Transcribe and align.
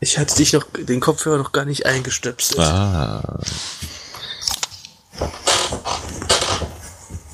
Ich 0.00 0.18
hatte 0.18 0.34
dich 0.36 0.52
noch, 0.52 0.64
den 0.74 1.00
Kopfhörer 1.00 1.38
noch 1.38 1.52
gar 1.52 1.64
nicht 1.64 1.86
eingestöpselt. 1.86 2.60
Ah. 2.60 3.40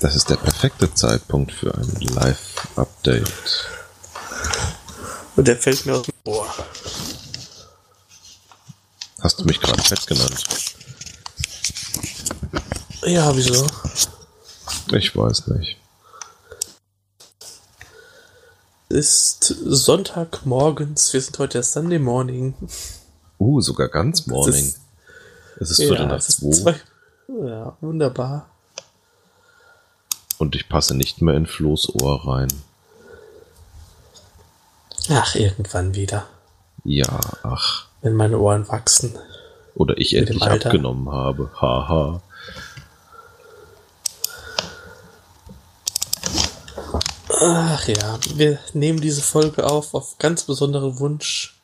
Das 0.01 0.15
ist 0.17 0.31
der 0.31 0.37
perfekte 0.37 0.93
Zeitpunkt 0.95 1.53
für 1.53 1.75
ein 1.75 1.97
Live-Update. 2.01 3.69
Und 5.37 5.49
der 5.49 5.57
fällt 5.57 5.87
mir 5.87 5.95
aus 5.95 6.03
dem 6.03 6.15
Ohr. 6.25 6.55
Hast 9.21 9.41
du 9.41 9.45
mich 9.45 9.61
gerade 9.61 9.83
fett 9.83 10.07
genannt? 10.07 10.45
Ja, 13.05 13.35
wieso? 13.37 13.67
Ich 14.93 15.17
weiß 15.17 15.47
nicht. 15.49 15.79
Ist 18.93 19.45
Sonntagmorgens. 19.45 21.15
Wir 21.15 21.21
sind 21.23 21.39
heute 21.39 21.59
erst 21.59 21.73
Sunday 21.73 21.99
Morning. 21.99 22.53
Uh, 23.39 23.61
sogar 23.63 23.89
ganz 23.89 24.27
morning. 24.27 24.55
ist- 24.55 24.81
es 25.59 25.71
ist 25.71 25.77
Viertel 25.79 26.07
nach 26.09 26.19
es 26.19 26.29
ist 26.29 26.41
zwei 26.41 26.73
zwei. 26.73 26.81
Ja, 27.49 27.75
wunderbar. 27.81 28.51
und 30.37 30.55
ich 30.57 30.69
passe 30.69 30.95
nicht 30.95 31.23
mehr 31.23 31.35
in 31.35 31.47
Flo's 31.47 31.89
Ohr 32.03 32.27
rein. 32.29 32.49
Ach, 35.09 35.35
irgendwann 35.37 35.95
wieder. 35.95 36.27
Ja, 36.85 37.19
ach. 37.43 37.87
Wenn 38.03 38.13
meine 38.15 38.39
Ohren 38.39 38.69
wachsen. 38.69 39.15
Oder 39.75 39.97
ich 39.97 40.13
Mit 40.13 40.29
endlich 40.29 40.43
abgenommen 40.43 41.11
habe. 41.11 41.51
Haha. 41.59 42.21
Ach 47.45 47.89
ja, 47.89 48.19
wir 48.35 48.61
nehmen 48.73 49.01
diese 49.01 49.21
Folge 49.23 49.65
auf 49.65 49.95
auf 49.95 50.17
ganz 50.19 50.45
besonderen 50.45 51.01
Wunsch. 51.01 51.61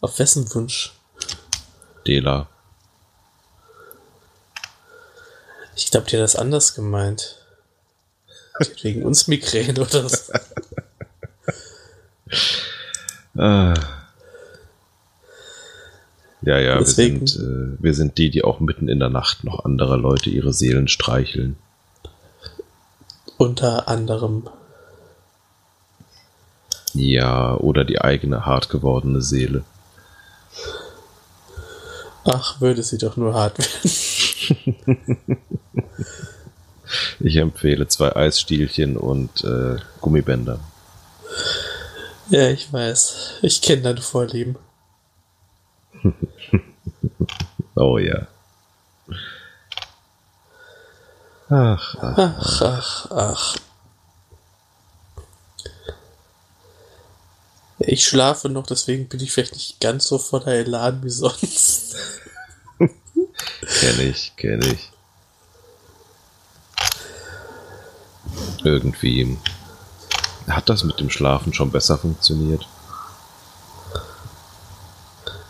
Auf 0.00 0.18
wessen 0.18 0.52
Wunsch? 0.54 0.94
Dela. 2.06 2.48
Ich 5.76 5.90
glaube, 5.90 6.06
die 6.06 6.16
hat 6.16 6.22
das 6.22 6.36
anders 6.36 6.74
gemeint. 6.74 7.44
Wegen 8.82 9.04
uns 9.04 9.28
Migräne 9.28 9.80
oder 9.80 10.08
so. 10.08 10.32
Ah. 13.40 13.72
Ja, 16.42 16.58
ja, 16.58 16.78
Deswegen- 16.78 17.20
wir 17.20 17.28
sind, 17.28 17.40
äh, 17.78 17.82
wir 17.82 17.94
sind 17.94 18.18
die, 18.18 18.30
die 18.30 18.42
auch 18.42 18.58
mitten 18.58 18.88
in 18.88 18.98
der 18.98 19.10
Nacht 19.10 19.44
noch 19.44 19.64
anderer 19.64 19.96
Leute 19.96 20.28
ihre 20.28 20.52
Seelen 20.52 20.88
streicheln. 20.88 21.56
Unter 23.38 23.88
anderem. 23.88 24.48
Ja, 26.92 27.56
oder 27.56 27.84
die 27.84 28.00
eigene 28.00 28.44
hart 28.44 28.68
gewordene 28.68 29.22
Seele. 29.22 29.64
Ach, 32.24 32.60
würde 32.60 32.82
sie 32.82 32.98
doch 32.98 33.16
nur 33.16 33.34
hart 33.34 33.58
werden. 33.58 35.38
Ich 37.20 37.36
empfehle 37.36 37.86
zwei 37.88 38.16
Eisstielchen 38.16 38.96
und 38.96 39.44
äh, 39.44 39.76
Gummibänder. 40.00 40.58
Ja, 42.30 42.48
ich 42.48 42.72
weiß. 42.72 43.40
Ich 43.42 43.60
kenne 43.62 43.82
deine 43.82 44.00
Vorlieben. 44.00 44.56
Oh 47.80 47.96
ja. 47.98 48.26
Ach, 51.50 51.94
ach. 52.00 52.18
Ach, 52.18 52.62
ach, 52.62 53.10
ach. 53.10 53.56
Ich 57.78 58.04
schlafe 58.04 58.48
noch, 58.48 58.66
deswegen 58.66 59.08
bin 59.08 59.20
ich 59.20 59.32
vielleicht 59.32 59.54
nicht 59.54 59.80
ganz 59.80 60.04
so 60.04 60.18
voller 60.18 60.48
Elan 60.48 61.02
wie 61.02 61.10
sonst. 61.10 61.96
Kenn 62.78 64.00
ich, 64.00 64.32
kenn 64.36 64.60
ich. 64.62 64.90
Irgendwie 68.64 69.38
hat 70.48 70.68
das 70.68 70.82
mit 70.84 70.98
dem 71.00 71.10
Schlafen 71.10 71.54
schon 71.54 71.70
besser 71.70 71.98
funktioniert. 71.98 72.66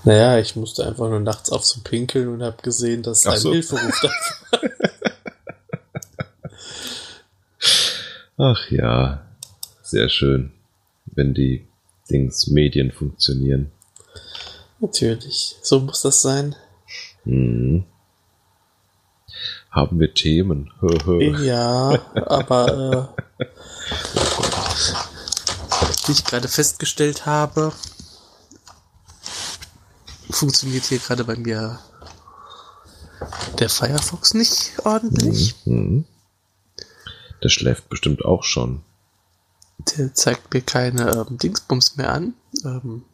Naja, 0.04 0.38
ich 0.38 0.54
musste 0.56 0.86
einfach 0.86 1.08
nur 1.08 1.20
nachts 1.20 1.50
auf 1.50 1.64
zum 1.64 1.82
Pinkeln 1.82 2.28
und 2.28 2.42
habe 2.42 2.62
gesehen, 2.62 3.02
dass 3.02 3.26
Ach 3.26 3.32
ein 3.32 3.38
so. 3.40 3.52
Hilferuf 3.52 4.00
da 4.00 4.60
Ach 8.40 8.70
ja, 8.70 9.26
sehr 9.82 10.08
schön, 10.08 10.52
wenn 11.06 11.34
die 11.34 11.66
Dings 12.08 12.46
Medien 12.46 12.92
funktionieren. 12.92 13.72
Natürlich, 14.78 15.56
so 15.60 15.80
muss 15.80 16.02
das 16.02 16.22
sein. 16.22 16.54
Hm. 17.24 17.84
Haben 19.70 19.98
wir 19.98 20.14
Themen? 20.14 20.72
Ja, 21.42 22.00
aber 22.14 23.10
äh, 23.38 23.44
wie 26.06 26.12
ich 26.12 26.24
gerade 26.24 26.46
festgestellt 26.46 27.26
habe, 27.26 27.72
funktioniert 30.30 30.84
hier 30.84 30.98
gerade 30.98 31.24
bei 31.24 31.34
mir 31.34 31.80
der 33.58 33.68
Firefox 33.68 34.34
nicht 34.34 34.74
ordentlich. 34.84 35.56
Hm. 35.64 36.04
Der 37.42 37.48
schläft 37.48 37.88
bestimmt 37.88 38.24
auch 38.24 38.44
schon. 38.44 38.82
Der 39.96 40.12
zeigt 40.14 40.52
mir 40.52 40.60
keine 40.60 41.26
ähm, 41.28 41.38
Dingsbums 41.38 41.96
mehr 41.96 42.12
an. 42.12 42.34
Ähm, 42.64 43.04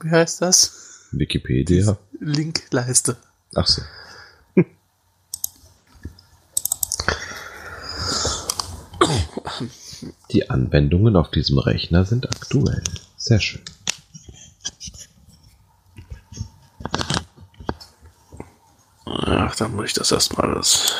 wie 0.00 0.10
heißt 0.10 0.42
das? 0.42 1.08
Wikipedia. 1.10 1.98
Linkleiste. 2.20 3.16
Ach 3.54 3.66
so. 3.66 3.82
Die 10.30 10.48
Anwendungen 10.48 11.16
auf 11.16 11.30
diesem 11.30 11.58
Rechner 11.58 12.04
sind 12.04 12.28
aktuell. 12.28 12.84
Sehr 13.16 13.40
schön. 13.40 13.62
Ach, 19.04 19.56
dann 19.56 19.74
muss 19.74 19.86
ich 19.86 19.94
das 19.94 20.12
erstmal 20.12 20.54
das. 20.54 20.94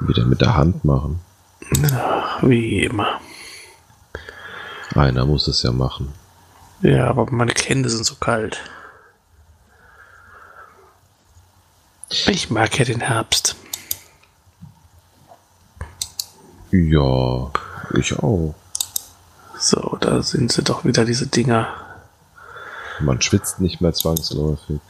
Wieder 0.00 0.24
mit 0.24 0.40
der 0.40 0.56
Hand 0.56 0.84
machen. 0.84 1.20
Wie 2.42 2.84
immer. 2.84 3.20
Einer 4.94 5.26
muss 5.26 5.48
es 5.48 5.62
ja 5.62 5.72
machen. 5.72 6.12
Ja, 6.82 7.08
aber 7.08 7.30
meine 7.30 7.52
Hände 7.52 7.88
sind 7.88 8.04
so 8.04 8.14
kalt. 8.16 8.60
Ich 12.10 12.50
mag 12.50 12.78
ja 12.78 12.84
den 12.84 13.00
Herbst. 13.00 13.56
Ja, 16.70 17.50
ich 17.94 18.18
auch. 18.18 18.54
So, 19.58 19.96
da 20.00 20.22
sind 20.22 20.52
sie 20.52 20.62
doch 20.62 20.84
wieder 20.84 21.04
diese 21.04 21.26
Dinger. 21.26 21.68
Man 23.00 23.20
schwitzt 23.20 23.60
nicht 23.60 23.80
mehr 23.80 23.92
zwangsläufig. 23.92 24.80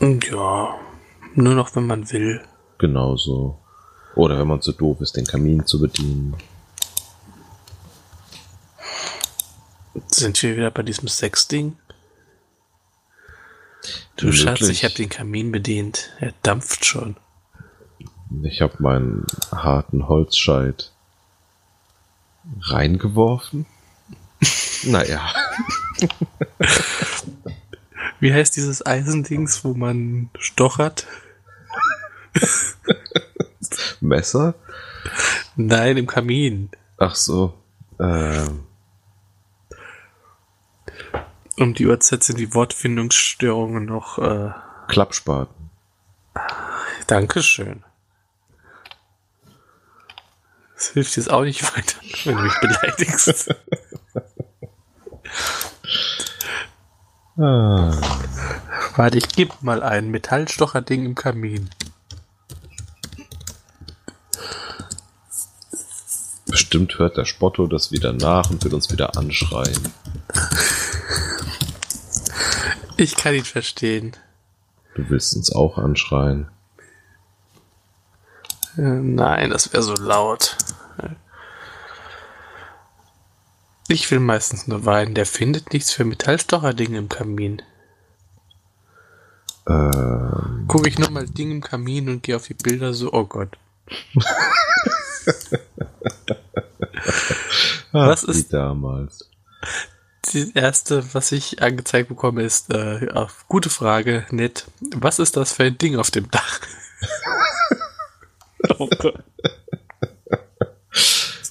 Ja, 0.00 0.74
nur 1.34 1.54
noch 1.54 1.74
wenn 1.76 1.86
man 1.86 2.10
will. 2.10 2.42
Genauso. 2.78 3.58
Oder 4.14 4.38
wenn 4.38 4.46
man 4.46 4.62
zu 4.62 4.72
doof 4.72 5.00
ist, 5.00 5.16
den 5.16 5.26
Kamin 5.26 5.66
zu 5.66 5.80
bedienen. 5.80 6.36
Sind 10.08 10.40
wir 10.42 10.56
wieder 10.56 10.70
bei 10.70 10.82
diesem 10.82 11.08
Sexding? 11.08 11.76
Du 14.16 14.26
Möglich. 14.26 14.42
Schatz, 14.42 14.68
ich 14.68 14.84
habe 14.84 14.94
den 14.94 15.08
Kamin 15.08 15.50
bedient. 15.50 16.10
Er 16.20 16.32
dampft 16.42 16.84
schon. 16.84 17.16
Ich 18.42 18.60
habe 18.60 18.74
meinen 18.78 19.26
harten 19.50 20.08
Holzscheit 20.08 20.92
reingeworfen. 22.60 23.66
naja, 24.84 25.32
Wie 28.20 28.32
heißt 28.32 28.56
dieses 28.56 28.84
Eisendings, 28.86 29.64
wo 29.64 29.74
man 29.74 30.30
stochert? 30.38 31.06
Messer. 34.04 34.54
Nein, 35.56 35.96
im 35.96 36.06
Kamin. 36.06 36.70
Ach 36.98 37.14
so. 37.14 37.54
Ähm, 37.98 38.64
Um 41.56 41.74
die 41.74 41.86
Uhrzeit 41.86 42.22
sind 42.24 42.38
die 42.38 42.52
Wortfindungsstörungen 42.54 43.84
noch. 43.84 44.18
Äh, 44.18 44.50
Klappspaten. 44.88 45.70
Dankeschön. 47.06 47.84
Das 50.74 50.88
hilft 50.88 51.16
jetzt 51.16 51.30
auch 51.30 51.42
nicht 51.44 51.62
weiter, 51.76 51.96
wenn 52.24 52.36
du 52.36 52.42
mich 52.42 52.60
beleidigst. 52.60 53.54
Ah, 57.38 57.92
Warte, 58.96 59.18
ich 59.18 59.28
geb 59.28 59.62
mal 59.62 59.82
ein 59.82 60.10
Metallstocherding 60.10 61.04
im 61.04 61.14
Kamin. 61.14 61.70
Bestimmt 66.54 67.00
hört 67.00 67.16
der 67.16 67.24
Spotto 67.24 67.66
das 67.66 67.90
wieder 67.90 68.12
nach 68.12 68.48
und 68.48 68.64
will 68.64 68.74
uns 68.74 68.92
wieder 68.92 69.16
anschreien. 69.16 69.92
Ich 72.96 73.16
kann 73.16 73.34
ihn 73.34 73.44
verstehen. 73.44 74.12
Du 74.94 75.10
willst 75.10 75.34
uns 75.34 75.52
auch 75.52 75.78
anschreien. 75.78 76.46
Äh, 78.76 78.82
Nein, 78.82 79.50
das 79.50 79.72
wäre 79.72 79.82
so 79.82 79.94
laut. 79.94 80.56
Ich 83.88 84.08
will 84.12 84.20
meistens 84.20 84.68
nur 84.68 84.86
weinen. 84.86 85.16
Der 85.16 85.26
findet 85.26 85.72
nichts 85.72 85.90
für 85.90 86.04
Metallstocherdinge 86.04 86.98
im 86.98 87.08
Kamin. 87.08 87.62
Ähm, 89.68 90.66
Gucke 90.68 90.88
ich 90.88 91.00
nochmal 91.00 91.26
Ding 91.26 91.50
im 91.50 91.62
Kamin 91.62 92.08
und 92.08 92.22
gehe 92.22 92.36
auf 92.36 92.46
die 92.46 92.54
Bilder 92.54 92.94
so, 92.94 93.12
oh 93.12 93.24
Gott. 93.24 93.58
Was 97.92 98.24
ach, 98.24 98.28
ist- 98.28 98.48
wie 98.48 98.52
damals? 98.52 99.30
Das 100.22 100.34
erste, 100.34 101.14
was 101.14 101.32
ich 101.32 101.62
angezeigt 101.62 102.08
bekomme, 102.08 102.42
ist, 102.42 102.72
äh, 102.72 103.08
auf 103.12 103.46
gute 103.48 103.68
Frage, 103.70 104.26
nett. 104.30 104.64
Was 104.96 105.18
ist 105.18 105.36
das 105.36 105.52
für 105.52 105.64
ein 105.64 105.76
Ding 105.78 105.96
auf 105.96 106.10
dem 106.10 106.30
Dach? 106.30 106.60
oh. 108.78 108.88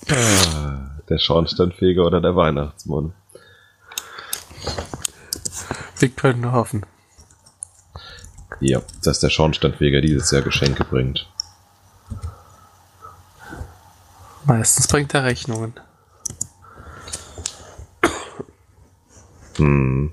Ah, 0.09 0.99
der 1.09 1.19
Schornsteinfeger 1.19 2.03
oder 2.05 2.19
der 2.21 2.35
Weihnachtsmann? 2.35 3.13
Wir 5.99 6.09
können 6.09 6.41
nur 6.41 6.51
hoffen. 6.53 6.85
Ja, 8.59 8.81
dass 9.03 9.19
der 9.19 9.29
Schornsteinfeger 9.29 10.01
dieses 10.01 10.31
Jahr 10.31 10.41
Geschenke 10.41 10.83
bringt. 10.83 11.27
Meistens 14.45 14.87
bringt 14.87 15.13
er 15.13 15.23
Rechnungen. 15.23 15.73
Hm. 19.57 20.11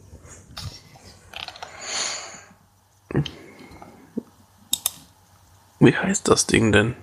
Wie 5.81 5.97
heißt 5.97 6.29
das 6.29 6.47
Ding 6.47 6.73
denn? 6.73 6.95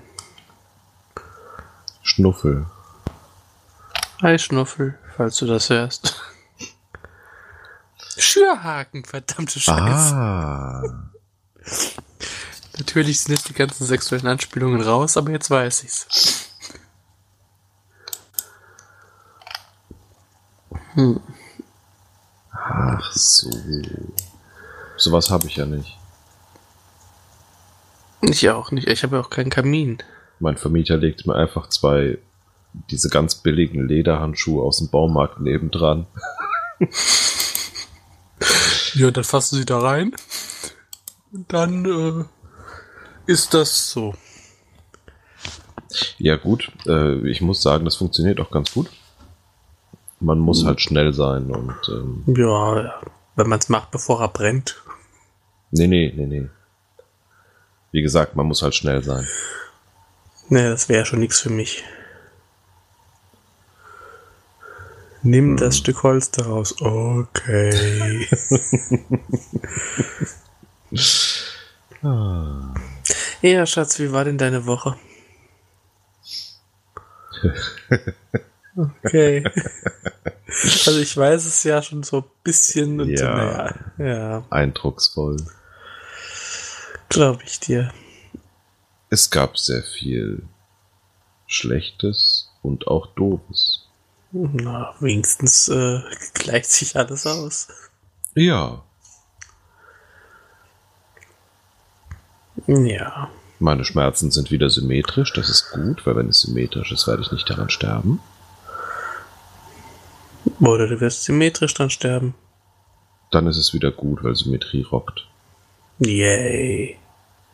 Schnuffel. 2.04 2.68
Hi 4.22 4.38
Schnuffel, 4.40 4.98
falls 5.16 5.38
du 5.38 5.48
das 5.48 5.70
hörst. 5.70 6.22
Schürhaken, 8.18 9.04
verdammte 9.04 9.60
Scheiße. 9.60 10.16
Ah. 10.16 10.84
Natürlich 12.78 13.22
sind 13.22 13.36
jetzt 13.36 13.50
die 13.50 13.54
ganzen 13.54 13.86
sexuellen 13.86 14.28
Anspielungen 14.28 14.82
raus, 14.82 15.18
aber 15.18 15.32
jetzt 15.32 15.50
weiß 15.50 15.84
ich's. 15.84 16.08
Ach 22.52 23.12
so. 23.14 23.50
Sowas 24.98 25.30
habe 25.30 25.48
ich 25.48 25.56
ja 25.58 25.66
nicht. 25.66 25.98
Ich 28.22 28.50
auch 28.50 28.72
nicht. 28.72 28.88
Ich 28.88 29.04
habe 29.04 29.18
ja 29.18 29.22
auch 29.22 29.30
keinen 29.30 29.52
Kamin. 29.52 30.00
Mein 30.40 30.58
Vermieter 30.58 30.98
legt 30.98 31.28
mir 31.28 31.36
einfach 31.36 31.70
zwei 31.70 32.18
diese 32.90 33.10
ganz 33.10 33.36
billigen 33.36 33.88
Lederhandschuhe 33.88 34.64
aus 34.64 34.80
dem 34.80 34.90
Baumarkt 34.90 35.40
nebendran. 35.40 36.08
Ja, 38.94 39.12
dann 39.12 39.24
fassen 39.24 39.58
sie 39.58 39.66
da 39.66 39.80
rein. 39.80 40.14
Und 41.32 41.52
dann 41.54 41.86
äh, 41.86 43.32
ist 43.32 43.54
das 43.54 43.92
so. 43.92 44.16
Ja 46.18 46.36
gut, 46.36 46.72
äh, 46.86 47.28
ich 47.30 47.42
muss 47.42 47.62
sagen, 47.62 47.86
das 47.86 47.96
funktioniert 47.96 48.40
auch 48.40 48.52
ganz 48.52 48.74
gut. 48.74 48.90
Man 50.20 50.40
muss 50.40 50.66
halt 50.66 50.82
schnell 50.82 51.14
sein 51.14 51.52
und 51.52 51.76
ähm, 51.90 52.24
Ja, 52.36 53.02
wenn 53.36 53.48
man 53.48 53.60
es 53.60 53.70
macht, 53.70 53.92
bevor 53.92 54.22
er 54.22 54.30
brennt. 54.30 54.82
nee, 55.72 55.88
nee, 55.88 56.12
nee, 56.16 56.26
nee. 56.26 56.50
Wie 57.92 58.02
gesagt, 58.02 58.36
man 58.36 58.48
muss 58.48 58.62
halt 58.64 58.76
schnell 58.76 59.04
sein. 59.04 59.28
Nee, 60.50 60.70
das 60.70 60.90
wäre 60.90 61.06
schon 61.06 61.20
nichts 61.20 61.40
für 61.40 61.50
mich. 61.50 61.84
Nimm 65.24 65.58
das 65.58 65.78
Stück 65.78 66.04
Holz 66.04 66.32
daraus. 66.32 66.80
Okay. 66.82 68.28
ja, 73.42 73.66
Schatz, 73.66 74.00
wie 74.00 74.12
war 74.12 74.26
denn 74.26 74.38
deine 74.38 74.66
Woche? 74.66 74.96
Okay. 78.78 79.44
Also 80.86 81.00
ich 81.00 81.18
weiß 81.18 81.46
es 81.46 81.64
ja 81.64 81.82
schon 81.82 82.04
so 82.04 82.18
ein 82.20 82.24
bisschen 82.44 83.02
und 83.02 83.10
Ja. 83.10 83.74
ja, 83.98 84.46
Eindrucksvoll. 84.50 85.38
glaube 87.10 87.42
ich 87.46 87.60
dir. 87.60 87.92
Es 89.10 89.30
gab 89.30 89.58
sehr 89.58 89.82
viel 89.84 90.44
Schlechtes 91.48 92.50
und 92.62 92.88
auch 92.88 93.08
Doofes. 93.16 93.88
Na, 94.32 94.94
wenigstens 95.00 95.68
äh, 95.70 96.02
gleicht 96.34 96.70
sich 96.72 96.96
alles 96.96 97.26
aus. 97.26 97.68
Ja, 98.36 98.84
Ja. 102.68 103.30
meine 103.60 103.86
Schmerzen 103.86 104.32
sind 104.32 104.52
wieder 104.52 104.70
symmetrisch, 104.70 105.32
das 105.34 105.50
ist 105.50 105.72
gut, 105.72 106.06
weil 106.06 106.16
wenn 106.16 106.30
es 106.30 106.42
symmetrisch 106.42 106.92
ist, 106.92 107.08
werde 107.08 107.22
ich 107.22 107.32
nicht 107.32 107.50
daran 107.50 107.70
sterben. 107.70 108.20
Oder 110.60 110.88
du 110.88 111.00
wirst 111.00 111.24
symmetrisch 111.24 111.74
dran 111.74 111.90
sterben. 111.90 112.34
Dann 113.32 113.48
ist 113.48 113.58
es 113.58 113.74
wieder 113.74 113.92
gut, 113.92 114.24
weil 114.24 114.36
Symmetrie 114.36 114.84
rockt. 114.84 115.28
Yay. 116.00 116.98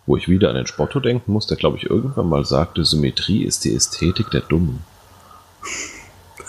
Wo 0.05 0.17
ich 0.17 0.27
wieder 0.27 0.49
an 0.49 0.55
den 0.55 0.67
Spotto 0.67 0.99
denken 0.99 1.31
muss, 1.31 1.47
der 1.47 1.57
glaube 1.57 1.77
ich 1.77 1.89
irgendwann 1.89 2.27
mal 2.27 2.45
sagte, 2.45 2.83
Symmetrie 2.83 3.43
ist 3.43 3.63
die 3.63 3.73
Ästhetik 3.73 4.29
der 4.31 4.41
Dummen. 4.41 4.83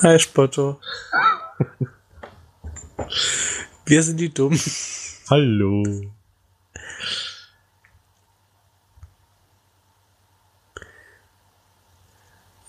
Hi, 0.02 0.18
Spotto. 0.18 0.80
Wir 3.86 4.02
sind 4.02 4.18
die 4.18 4.32
Dummen. 4.32 4.60
Hallo. 5.30 5.84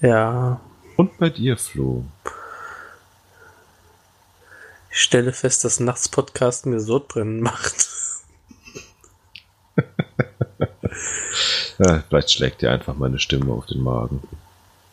Ja. 0.01 0.61
Und 0.97 1.17
bei 1.17 1.29
dir, 1.29 1.57
Flo? 1.57 2.05
Ich 4.95 5.03
stelle 5.03 5.33
fest, 5.33 5.65
dass 5.65 5.81
nachts 5.81 6.07
Podcast 6.07 6.65
mir 6.65 6.79
Sodbrennen 6.79 7.41
macht. 7.41 7.89
Ja, 11.77 12.01
vielleicht 12.07 12.31
schlägt 12.31 12.61
dir 12.61 12.71
einfach 12.71 12.95
meine 12.95 13.19
Stimme 13.19 13.51
auf 13.51 13.65
den 13.65 13.83
Magen. 13.83 14.21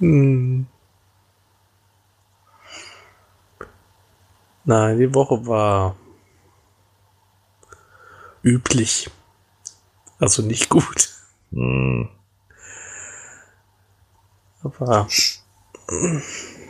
Hm. 0.01 0.67
Nein, 4.65 4.99
die 4.99 5.15
Woche 5.15 5.47
war 5.47 5.95
üblich. 8.43 9.09
Also 10.19 10.43
nicht 10.43 10.69
gut. 10.69 11.11
Hm. 11.53 12.09
Aber 14.65 15.07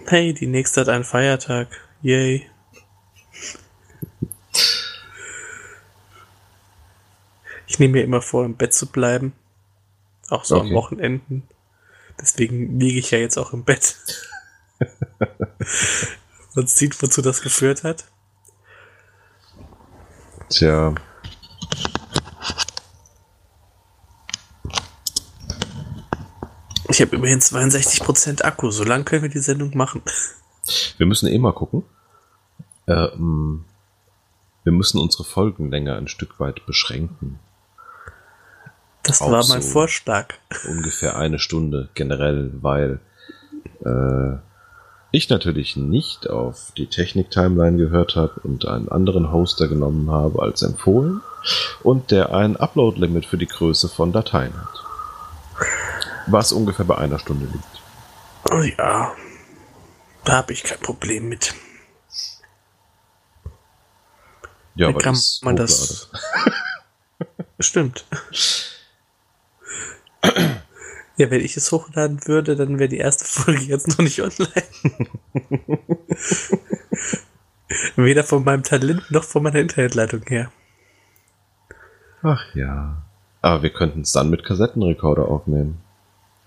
hey, 0.09 0.35
die 0.35 0.47
nächste 0.47 0.83
hat 0.83 0.91
einen 0.91 1.05
Feiertag. 1.05 1.69
Yay. 2.03 2.51
Ich 7.73 7.79
nehme 7.79 7.93
mir 7.93 8.05
immer 8.05 8.21
vor, 8.21 8.45
im 8.45 8.55
Bett 8.59 8.75
zu 8.75 8.85
bleiben. 8.85 9.33
Auch 10.29 10.45
so 10.45 10.57
am 10.61 10.67
Okay. 10.67 10.75
Wochenenden. 10.75 11.49
Deswegen 12.21 12.79
liege 12.79 12.99
ich 12.99 13.12
ja 13.12 13.19
jetzt 13.19 13.38
auch 13.38 13.55
im 13.55 13.64
Bett. 13.64 13.97
Man 16.55 16.67
sieht, 16.67 17.02
wozu 17.02 17.23
das 17.23 17.41
geführt 17.41 17.83
hat. 17.83 18.05
Tja. 20.50 20.95
Ich 26.91 27.00
habe 27.00 27.17
immerhin 27.17 27.41
62% 27.41 28.43
Akku. 28.43 28.71
So 28.71 28.85
lange 28.85 29.05
können 29.05 29.23
wir 29.23 29.31
die 29.31 29.38
Sendung 29.38 29.75
machen. 29.75 30.02
Wir 30.99 31.07
müssen 31.07 31.26
eh 31.26 31.38
mal 31.38 31.55
gucken. 31.55 31.85
Ähm, 32.87 33.64
wir 34.62 34.73
müssen 34.73 35.00
unsere 35.00 35.25
Folgenlänge 35.25 35.97
ein 35.97 36.07
Stück 36.07 36.38
weit 36.38 36.67
beschränken. 36.67 37.38
Das 39.03 39.21
war 39.21 39.47
mein 39.49 39.63
so. 39.63 39.71
Vorschlag. 39.71 40.35
Ungefähr 40.69 41.17
eine 41.17 41.39
Stunde 41.39 41.89
generell, 41.95 42.51
weil 42.61 43.01
äh, 43.85 44.37
ich 45.11 45.29
natürlich 45.29 45.77
nicht 45.77 46.31
auf 46.31 46.73
die 46.77 46.87
Technik-Timeline 46.87 47.77
gehört 47.77 48.17
habe 48.17 48.41
und 48.45 48.67
einen 48.67 48.89
anderen 48.89 49.33
Hoster 49.33 49.69
genommen 49.69 50.11
habe 50.11 50.41
als 50.41 50.63
empfohlen 50.63 51.21
und 51.83 52.11
der 52.11 52.33
ein 52.33 52.57
Upload-Limit 52.57 53.27
für 53.27 53.37
die 53.37 53.47
Größe 53.47 53.89
von 53.89 54.13
Dateien 54.13 54.55
hat. 54.55 54.85
Was 56.29 56.53
ungefähr 56.53 56.85
bei 56.85 56.97
einer 56.97 57.19
Stunde 57.19 57.47
liegt. 57.47 57.83
Oh 58.51 58.63
ja. 58.63 59.13
Da 60.25 60.33
habe 60.33 60.53
ich 60.53 60.63
kein 60.63 60.79
Problem 60.79 61.29
mit. 61.29 61.53
Ja, 64.75 64.87
Dann 64.87 64.95
aber 64.95 65.03
kann 65.03 65.15
das 65.15 65.41
man 65.43 65.57
das. 65.57 66.11
Stimmt. 67.59 68.07
Ja, 71.17 71.31
wenn 71.31 71.45
ich 71.45 71.57
es 71.57 71.71
hochladen 71.71 72.26
würde, 72.26 72.57
dann 72.57 72.79
wäre 72.79 72.88
die 72.88 72.99
erste 72.99 73.25
Folge 73.25 73.64
jetzt 73.64 73.88
noch 73.88 73.99
nicht 73.99 74.21
online. 74.23 75.09
Weder 77.97 78.25
von 78.25 78.45
meinem 78.45 78.62
Talent 78.62 79.11
noch 79.11 79.25
von 79.25 79.43
meiner 79.43 79.59
Internetleitung 79.59 80.23
her. 80.26 80.50
Ach 82.23 82.43
ja. 82.55 83.02
Aber 83.43 83.62
wir 83.62 83.73
könnten 83.73 84.02
es 84.02 84.12
dann 84.12 84.31
mit 84.31 84.45
Kassettenrekorder 84.45 85.29
aufnehmen. 85.29 85.81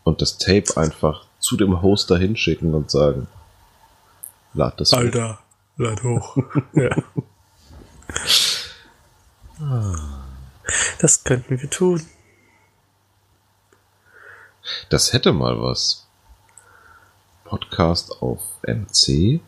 Und 0.03 0.21
das 0.21 0.37
Tape 0.37 0.77
einfach 0.77 1.27
zu 1.39 1.57
dem 1.57 1.81
Hoster 1.81 2.17
hinschicken 2.17 2.73
und 2.73 2.89
sagen, 2.89 3.27
lad 4.53 4.79
das 4.79 4.93
hoch. 4.93 4.97
Alter, 4.97 5.39
lad 5.77 6.03
hoch. 6.03 6.37
ja. 6.73 6.95
Das 10.99 11.23
könnten 11.23 11.61
wir 11.61 11.69
tun. 11.69 12.01
Das 14.89 15.13
hätte 15.13 15.33
mal 15.33 15.61
was. 15.61 16.07
Podcast 17.43 18.21
auf 18.21 18.41
MC. 18.63 19.39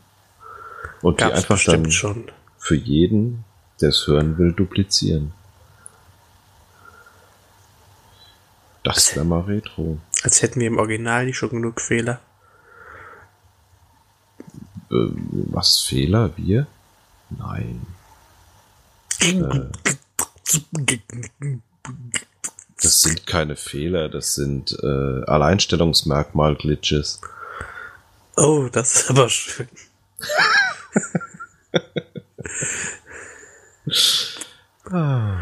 Und 1.01 1.19
die 1.19 1.23
Gab's 1.23 1.37
einfach 1.37 1.55
bestimmt 1.55 1.85
dann 1.85 1.91
schon. 1.91 2.31
für 2.57 2.75
jeden, 2.75 3.43
der 3.81 3.89
es 3.89 4.07
hören 4.07 4.37
will, 4.37 4.53
duplizieren. 4.53 5.33
Das 8.83 9.15
wäre 9.15 9.25
mal 9.25 9.41
Retro. 9.41 9.99
Als 10.23 10.41
hätten 10.41 10.61
wir 10.61 10.67
im 10.67 10.77
Original 10.77 11.25
nicht 11.25 11.37
schon 11.37 11.49
genug 11.49 11.81
Fehler. 11.81 12.21
Ähm, 14.89 15.47
was 15.51 15.81
Fehler? 15.81 16.31
Wir? 16.37 16.67
Nein. 17.29 17.85
Äh, 19.19 19.69
das 22.81 23.01
sind 23.01 23.25
keine 23.25 23.55
Fehler, 23.55 24.09
das 24.09 24.35
sind 24.35 24.77
äh, 24.81 25.23
Alleinstellungsmerkmal-Glitches. 25.25 27.21
Oh, 28.35 28.67
das 28.71 28.95
ist 28.95 29.09
aber 29.09 29.29
schön. 29.29 29.67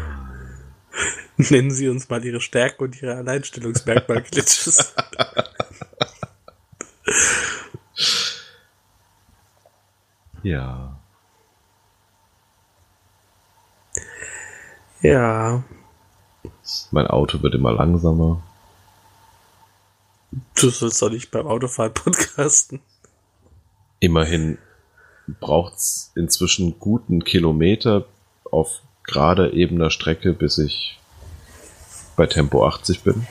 Nennen 1.36 1.70
Sie 1.70 1.88
uns 1.88 2.08
mal 2.08 2.24
Ihre 2.24 2.40
Stärken 2.40 2.84
und 2.84 3.02
Ihre 3.02 3.16
Alleinstellungsmerkmal-Glitches. 3.16 4.94
Ja. 10.42 10.96
ja, 15.02 15.64
Mein 16.90 17.06
Auto 17.06 17.42
wird 17.42 17.54
immer 17.54 17.72
langsamer. 17.72 18.42
du 20.54 20.70
sollst 20.70 21.00
doch 21.02 21.10
nicht 21.10 21.30
beim 21.30 21.46
Autofahren 21.46 21.94
podcasten. 21.94 22.80
Immerhin 24.00 24.58
braucht's 25.40 26.12
inzwischen 26.14 26.78
guten 26.78 27.24
Kilometer 27.24 28.06
auf 28.50 28.82
gerade 29.04 29.52
ebener 29.52 29.90
Strecke, 29.90 30.32
bis 30.32 30.58
ich 30.58 31.00
bei 32.16 32.26
Tempo 32.26 32.66
80 32.66 33.02
bin. 33.02 33.26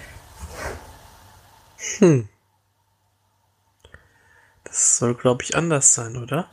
Hm. 2.00 2.30
Das 4.64 4.98
soll, 4.98 5.16
glaube 5.16 5.44
ich, 5.44 5.56
anders 5.56 5.94
sein, 5.94 6.18
oder? 6.18 6.50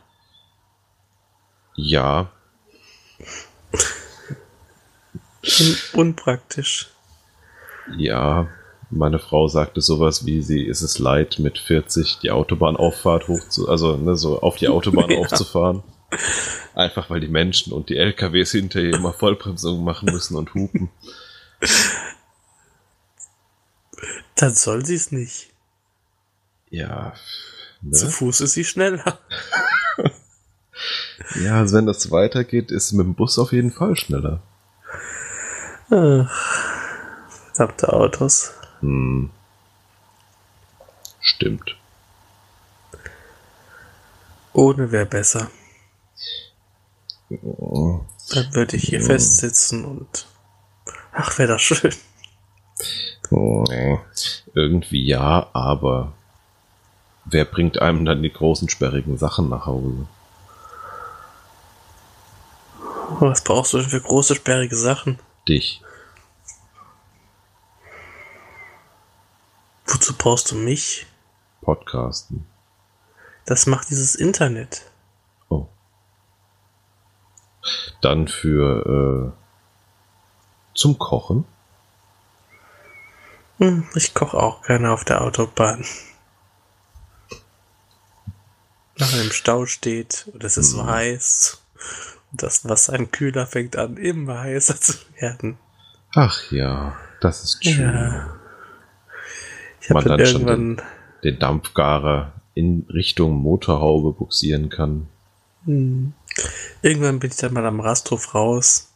Ja, 1.75 2.31
unpraktisch. 5.93 6.89
ja. 7.97 8.47
Meine 8.95 9.17
Frau 9.17 9.47
sagte 9.47 9.81
sowas 9.81 10.27
wie, 10.27 10.43
sie 10.43 10.63
ist 10.63 10.83
es 10.83 10.99
leid, 10.99 11.39
mit 11.39 11.57
40 11.57 12.19
die 12.21 12.29
Autobahnauffahrt 12.29 13.27
hoch 13.27 13.49
zu, 13.49 13.67
also 13.67 13.97
ne, 13.97 14.15
so 14.15 14.39
auf 14.41 14.57
die 14.57 14.67
Autobahn 14.67 15.09
Ja. 15.09 15.17
aufzufahren. 15.17 15.81
Einfach 16.75 17.09
weil 17.09 17.19
die 17.19 17.27
Menschen 17.27 17.73
und 17.73 17.89
die 17.89 17.97
LKWs 17.97 18.51
hinter 18.51 18.81
ihr 18.81 18.93
immer 18.93 19.11
Vollbremsung 19.13 19.83
machen 19.83 20.11
müssen 20.11 20.35
und 20.35 20.53
hupen. 20.53 20.91
Dann 24.35 24.53
soll 24.53 24.85
sie 24.85 24.93
es 24.95 25.11
nicht. 25.11 25.49
Ja. 26.69 27.13
Zu 27.91 28.05
Ne? 28.05 28.11
Fuß 28.11 28.41
ist 28.41 28.53
sie 28.53 28.65
schneller. 28.65 29.17
Ja, 31.41 31.59
also 31.59 31.77
wenn 31.77 31.85
das 31.85 32.11
weitergeht, 32.11 32.69
ist 32.71 32.91
mit 32.93 33.05
dem 33.05 33.15
Bus 33.15 33.39
auf 33.39 33.53
jeden 33.53 33.71
Fall 33.71 33.95
schneller. 33.95 34.41
Ach, 35.89 36.29
verdammte 37.53 37.91
Autos. 37.93 38.51
Hm. 38.79 39.29
Stimmt. 41.19 41.75
Ohne 44.53 44.91
wäre 44.91 45.05
besser. 45.05 45.49
Oh. 47.29 48.01
Dann 48.31 48.53
würde 48.53 48.77
ich 48.77 48.83
hier 48.83 48.99
Ja. 48.99 49.05
festsitzen 49.05 49.85
und. 49.85 50.27
Ach, 51.11 51.37
wäre 51.37 51.53
das 51.53 51.61
schön. 51.61 51.93
Nee. 53.29 53.99
Irgendwie 54.53 55.05
ja, 55.07 55.47
aber 55.53 56.13
wer 57.25 57.45
bringt 57.45 57.81
einem 57.81 58.05
dann 58.05 58.21
die 58.21 58.31
großen 58.31 58.69
sperrigen 58.69 59.17
Sachen 59.17 59.49
nach 59.49 59.65
Hause? 59.65 60.07
Was 63.19 63.43
brauchst 63.43 63.73
du 63.73 63.79
denn 63.79 63.89
für 63.89 64.01
große, 64.01 64.35
sperrige 64.35 64.75
Sachen? 64.75 65.19
Dich. 65.47 65.81
Wozu 69.85 70.13
brauchst 70.17 70.51
du 70.51 70.55
mich? 70.55 71.05
Podcasten. 71.61 72.45
Das 73.45 73.65
macht 73.67 73.89
dieses 73.89 74.15
Internet. 74.15 74.89
Oh. 75.49 75.67
Dann 78.01 78.27
für 78.27 79.33
äh, 79.33 80.77
zum 80.77 80.97
Kochen. 80.97 81.45
Hm, 83.59 83.87
ich 83.95 84.13
koche 84.13 84.37
auch 84.37 84.63
gerne 84.63 84.91
auf 84.91 85.03
der 85.03 85.21
Autobahn. 85.21 85.85
Nach 88.97 89.11
einem 89.13 89.31
Stau 89.31 89.65
steht 89.65 90.29
und 90.33 90.43
es 90.43 90.57
ist 90.57 90.71
so 90.71 90.79
Hm. 90.81 90.87
heiß. 90.89 91.61
Das 92.33 92.67
Wasser 92.67 92.93
im 92.95 93.11
Kühler 93.11 93.45
fängt 93.45 93.77
an, 93.77 93.97
immer 93.97 94.39
heißer 94.41 94.79
zu 94.79 94.93
werden. 95.19 95.57
Ach 96.15 96.51
ja, 96.51 96.97
das 97.21 97.43
ist 97.43 97.63
schön. 97.63 97.93
Ja. 97.93 98.35
Ich 99.79 99.89
habe 99.89 100.03
dann 100.03 100.17
dann 100.17 100.27
schon 100.27 100.47
irgendwann. 100.47 100.85
Den 101.23 101.39
Dampfgarer 101.39 102.33
in 102.55 102.85
Richtung 102.89 103.35
Motorhaube 103.35 104.13
buxieren 104.13 104.69
kann. 104.69 105.07
Hm. 105.65 106.13
Irgendwann 106.81 107.19
bin 107.19 107.31
ich 107.31 107.37
dann 107.37 107.53
mal 107.53 107.65
am 107.65 107.79
Rasthof 107.79 108.33
raus. 108.33 108.93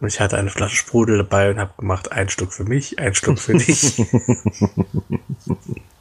Und 0.00 0.08
ich 0.08 0.20
hatte 0.20 0.36
eine 0.36 0.50
Flasche 0.50 0.76
Sprudel 0.76 1.18
dabei 1.18 1.50
und 1.50 1.60
habe 1.60 1.74
gemacht, 1.78 2.10
ein 2.10 2.28
Stück 2.28 2.52
für 2.52 2.64
mich, 2.64 2.98
ein 2.98 3.14
Stück 3.14 3.38
für 3.38 3.54
dich. 3.54 3.98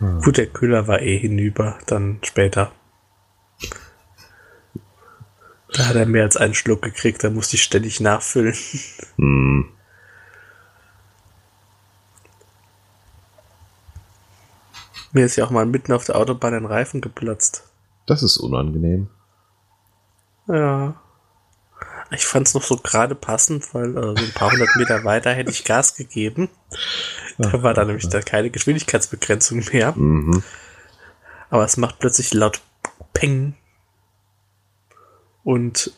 Gut, 0.00 0.38
der 0.38 0.46
Kühler 0.46 0.88
war 0.88 1.02
eh 1.02 1.18
hinüber, 1.18 1.78
dann 1.86 2.20
später. 2.22 2.72
Da 5.74 5.86
hat 5.86 5.94
er 5.94 6.06
mehr 6.06 6.24
als 6.24 6.38
einen 6.38 6.54
Schluck 6.54 6.82
gekriegt, 6.82 7.22
da 7.22 7.28
musste 7.28 7.56
ich 7.56 7.62
ständig 7.62 8.00
nachfüllen. 8.00 8.56
Hm. 9.16 9.68
Mir 15.12 15.26
ist 15.26 15.36
ja 15.36 15.44
auch 15.44 15.50
mal 15.50 15.66
mitten 15.66 15.92
auf 15.92 16.04
der 16.04 16.16
Autobahn 16.16 16.54
ein 16.54 16.66
Reifen 16.66 17.00
geplatzt. 17.00 17.64
Das 18.06 18.22
ist 18.22 18.38
unangenehm. 18.38 19.10
Ja. 20.46 20.94
Ich 22.10 22.26
fand 22.26 22.46
es 22.46 22.54
noch 22.54 22.62
so 22.62 22.76
gerade 22.76 23.14
passend, 23.14 23.72
weil 23.74 23.96
äh, 23.96 24.00
so 24.00 24.24
ein 24.24 24.32
paar 24.32 24.50
hundert 24.50 24.74
Meter 24.76 25.04
weiter 25.04 25.32
hätte 25.32 25.50
ich 25.50 25.64
Gas 25.64 25.94
gegeben. 25.94 26.48
Da 27.40 27.62
war 27.62 27.72
dann 27.72 27.86
nämlich 27.86 28.08
da 28.08 28.20
keine 28.20 28.50
Geschwindigkeitsbegrenzung 28.50 29.64
mehr. 29.72 29.92
Mhm. 29.96 30.42
Aber 31.48 31.64
es 31.64 31.76
macht 31.78 31.98
plötzlich 31.98 32.34
laut 32.34 32.60
Peng. 33.14 33.54
Und 35.42 35.92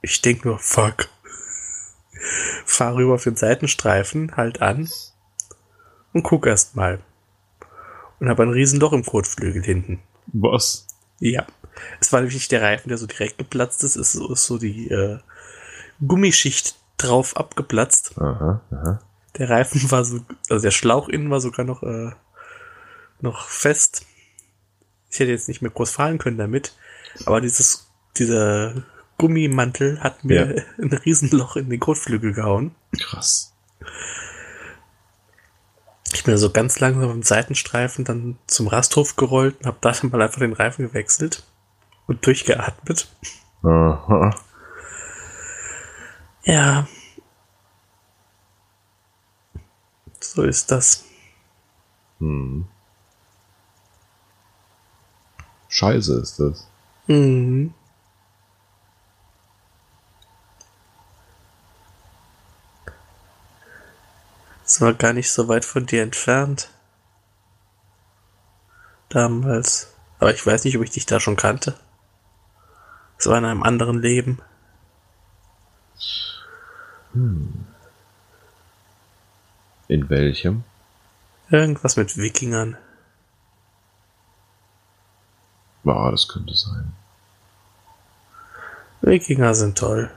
ich 0.00 0.22
denk 0.22 0.44
nur, 0.44 0.58
fuck. 0.58 1.08
Fahr 2.64 2.94
rüber 2.94 3.14
auf 3.14 3.24
den 3.24 3.36
Seitenstreifen, 3.36 4.36
halt 4.36 4.62
an 4.62 4.88
und 6.12 6.22
guck 6.22 6.46
erst 6.46 6.76
mal. 6.76 7.00
Und 8.18 8.28
habe 8.28 8.42
ein 8.42 8.50
Riesenloch 8.50 8.92
im 8.92 9.04
Kotflügel 9.04 9.62
hinten. 9.62 10.02
Was? 10.26 10.86
Ja. 11.18 11.46
Es 12.00 12.12
war 12.12 12.20
nämlich 12.20 12.34
nicht 12.34 12.52
der 12.52 12.62
Reifen, 12.62 12.88
der 12.88 12.98
so 12.98 13.06
direkt 13.06 13.38
geplatzt 13.38 13.84
ist, 13.84 13.96
es 13.96 14.14
ist 14.14 14.44
so 14.44 14.58
die 14.58 14.90
äh, 14.90 15.18
Gummischicht 16.06 16.76
drauf 16.96 17.36
abgeplatzt. 17.36 18.18
Aha, 18.18 18.60
aha. 18.70 19.00
Der 19.38 19.48
Reifen 19.48 19.90
war 19.90 20.04
so, 20.04 20.20
also 20.48 20.62
der 20.62 20.70
Schlauch 20.70 21.08
innen 21.08 21.30
war 21.30 21.40
sogar 21.40 21.64
noch, 21.64 21.82
äh, 21.82 22.10
noch 23.20 23.46
fest. 23.46 24.06
Ich 25.10 25.18
hätte 25.20 25.30
jetzt 25.30 25.48
nicht 25.48 25.62
mehr 25.62 25.70
groß 25.70 25.90
fahren 25.90 26.18
können 26.18 26.38
damit, 26.38 26.74
aber 27.26 27.40
dieses, 27.40 27.90
dieser 28.16 28.84
Gummimantel 29.18 30.00
hat 30.00 30.24
mir 30.24 30.56
Ja. 30.56 30.62
ein 30.78 30.92
Riesenloch 30.92 31.56
in 31.56 31.68
den 31.70 31.80
Kotflügel 31.80 32.32
gehauen. 32.32 32.74
Krass. 32.98 33.54
Ich 36.12 36.24
bin 36.24 36.36
so 36.36 36.50
ganz 36.50 36.80
langsam 36.80 37.10
am 37.10 37.22
Seitenstreifen 37.22 38.04
dann 38.04 38.38
zum 38.46 38.66
Rasthof 38.66 39.16
gerollt 39.16 39.56
und 39.60 39.66
habe 39.66 39.78
da 39.80 39.92
dann 39.92 40.10
mal 40.10 40.22
einfach 40.22 40.40
den 40.40 40.52
Reifen 40.52 40.88
gewechselt 40.88 41.44
und 42.06 42.26
durchgeatmet. 42.26 43.08
Aha. 43.62 44.34
Ja. 46.42 46.88
So 50.20 50.42
ist 50.42 50.70
das. 50.70 51.04
Hm. 52.18 52.66
Scheiße 55.68 56.20
ist 56.20 56.38
das. 56.38 56.68
Mhm. 57.06 57.74
Das 64.62 64.80
war 64.80 64.94
gar 64.94 65.12
nicht 65.12 65.32
so 65.32 65.48
weit 65.48 65.64
von 65.64 65.86
dir 65.86 66.02
entfernt. 66.02 66.70
Damals. 69.08 69.92
Aber 70.20 70.32
ich 70.32 70.46
weiß 70.46 70.64
nicht, 70.64 70.76
ob 70.76 70.84
ich 70.84 70.90
dich 70.90 71.06
da 71.06 71.18
schon 71.18 71.36
kannte. 71.36 71.74
Es 73.18 73.26
war 73.26 73.38
in 73.38 73.44
einem 73.44 73.62
anderen 73.62 74.00
Leben. 74.00 74.40
In 79.90 80.08
welchem? 80.08 80.62
Irgendwas 81.50 81.96
mit 81.96 82.16
Wikingern. 82.16 82.78
Ja, 85.82 86.12
das 86.12 86.28
könnte 86.28 86.54
sein. 86.54 86.92
Wikinger 89.00 89.52
sind 89.56 89.76
toll. 89.76 90.08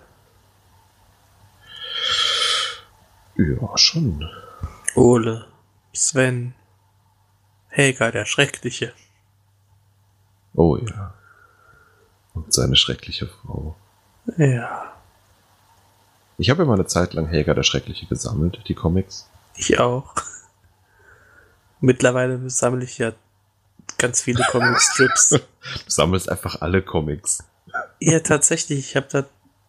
Ja, 3.36 3.76
schon. 3.76 4.30
Ole, 4.94 5.48
Sven, 5.92 6.54
Helga 7.70 8.12
der 8.12 8.26
Schreckliche. 8.26 8.94
Oh 10.54 10.78
ja. 10.78 11.16
Und 12.36 12.54
seine 12.54 12.76
schreckliche 12.76 13.26
Frau. 13.26 13.76
Ja, 14.38 14.94
Ich 16.38 16.52
habe 16.52 16.62
ja 16.62 16.68
mal 16.68 16.76
eine 16.76 16.86
Zeit 16.86 17.16
lang 17.16 17.26
Helga 17.26 17.56
der 17.56 17.64
Schreckliche 17.64 18.06
gesammelt, 18.06 18.62
die 18.68 18.76
Comics. 18.76 19.32
Ich 19.56 19.80
auch. 19.80 20.14
Mittlerweile 21.80 22.50
sammle 22.50 22.84
ich 22.86 22.98
ja 22.98 23.14
ganz 23.98 24.22
viele 24.22 24.44
Comic-Strips. 24.52 25.30
Du 25.30 25.40
sammelst 25.88 26.30
einfach 26.30 26.62
alle 26.62 26.82
Comics. 26.82 27.44
ja, 28.00 28.20
tatsächlich, 28.20 28.80
ich 28.80 28.96
habe 28.96 29.08
da 29.10 29.26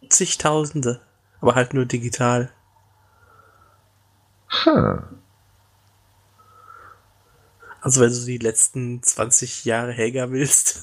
zigtausende, 0.09 1.01
aber 1.41 1.55
halt 1.55 1.75
nur 1.75 1.87
digital. 1.87 2.53
Ha. 4.65 5.09
Also 7.81 8.01
wenn 8.01 8.13
du 8.13 8.25
die 8.25 8.39
letzten 8.39 9.03
20 9.03 9.65
Jahre 9.65 9.93
Helga 9.93 10.31
willst. 10.31 10.83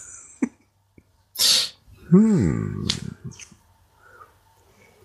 Hm. 2.10 2.88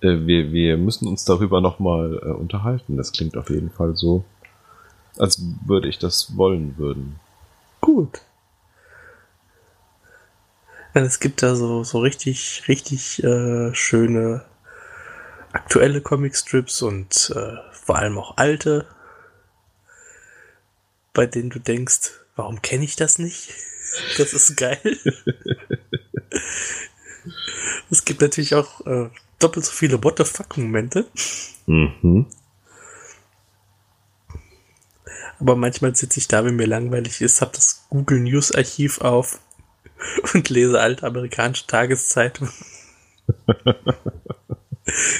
Äh, 0.06 0.26
wir, 0.26 0.52
wir 0.52 0.76
müssen 0.76 1.08
uns 1.08 1.24
darüber 1.24 1.60
nochmal 1.60 2.20
äh, 2.22 2.28
unterhalten. 2.28 2.96
Das 2.96 3.12
klingt 3.12 3.36
auf 3.36 3.50
jeden 3.50 3.70
Fall 3.70 3.96
so, 3.96 4.24
als 5.18 5.42
würde 5.66 5.88
ich 5.88 5.98
das 5.98 6.36
wollen 6.36 6.78
würden. 6.78 7.18
Gut. 7.80 8.22
Es 10.94 11.20
gibt 11.20 11.42
da 11.42 11.54
so, 11.54 11.84
so 11.84 11.98
richtig, 11.98 12.64
richtig 12.68 13.22
äh, 13.22 13.74
schöne 13.74 14.44
aktuelle 15.52 16.00
Comicstrips 16.00 16.82
und 16.82 17.32
äh, 17.34 17.56
vor 17.72 17.96
allem 17.96 18.18
auch 18.18 18.36
alte, 18.38 18.86
bei 21.12 21.26
denen 21.26 21.50
du 21.50 21.58
denkst, 21.58 22.12
warum 22.34 22.62
kenne 22.62 22.84
ich 22.84 22.96
das 22.96 23.18
nicht? 23.18 23.52
Das 24.18 24.32
ist 24.32 24.56
geil. 24.56 24.80
es 27.90 28.04
gibt 28.04 28.20
natürlich 28.20 28.54
auch 28.54 28.86
äh, 28.86 29.10
doppelt 29.38 29.64
so 29.64 29.72
viele 29.72 30.02
What 30.02 30.18
the 30.18 30.24
fuck 30.24 30.56
Momente, 30.56 31.06
Mhm. 31.66 32.26
aber 35.40 35.56
manchmal 35.56 35.94
sitze 35.94 36.18
ich 36.20 36.28
da, 36.28 36.44
wenn 36.44 36.56
mir 36.56 36.66
langweilig 36.66 37.20
ist, 37.20 37.40
hab 37.42 37.52
das 37.52 37.86
Google 37.90 38.20
News 38.20 38.52
Archiv 38.54 39.00
auf 39.00 39.40
und 40.34 40.48
lese 40.48 40.80
alte 40.80 41.06
amerikanische 41.06 41.66
Tageszeitungen. 41.66 42.52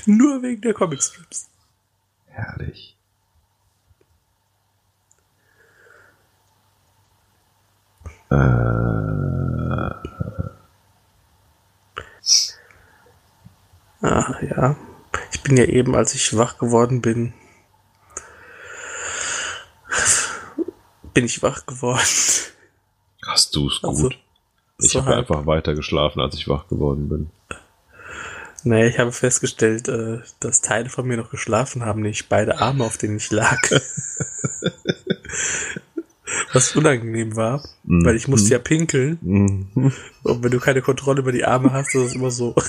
Nur 0.06 0.42
wegen 0.42 0.60
der 0.62 0.74
Comicstrips. 0.74 1.48
Herrlich. 2.26 2.96
Äh, 8.30 10.15
Ah, 14.08 14.36
ja. 14.42 14.76
Ich 15.32 15.42
bin 15.42 15.56
ja 15.56 15.64
eben, 15.64 15.96
als 15.96 16.14
ich 16.14 16.36
wach 16.36 16.58
geworden 16.58 17.00
bin, 17.00 17.32
bin 21.14 21.24
ich 21.24 21.42
wach 21.42 21.66
geworden. 21.66 21.98
hast 23.26 23.56
du's 23.56 23.80
gut? 23.82 23.90
Also, 23.94 24.10
ich 24.78 24.90
so 24.92 25.00
habe 25.00 25.16
halb. 25.16 25.18
einfach 25.30 25.46
weiter 25.46 25.74
geschlafen, 25.74 26.20
als 26.20 26.34
ich 26.36 26.46
wach 26.48 26.68
geworden 26.68 27.08
bin. 27.08 27.30
Naja, 28.64 28.86
ich 28.86 28.98
habe 28.98 29.12
festgestellt, 29.12 29.88
äh, 29.88 30.18
dass 30.40 30.60
Teile 30.60 30.88
von 30.90 31.06
mir 31.06 31.16
noch 31.16 31.30
geschlafen 31.30 31.84
haben, 31.84 32.02
nicht 32.02 32.28
beide 32.28 32.58
Arme, 32.60 32.84
auf 32.84 32.98
denen 32.98 33.16
ich 33.16 33.30
lag. 33.30 33.58
Was 36.52 36.74
unangenehm 36.76 37.36
war, 37.36 37.62
Mhm. 37.84 38.04
weil 38.04 38.16
ich 38.16 38.26
musste 38.28 38.50
ja 38.50 38.58
pinkeln. 38.58 39.18
Mhm. 39.22 39.92
Und 40.24 40.42
wenn 40.42 40.50
du 40.50 40.58
keine 40.58 40.82
Kontrolle 40.82 41.20
über 41.20 41.30
die 41.32 41.44
Arme 41.44 41.72
hast, 41.72 41.94
ist 41.94 42.02
es 42.02 42.14
immer 42.14 42.30
so. 42.30 42.54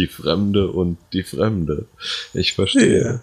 Die 0.00 0.06
Fremde 0.06 0.68
und 0.70 0.96
die 1.12 1.22
Fremde. 1.22 1.84
Ich 2.32 2.54
verstehe. 2.54 3.20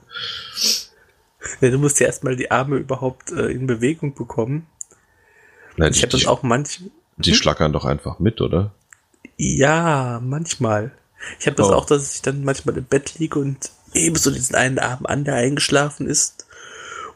Ja, 1.62 1.70
du 1.72 1.78
musst 1.80 2.00
ja 2.00 2.06
erstmal 2.06 2.36
die 2.36 2.52
Arme 2.52 2.78
überhaupt 2.78 3.32
äh, 3.32 3.48
in 3.48 3.66
Bewegung 3.66 4.14
bekommen. 4.14 4.68
Nein, 5.76 5.92
Ich 5.92 6.02
habe 6.04 6.12
das 6.12 6.28
auch 6.28 6.44
manch, 6.44 6.82
die 7.18 7.34
schlackern 7.34 7.74
doch 7.74 7.86
einfach 7.86 8.20
mit, 8.20 8.42
oder? 8.42 8.74
ja, 9.38 10.20
manchmal. 10.24 10.92
Ich 11.40 11.48
habe 11.48 11.56
das 11.56 11.68
Oh. 11.70 11.74
auch, 11.74 11.86
dass 11.86 12.14
ich 12.16 12.22
dann 12.22 12.44
manchmal 12.44 12.78
im 12.78 12.86
Bett 12.86 13.18
liege 13.18 13.40
und 13.40 13.72
ebenso 13.94 14.30
diesen 14.30 14.56
einen 14.56 14.78
Arm 14.80 15.06
an, 15.08 15.24
der 15.24 15.36
eingeschlafen 15.36 16.08
ist. 16.08 16.46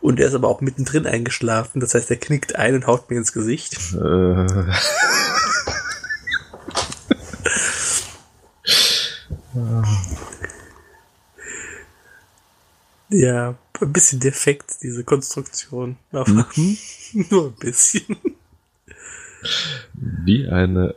Und 0.02 0.18
der 0.18 0.28
ist 0.30 0.34
aber 0.34 0.48
auch 0.48 0.62
mittendrin 0.62 1.06
eingeschlafen. 1.06 1.80
Das 1.82 1.94
heißt, 1.94 2.10
er 2.10 2.18
knickt 2.18 2.56
ein 2.56 2.74
und 2.74 2.88
haut 2.88 3.10
mir 3.12 3.18
ins 3.18 3.34
Gesicht. 3.34 3.74
Äh, 3.94 3.98
Ja, 13.10 13.56
ein 13.82 13.94
bisschen 13.94 14.20
defekt, 14.20 14.78
diese 14.84 15.04
Konstruktion. 15.04 15.98
Aber 16.12 16.48
nur 17.14 17.48
ein 17.48 17.56
bisschen. 17.60 18.18
wie 19.94 20.48
eine 20.48 20.96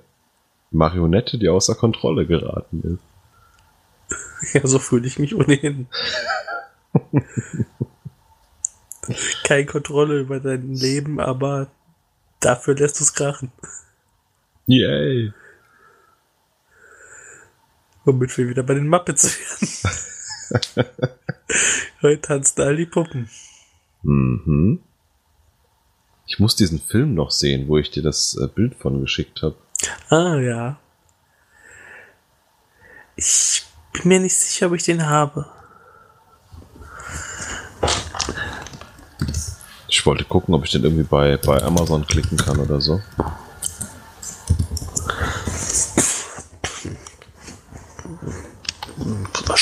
Marionette, 0.71 1.39
die 1.39 1.49
außer 1.49 1.75
Kontrolle 1.75 2.27
geraten 2.27 2.99
ist. 4.43 4.55
Ja, 4.55 4.67
so 4.67 4.79
fühle 4.79 5.07
ich 5.07 5.19
mich 5.19 5.35
ohnehin. 5.35 5.87
Keine 9.45 9.67
Kontrolle 9.67 10.21
über 10.21 10.41
dein 10.41 10.75
Leben, 10.75 11.21
aber 11.21 11.69
dafür 12.41 12.75
lässt 12.75 13.01
du 13.01 13.05
es 13.05 13.15
krachen. 13.15 13.51
Yay! 14.67 15.33
Womit 18.05 18.37
wir 18.37 18.49
wieder 18.49 18.63
bei 18.63 18.75
den 18.75 18.89
Muppets 18.89 19.39
werden. 19.39 20.89
Heute 22.03 22.21
tanzen 22.21 22.61
all 22.61 22.77
die 22.77 22.87
Puppen. 22.87 23.31
Mhm. 24.03 24.81
Ich 26.27 26.39
muss 26.39 26.57
diesen 26.57 26.81
Film 26.81 27.15
noch 27.15 27.31
sehen, 27.31 27.69
wo 27.69 27.79
ich 27.79 27.91
dir 27.91 28.03
das 28.03 28.37
äh, 28.37 28.47
Bild 28.47 28.75
von 28.75 29.01
geschickt 29.01 29.43
habe. 29.43 29.57
Ah, 30.09 30.37
ja. 30.37 30.79
Ich 33.17 33.65
bin 33.93 34.09
mir 34.09 34.21
nicht 34.21 34.37
sicher, 34.37 34.67
ob 34.67 34.75
ich 34.75 34.85
den 34.85 35.07
habe. 35.07 35.47
Ich 39.89 40.05
wollte 40.05 40.25
gucken, 40.25 40.55
ob 40.55 40.65
ich 40.65 40.73
den 40.73 40.85
irgendwie 40.85 41.05
bei, 41.05 41.37
bei 41.37 41.63
Amazon 41.63 42.07
klicken 42.07 42.37
kann 42.37 42.59
oder 42.59 42.81
so. 42.81 43.01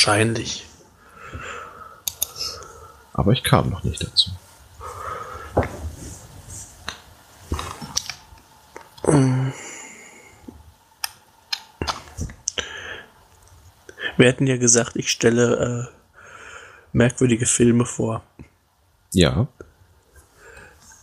Wahrscheinlich. 0.04 0.66
aber 3.12 3.30
ich 3.30 3.44
kam 3.44 3.70
noch 3.70 3.84
nicht 3.84 4.02
dazu. 4.02 4.32
Wir 14.16 14.28
hatten 14.28 14.48
ja 14.48 14.56
gesagt, 14.56 14.96
ich 14.96 15.08
stelle 15.08 15.88
äh, 15.92 15.96
merkwürdige 16.92 17.46
Filme 17.46 17.86
vor. 17.86 18.24
Ja. 19.12 19.46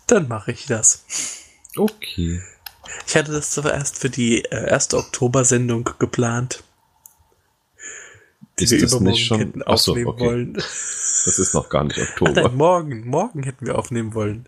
Dann 0.07 0.27
mache 0.27 0.51
ich 0.51 0.65
das. 0.65 1.05
Okay. 1.77 2.43
Ich 3.07 3.15
hatte 3.15 3.31
das 3.31 3.51
zuerst 3.51 3.97
für 3.97 4.09
die 4.09 4.43
äh, 4.43 4.69
erste 4.69 4.97
Oktober-Sendung 4.97 5.89
geplant. 5.99 6.63
Die 8.59 8.63
Ist 8.65 8.71
wir 8.71 8.81
das 8.81 8.99
nicht 8.99 9.25
schon- 9.25 9.39
hätten 9.39 9.61
Ach 9.65 9.77
so, 9.77 9.91
aufnehmen 9.91 10.07
okay. 10.09 10.25
wollen. 10.25 10.53
Das 10.53 11.39
ist 11.39 11.53
noch 11.53 11.69
gar 11.69 11.83
nicht 11.83 11.99
Ach 12.03 12.09
Oktober. 12.09 12.41
nein, 12.43 12.55
morgen. 12.55 13.07
Morgen 13.07 13.43
hätten 13.43 13.65
wir 13.65 13.77
aufnehmen 13.77 14.13
wollen. 14.13 14.47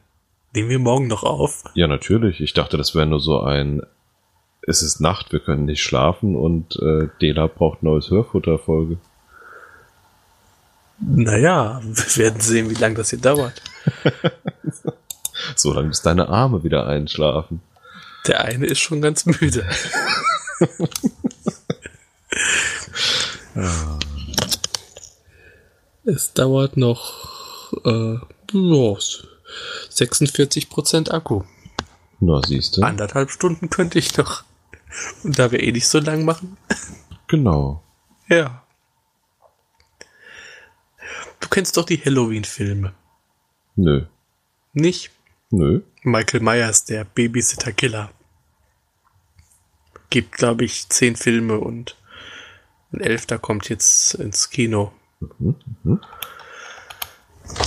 Nehmen 0.54 0.69
wir 0.69 0.80
morgen 0.80 1.08
noch 1.08 1.24
auf? 1.24 1.63
Ja, 1.76 1.88
natürlich. 1.88 2.41
Ich 2.41 2.54
dachte, 2.54 2.78
das 2.78 2.93
wäre 2.95 3.06
nur 3.06 3.19
so 3.21 3.39
ein. 3.41 3.82
Es 4.67 4.82
ist 4.84 5.00
Nacht, 5.00 5.32
wir 5.32 5.39
können 5.39 5.65
nicht 5.65 5.82
schlafen 5.82 6.36
und 6.36 6.76
äh, 6.82 7.08
Dela 7.21 7.47
braucht 7.47 7.82
neues 7.84 8.10
Hörfutterfolge. 8.12 8.97
Naja, 11.00 11.82
wir 11.84 12.17
werden 12.26 12.39
sehen, 12.41 12.69
wie 12.69 12.76
lange 12.76 12.95
das 12.95 13.10
hier 13.10 13.19
dauert. 13.19 13.62
So 15.56 15.74
lange 15.74 15.88
bis 15.88 16.04
deine 16.04 16.30
Arme 16.30 16.63
wieder 16.63 16.86
einschlafen. 16.86 17.62
Der 18.28 18.41
eine 18.43 18.67
ist 18.67 18.78
schon 18.80 19.02
ganz 19.02 19.26
müde. 19.26 19.65
Es 26.04 26.34
dauert 26.34 26.78
noch 26.78 27.74
äh, 27.86 28.18
ja, 28.54 28.98
46% 29.90 31.12
Akku. 31.12 31.44
Na, 32.20 32.42
siehst 32.46 32.78
du. 32.78 32.84
Anderthalb 32.84 33.32
Stunden 33.32 33.70
könnte 33.70 34.00
ich 34.00 34.18
noch. 34.18 34.44
Und 35.24 35.40
da 35.40 35.52
wir 35.52 35.62
eh 35.62 35.72
nicht 35.72 35.88
so 35.88 36.00
lang 36.00 36.26
machen. 36.26 36.58
Genau. 37.28 37.84
Ja. 38.28 38.64
Du 41.40 41.48
kennst 41.50 41.78
doch 41.78 41.86
die 41.86 41.98
Halloween-Filme. 41.98 42.94
Nö. 43.76 44.06
Nicht? 44.74 45.12
Nö. 45.50 45.82
Michael 46.04 46.42
Myers, 46.42 46.86
der 46.86 47.04
Babysitter-Killer. 47.04 48.12
Gibt, 50.10 50.34
glaube 50.34 50.66
ich, 50.66 50.90
zehn 50.90 51.16
Filme 51.16 51.60
und 51.60 51.96
ein 52.93 53.01
elfter 53.01 53.39
kommt 53.39 53.69
jetzt 53.69 54.15
ins 54.15 54.49
Kino. 54.49 54.91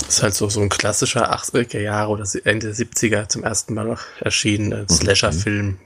Ist 0.07 0.23
halt 0.23 0.33
so, 0.33 0.49
so 0.49 0.61
ein 0.61 0.69
klassischer 0.69 1.33
80er 1.33 1.79
Jahre 1.79 2.11
oder 2.11 2.27
Ende 2.43 2.71
70er 2.71 3.27
zum 3.27 3.43
ersten 3.43 3.73
Mal 3.73 3.85
noch 3.85 4.01
erschienen, 4.19 4.73
ein 4.73 4.89
Slasher-Film. 4.89 5.79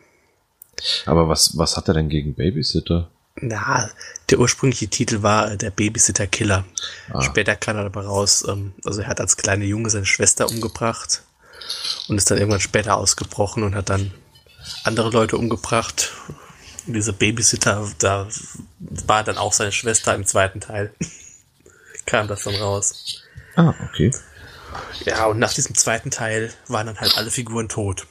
Aber 1.05 1.27
was, 1.27 1.57
was 1.57 1.77
hat 1.77 1.87
er 1.87 1.93
denn 1.93 2.09
gegen 2.09 2.35
Babysitter? 2.35 3.09
Na, 3.41 3.89
der 4.29 4.39
ursprüngliche 4.39 4.87
Titel 4.87 5.21
war 5.21 5.51
äh, 5.51 5.57
der 5.57 5.71
Babysitter-Killer. 5.71 6.65
Ah. 7.11 7.21
Später 7.21 7.55
kam 7.55 7.77
er 7.77 7.85
aber 7.85 8.05
raus, 8.05 8.45
ähm, 8.47 8.73
also 8.85 9.01
er 9.01 9.07
hat 9.07 9.21
als 9.21 9.37
kleiner 9.37 9.65
Junge 9.65 9.89
seine 9.89 10.05
Schwester 10.05 10.49
umgebracht 10.49 11.23
und 12.07 12.17
ist 12.17 12.29
dann 12.29 12.37
irgendwann 12.37 12.59
später 12.59 12.97
ausgebrochen 12.97 13.63
und 13.63 13.75
hat 13.75 13.89
dann 13.89 14.11
andere 14.83 15.09
Leute 15.09 15.37
umgebracht. 15.37 16.11
Und 16.89 16.95
diese 16.95 17.13
Babysitter, 17.13 17.87
da 17.99 18.27
war 18.79 19.23
dann 19.23 19.37
auch 19.37 19.53
seine 19.53 19.71
Schwester 19.71 20.15
im 20.15 20.25
zweiten 20.25 20.59
Teil. 20.59 20.91
kam 22.07 22.27
das 22.27 22.45
dann 22.45 22.55
raus. 22.55 23.21
Ah, 23.55 23.75
okay. 23.87 24.09
Ja, 25.05 25.27
und 25.27 25.37
nach 25.37 25.53
diesem 25.53 25.75
zweiten 25.75 26.09
Teil 26.09 26.51
waren 26.67 26.87
dann 26.87 26.99
halt 26.99 27.15
alle 27.15 27.29
Figuren 27.29 27.69
tot. 27.69 28.07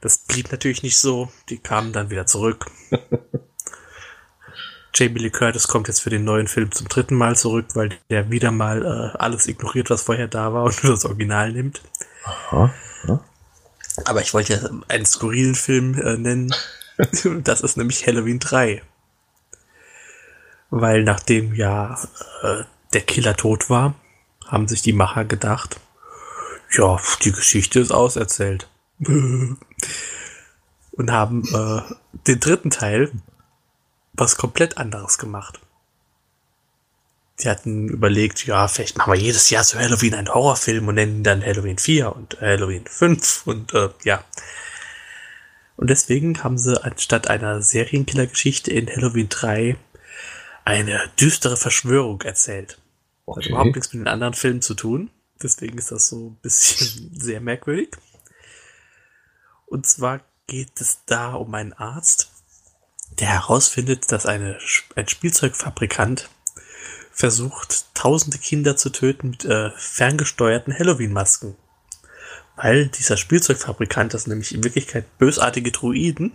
Das 0.00 0.18
blieb 0.18 0.50
natürlich 0.50 0.82
nicht 0.82 0.98
so. 0.98 1.30
Die 1.48 1.58
kamen 1.58 1.92
dann 1.92 2.10
wieder 2.10 2.26
zurück. 2.26 2.66
Jamie 4.92 5.20
Lee 5.20 5.30
Curtis 5.30 5.68
kommt 5.68 5.86
jetzt 5.86 6.00
für 6.00 6.10
den 6.10 6.24
neuen 6.24 6.48
Film 6.48 6.72
zum 6.72 6.88
dritten 6.88 7.14
Mal 7.14 7.36
zurück, 7.36 7.66
weil 7.74 7.90
der 8.10 8.32
wieder 8.32 8.50
mal 8.50 8.84
äh, 8.84 9.16
alles 9.16 9.46
ignoriert, 9.46 9.90
was 9.90 10.02
vorher 10.02 10.26
da 10.26 10.52
war 10.52 10.64
und 10.64 10.82
nur 10.82 10.92
das 10.94 11.04
Original 11.04 11.52
nimmt. 11.52 11.82
Aha. 12.24 12.74
Aber 14.06 14.22
ich 14.22 14.34
wollte 14.34 14.54
ja 14.54 14.70
einen 14.88 15.06
skurrilen 15.06 15.54
Film 15.54 15.94
äh, 16.00 16.16
nennen. 16.16 16.52
das 17.44 17.60
ist 17.60 17.76
nämlich 17.76 18.06
Halloween 18.06 18.38
3. 18.38 18.82
Weil 20.70 21.04
nachdem 21.04 21.54
ja 21.54 21.98
äh, 22.42 22.64
der 22.92 23.00
Killer 23.02 23.36
tot 23.36 23.70
war, 23.70 23.94
haben 24.46 24.68
sich 24.68 24.82
die 24.82 24.92
Macher 24.92 25.24
gedacht, 25.24 25.80
ja, 26.76 27.00
die 27.22 27.32
Geschichte 27.32 27.80
ist 27.80 27.92
auserzählt. 27.92 28.68
Und 28.98 29.58
haben 31.12 31.44
äh, 31.54 31.82
den 32.26 32.40
dritten 32.40 32.70
Teil 32.70 33.12
was 34.14 34.36
komplett 34.36 34.78
anderes 34.78 35.18
gemacht. 35.18 35.60
Die 37.40 37.48
hatten 37.48 37.88
überlegt, 37.88 38.44
ja, 38.46 38.66
vielleicht 38.66 38.98
machen 38.98 39.12
wir 39.12 39.20
jedes 39.20 39.48
Jahr 39.48 39.62
zu 39.62 39.78
Halloween 39.78 40.14
einen 40.14 40.34
Horrorfilm 40.34 40.88
und 40.88 40.96
nennen 40.96 41.22
dann 41.22 41.40
Halloween 41.40 41.78
4 41.78 42.16
und 42.16 42.40
Halloween 42.40 42.84
5 42.84 43.46
und 43.46 43.72
äh, 43.74 43.90
ja. 44.02 44.24
Und 45.78 45.90
deswegen 45.90 46.42
haben 46.42 46.58
sie 46.58 46.82
anstatt 46.82 47.28
einer 47.30 47.62
Serienkiller-Geschichte 47.62 48.72
in 48.72 48.88
Halloween 48.88 49.28
3 49.28 49.76
eine 50.64 51.08
düstere 51.20 51.56
Verschwörung 51.56 52.20
erzählt. 52.22 52.80
Hat 53.28 53.36
Okay. 53.36 53.50
überhaupt 53.50 53.76
nichts 53.76 53.92
mit 53.92 54.00
den 54.00 54.08
anderen 54.08 54.34
Filmen 54.34 54.60
zu 54.60 54.74
tun. 54.74 55.08
Deswegen 55.40 55.78
ist 55.78 55.92
das 55.92 56.08
so 56.08 56.30
ein 56.30 56.36
bisschen 56.42 57.12
sehr 57.14 57.40
merkwürdig. 57.40 57.90
Und 59.66 59.86
zwar 59.86 60.20
geht 60.48 60.80
es 60.80 61.04
da 61.06 61.34
um 61.34 61.54
einen 61.54 61.74
Arzt, 61.74 62.32
der 63.20 63.28
herausfindet, 63.28 64.10
dass 64.10 64.26
eine, 64.26 64.58
ein 64.96 65.06
Spielzeugfabrikant 65.06 66.28
versucht, 67.12 67.94
tausende 67.94 68.38
Kinder 68.38 68.76
zu 68.76 68.90
töten 68.90 69.30
mit 69.30 69.44
äh, 69.44 69.70
ferngesteuerten 69.76 70.76
Halloween-Masken. 70.76 71.54
Weil 72.60 72.88
dieser 72.88 73.16
Spielzeugfabrikant, 73.16 74.14
das 74.14 74.24
sind 74.24 74.30
nämlich 74.30 74.52
in 74.52 74.64
Wirklichkeit 74.64 75.18
bösartige 75.18 75.70
Druiden. 75.70 76.32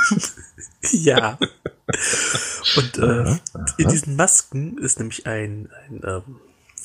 ja. 0.92 1.36
Und 2.76 2.98
äh, 2.98 3.36
in 3.76 3.88
diesen 3.88 4.14
Masken 4.14 4.78
ist 4.78 5.00
nämlich 5.00 5.26
ein, 5.26 5.68
ein, 5.88 6.00
ähm, 6.04 6.40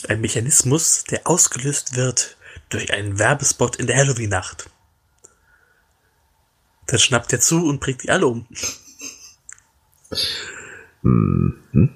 ein 0.08 0.22
Mechanismus, 0.22 1.04
der 1.04 1.28
ausgelöst 1.28 1.96
wird 1.96 2.38
durch 2.70 2.92
einen 2.94 3.20
Werbespot 3.20 3.76
in 3.76 3.86
der 3.86 3.98
Halloween-Nacht. 3.98 4.70
Dann 6.88 7.00
schnappt 7.00 7.32
er 7.32 7.40
zu 7.40 7.68
und 7.68 7.80
bringt 7.80 8.02
die 8.04 8.10
alle 8.10 8.26
um. 8.26 8.48
Mhm. 11.04 11.96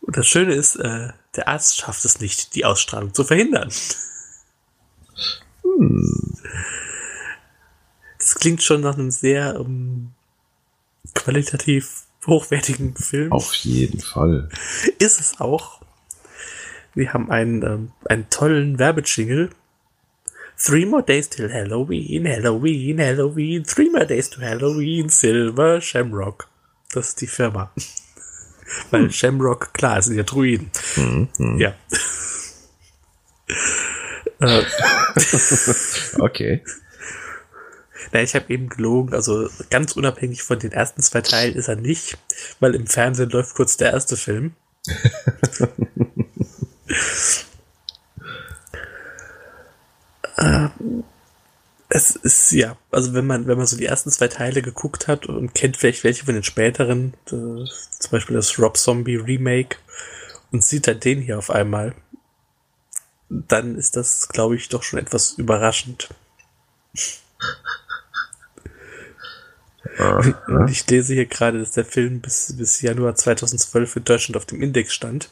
Und 0.00 0.16
das 0.16 0.28
Schöne 0.28 0.54
ist, 0.54 0.76
äh, 0.76 1.08
der 1.34 1.48
Arzt 1.48 1.76
schafft 1.78 2.04
es 2.04 2.20
nicht, 2.20 2.54
die 2.54 2.64
Ausstrahlung 2.64 3.12
zu 3.14 3.24
verhindern. 3.24 3.72
Das 8.18 8.34
klingt 8.36 8.62
schon 8.62 8.82
nach 8.82 8.96
einem 8.96 9.10
sehr 9.10 9.56
ähm, 9.56 10.10
qualitativ 11.14 12.04
hochwertigen 12.26 12.94
Film. 12.94 13.32
Auf 13.32 13.52
jeden 13.54 14.00
Fall. 14.00 14.48
Ist 14.98 15.20
es 15.20 15.40
auch. 15.40 15.82
Wir 16.94 17.12
haben 17.12 17.30
einen, 17.30 17.62
ähm, 17.62 17.92
einen 18.04 18.28
tollen 18.30 18.78
Werbejingle. 18.78 19.50
Three 20.56 20.86
more 20.86 21.02
days 21.02 21.28
till 21.28 21.52
Halloween, 21.52 22.28
Halloween, 22.28 23.00
Halloween, 23.00 23.64
three 23.64 23.90
more 23.90 24.06
days 24.06 24.30
to 24.30 24.40
Halloween, 24.40 25.08
Silver 25.08 25.80
Shamrock. 25.80 26.46
Das 26.92 27.08
ist 27.08 27.20
die 27.20 27.26
Firma. 27.26 27.72
Weil 28.90 29.10
Shamrock, 29.10 29.74
klar, 29.74 29.98
es 29.98 30.04
sind 30.06 30.16
ja 30.16 30.22
Druiden. 30.22 30.70
Ja. 31.58 31.74
äh, 34.40 34.62
Okay. 36.18 36.62
na, 38.12 38.22
ich 38.22 38.34
habe 38.34 38.52
eben 38.52 38.68
gelogen, 38.68 39.14
also 39.14 39.48
ganz 39.70 39.92
unabhängig 39.92 40.42
von 40.42 40.58
den 40.58 40.72
ersten 40.72 41.02
zwei 41.02 41.20
Teilen 41.20 41.54
ist 41.54 41.68
er 41.68 41.76
nicht, 41.76 42.18
weil 42.60 42.74
im 42.74 42.86
Fernsehen 42.86 43.30
läuft 43.30 43.54
kurz 43.54 43.76
der 43.76 43.92
erste 43.92 44.16
Film. 44.16 44.52
Äh, 50.36 50.68
es 51.88 52.16
ist 52.16 52.52
ja, 52.52 52.76
also 52.90 53.12
wenn 53.12 53.26
man, 53.26 53.46
wenn 53.46 53.58
man 53.58 53.66
so 53.66 53.76
die 53.76 53.84
ersten 53.84 54.10
zwei 54.10 54.28
Teile 54.28 54.62
geguckt 54.62 55.08
hat 55.08 55.26
und 55.26 55.54
kennt 55.54 55.76
vielleicht 55.76 56.04
welche 56.04 56.24
von 56.24 56.34
den 56.34 56.42
späteren, 56.42 57.12
äh, 57.26 57.30
zum 57.30 58.10
Beispiel 58.10 58.36
das 58.36 58.58
Rob 58.58 58.78
Zombie 58.78 59.16
Remake 59.16 59.76
und 60.52 60.64
sieht 60.64 60.86
dann 60.86 61.00
den 61.00 61.20
hier 61.20 61.38
auf 61.38 61.50
einmal, 61.50 61.94
dann 63.48 63.76
ist 63.76 63.96
das, 63.96 64.28
glaube 64.28 64.56
ich, 64.56 64.68
doch 64.68 64.82
schon 64.82 64.98
etwas 64.98 65.32
überraschend. 65.32 66.08
Und 69.98 70.70
ich 70.70 70.88
lese 70.88 71.14
hier 71.14 71.26
gerade, 71.26 71.58
dass 71.58 71.72
der 71.72 71.84
Film 71.84 72.20
bis, 72.20 72.54
bis 72.56 72.80
Januar 72.82 73.14
2012 73.14 73.96
in 73.96 74.04
Deutschland 74.04 74.36
auf 74.36 74.46
dem 74.46 74.62
Index 74.62 74.92
stand. 74.92 75.30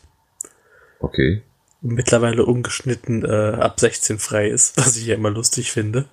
Okay. 1.00 1.42
und 1.82 1.94
mittlerweile 1.94 2.44
ungeschnitten 2.44 3.24
äh, 3.24 3.54
ab 3.58 3.80
16 3.80 4.18
frei 4.18 4.48
ist, 4.48 4.76
was 4.76 4.96
ich 4.96 5.06
ja 5.06 5.14
immer 5.14 5.30
lustig 5.30 5.72
finde. 5.72 6.06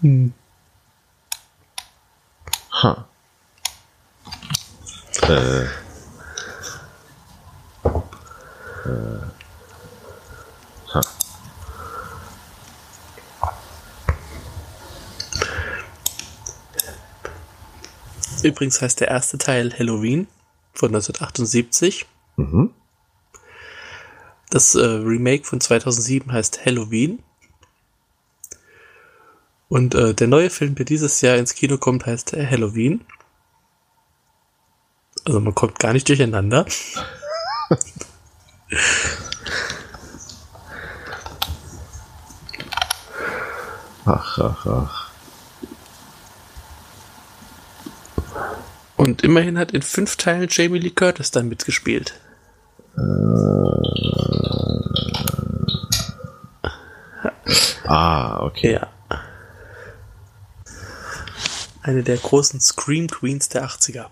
hm. 0.00 0.32
Ha. 2.82 3.08
Äh. 5.22 5.62
Äh. 5.62 5.66
Ha. 8.84 9.32
Übrigens 18.42 18.82
heißt 18.82 19.00
der 19.00 19.08
erste 19.08 19.38
Teil 19.38 19.72
Halloween 19.78 20.26
von 20.74 20.88
1978. 20.88 22.06
Mhm. 22.36 22.70
Das 24.50 24.74
äh, 24.74 24.84
Remake 24.84 25.44
von 25.44 25.60
2007 25.60 26.32
heißt 26.32 26.66
Halloween. 26.66 27.22
Und 29.68 29.94
äh, 29.94 30.12
der 30.12 30.26
neue 30.26 30.50
Film, 30.50 30.74
der 30.74 30.84
dieses 30.84 31.20
Jahr 31.20 31.36
ins 31.36 31.54
Kino 31.54 31.78
kommt, 31.78 32.04
heißt 32.04 32.34
äh, 32.34 32.46
Halloween. 32.46 33.04
Also 35.24 35.40
man 35.40 35.54
kommt 35.54 35.78
gar 35.78 35.92
nicht 35.92 36.08
durcheinander. 36.08 36.66
Ach, 44.04 44.38
ach, 44.38 44.66
ach. 44.66 45.10
Und 48.96 49.22
immerhin 49.22 49.58
hat 49.58 49.72
in 49.72 49.82
fünf 49.82 50.16
Teilen 50.16 50.48
Jamie 50.50 50.78
Lee 50.78 50.90
Curtis 50.90 51.30
dann 51.30 51.48
mitgespielt. 51.48 52.20
Ah, 57.84 58.40
okay. 58.42 58.74
Ja. 58.74 58.88
Eine 61.82 62.02
der 62.02 62.16
großen 62.16 62.60
Scream 62.60 63.08
Queens 63.08 63.48
der 63.48 63.66
80er. 63.66 64.06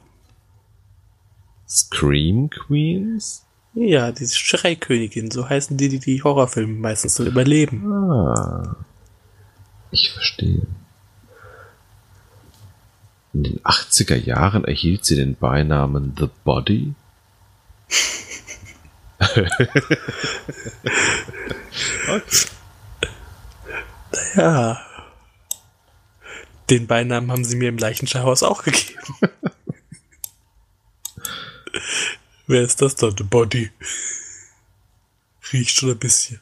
Scream 1.68 2.50
Queens? 2.50 3.46
Ja, 3.74 4.10
diese 4.10 4.36
Schreikönigin, 4.36 5.30
so 5.30 5.48
heißen 5.48 5.76
die, 5.76 5.88
die 5.88 6.00
die 6.00 6.22
Horrorfilme 6.22 6.74
meistens 6.74 7.14
so 7.14 7.24
überleben. 7.24 7.92
Ah. 7.92 8.76
Ich 9.92 10.10
verstehe. 10.12 10.66
In 13.32 13.44
den 13.44 13.60
80er 13.60 14.16
Jahren 14.16 14.64
erhielt 14.64 15.04
sie 15.04 15.14
den 15.14 15.36
Beinamen 15.36 16.14
The 16.18 16.28
Body. 16.44 16.94
okay. 22.08 22.26
Ja. 24.34 24.80
Den 26.68 26.86
Beinamen 26.86 27.30
haben 27.32 27.44
sie 27.44 27.56
mir 27.56 27.68
im 27.68 27.78
Leichenschauhaus 27.78 28.42
auch 28.42 28.62
gegeben. 28.62 29.00
Wer 32.50 32.62
ist 32.62 32.82
das 32.82 32.96
da? 32.96 33.12
The 33.16 33.22
Body. 33.22 33.70
Riecht 35.52 35.70
schon 35.70 35.90
ein 35.90 35.98
bisschen. 35.98 36.40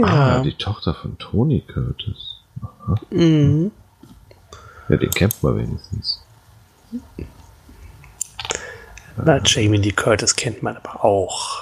Ah, 0.00 0.42
die 0.42 0.54
Tochter 0.54 0.94
von 0.94 1.18
Tony 1.18 1.62
Curtis. 1.62 2.36
Aha. 2.62 2.94
Mhm. 3.10 3.72
Ja, 4.88 4.96
den 4.96 5.10
kennt 5.10 5.42
man 5.42 5.56
wenigstens. 5.56 6.22
Na, 9.16 9.40
Jamie 9.44 9.78
Lee 9.78 9.92
Curtis 9.92 10.34
kennt 10.36 10.62
man 10.62 10.76
aber 10.76 11.04
auch. 11.04 11.60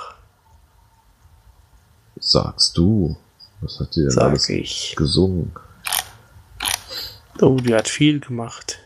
Sagst 2.20 2.76
du. 2.76 3.16
Was 3.61 3.80
hat 3.80 3.94
die 3.96 4.00
denn 4.02 4.11
Sag 4.11 4.24
alles 4.30 4.48
ich. 4.48 4.94
gesungen? 4.96 5.52
Oh, 7.40 7.56
die 7.56 7.74
hat 7.74 7.88
viel 7.88 8.20
gemacht. 8.20 8.78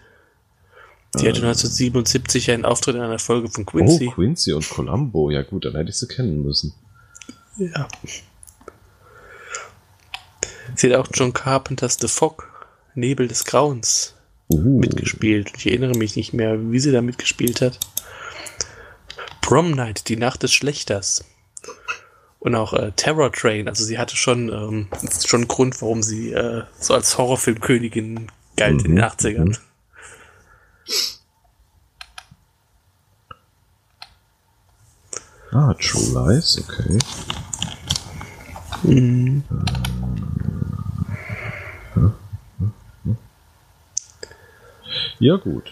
Die 1.17 1.29
hatte 1.29 1.41
1977 1.43 2.51
einen 2.51 2.65
Auftritt 2.65 2.95
in 2.97 3.03
einer 3.03 3.19
Folge 3.19 3.49
von 3.51 3.67
Quincy. 3.67 4.09
Oh, 4.09 4.13
Quincy 4.15 4.53
und 4.55 4.69
Columbo. 4.69 5.31
Ja 5.31 5.43
gut, 5.43 5.65
dann 5.67 5.75
hätte 5.77 5.91
ich 5.91 5.97
sie 5.97 6.09
kennen 6.09 6.43
müssen. 6.43 6.73
Ja. 7.59 7.87
Sie 10.75 10.91
hat 10.91 10.99
auch 10.99 11.09
John 11.13 11.35
Carpenters 11.35 11.99
The 12.01 12.09
Fog, 12.09 12.49
Nebel 12.95 13.29
des 13.29 13.45
Grauens, 13.45 14.15
Uh, 14.49 14.79
mitgespielt. 14.81 15.51
Ich 15.57 15.67
erinnere 15.67 15.97
mich 15.97 16.15
nicht 16.17 16.35
mehr, 16.35 16.71
wie 16.71 16.79
sie 16.79 16.93
da 16.93 17.01
mitgespielt 17.01 17.63
hat. 17.63 17.79
Prom 19.53 19.73
Night, 19.73 20.09
die 20.09 20.17
Nacht 20.17 20.43
des 20.45 20.55
Schlechters. 20.55 21.27
Und 22.39 22.55
auch 22.55 22.73
äh, 22.73 22.91
Terror 22.97 23.31
Train. 23.31 23.69
Also 23.69 23.85
sie 23.85 23.99
hatte 23.99 24.17
schon, 24.17 24.49
ähm, 24.49 24.89
schon 25.27 25.43
einen 25.43 25.49
Grund, 25.49 25.83
warum 25.83 26.03
sie 26.03 26.33
äh, 26.33 26.63
so 26.81 26.95
als 26.95 27.19
Horrorfilmkönigin 27.19 28.33
galt 28.57 28.79
in 28.87 28.93
den 28.93 28.95
Mhm, 28.95 29.01
80ern. 29.03 29.45
mhm. 29.45 29.57
Ah, 35.53 35.75
True 35.75 36.31
Lies, 36.33 36.59
okay. 36.67 36.99
Mhm. 38.85 39.45
Ja, 45.19 45.37
gut. 45.37 45.71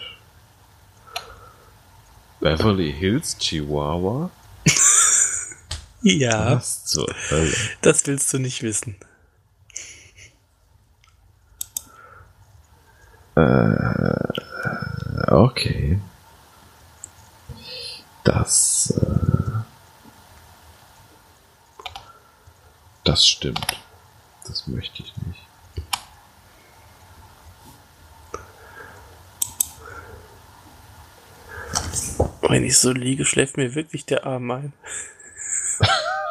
Beverly 2.41 2.91
Hills 2.91 3.37
Chihuahua? 3.37 4.29
Ja, 6.01 6.55
Was 6.55 6.85
zur 6.85 7.07
Hölle? 7.29 7.55
das 7.81 8.05
willst 8.07 8.33
du 8.33 8.39
nicht 8.39 8.63
wissen. 8.63 8.95
Okay. 15.27 15.99
Das. 18.23 18.91
Äh, 18.91 19.63
das 23.03 23.25
stimmt. 23.25 23.65
Das 24.47 24.67
möchte 24.67 25.03
ich 25.03 25.15
nicht. 25.25 25.39
Wenn 32.51 32.63
ich 32.65 32.77
so 32.77 32.91
liege, 32.91 33.25
schläft 33.25 33.57
mir 33.57 33.75
wirklich 33.75 34.05
der 34.05 34.25
Arm 34.25 34.51
ein. 34.51 34.73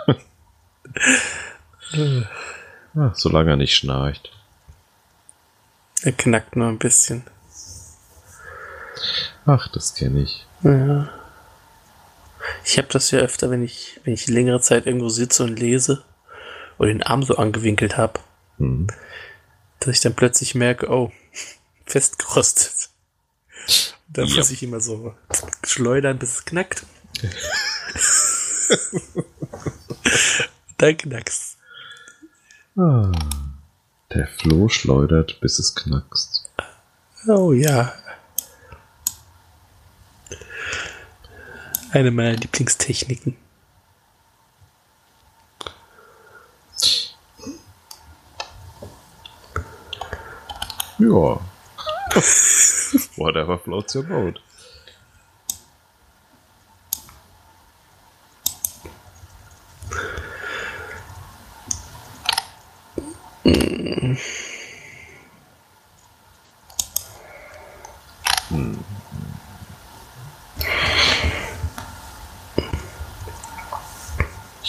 Ah, 2.94 3.12
solange 3.14 3.50
er 3.50 3.56
nicht 3.56 3.74
schnarcht. 3.74 4.30
Er 6.02 6.12
knackt 6.12 6.56
nur 6.56 6.68
ein 6.68 6.78
bisschen. 6.78 7.24
Ach, 9.46 9.68
das 9.68 9.94
kenne 9.94 10.22
ich. 10.22 10.46
Ja. 10.62 11.08
Ich 12.64 12.78
habe 12.78 12.88
das 12.88 13.10
ja 13.10 13.20
öfter, 13.20 13.50
wenn 13.50 13.62
ich, 13.62 14.00
wenn 14.04 14.14
ich 14.14 14.26
längere 14.28 14.60
Zeit 14.60 14.86
irgendwo 14.86 15.08
sitze 15.08 15.44
und 15.44 15.58
lese 15.58 16.02
und 16.78 16.88
den 16.88 17.02
Arm 17.02 17.22
so 17.22 17.36
angewinkelt 17.36 17.96
habe, 17.96 18.20
Hm. 18.58 18.88
dass 19.80 19.94
ich 19.94 20.00
dann 20.00 20.14
plötzlich 20.14 20.54
merke, 20.54 20.88
oh, 20.90 21.12
festgerostet. 21.86 22.90
Dann 24.08 24.26
Ja. 24.26 24.36
muss 24.36 24.50
ich 24.50 24.62
immer 24.62 24.80
so 24.80 25.14
schleudern, 25.70 26.18
bis 26.18 26.34
es 26.36 26.44
knackt. 26.44 26.84
dann 30.78 30.96
knackst. 30.96 31.56
Ah, 32.76 33.12
der 34.12 34.26
Floh 34.26 34.68
schleudert, 34.68 35.40
bis 35.40 35.58
es 35.58 35.74
knackst. 35.74 36.50
Oh 37.28 37.52
ja. 37.52 37.92
Eine 41.92 42.10
meiner 42.10 42.36
Lieblingstechniken. 42.36 43.36
Ja. 50.98 51.40
Whatever 53.16 53.58
floats 53.58 53.94
your 53.94 54.02
boat. 54.04 54.40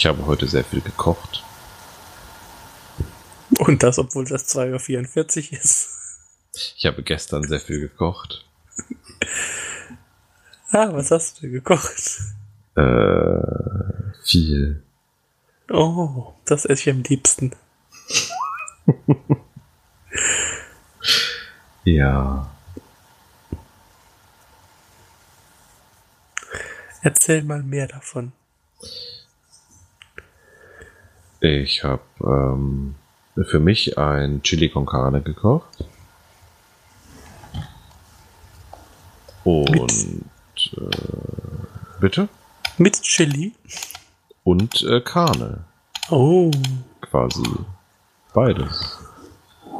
Ich 0.02 0.06
habe 0.06 0.26
heute 0.26 0.48
sehr 0.48 0.64
viel 0.64 0.80
gekocht. 0.80 1.44
Und 3.60 3.84
das, 3.84 4.00
obwohl 4.00 4.24
das 4.24 4.52
2.44 4.52 5.52
Uhr 5.52 5.60
ist. 5.60 5.90
Ich 6.76 6.86
habe 6.86 7.04
gestern 7.04 7.44
sehr 7.44 7.60
viel 7.60 7.78
gekocht. 7.78 8.44
Ah, 10.72 10.88
was 10.92 11.12
hast 11.12 11.36
du 11.36 11.42
denn 11.42 11.52
gekocht? 11.52 12.20
Äh, 12.74 14.24
viel. 14.24 14.82
Oh, 15.70 16.32
das 16.46 16.64
esse 16.64 16.82
ich 16.82 16.90
am 16.90 17.02
liebsten. 17.04 17.52
Ja. 21.84 22.50
Erzähl 27.02 27.44
mal 27.44 27.62
mehr 27.62 27.86
davon. 27.86 28.32
Ich 31.60 31.84
habe 31.84 32.02
ähm, 32.24 32.94
für 33.44 33.60
mich 33.60 33.98
ein 33.98 34.42
Chili 34.42 34.70
con 34.70 34.86
Carne 34.86 35.20
gekocht. 35.20 35.84
Und 39.44 39.92
äh, 40.76 42.00
bitte? 42.00 42.28
Mit 42.78 43.02
Chili? 43.02 43.52
Und 44.44 44.82
äh, 44.82 45.00
Karne. 45.00 45.64
Oh. 46.10 46.50
Quasi. 47.02 47.42
Beides. 48.32 48.98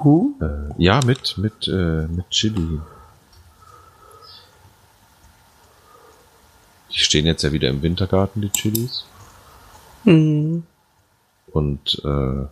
Huh? 0.04 0.35
Äh, 0.40 0.74
ja, 0.76 1.00
mit, 1.06 1.38
mit, 1.38 1.68
äh, 1.68 2.06
mit 2.06 2.28
Chili. 2.30 2.80
Die 6.90 6.98
stehen 6.98 7.24
jetzt 7.24 7.42
ja 7.42 7.52
wieder 7.52 7.70
im 7.70 7.80
Wintergarten, 7.80 8.42
die 8.42 8.50
Chilis. 8.50 9.06
Hm. 10.04 10.64
Und 11.53 12.03
äh, 12.05 12.47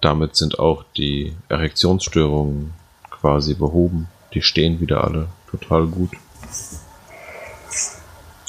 damit 0.00 0.36
sind 0.36 0.58
auch 0.58 0.84
die 0.96 1.34
Erektionsstörungen 1.48 2.72
quasi 3.10 3.54
behoben. 3.54 4.08
Die 4.34 4.42
stehen 4.42 4.80
wieder 4.80 5.04
alle 5.04 5.28
total 5.50 5.86
gut. 5.86 6.10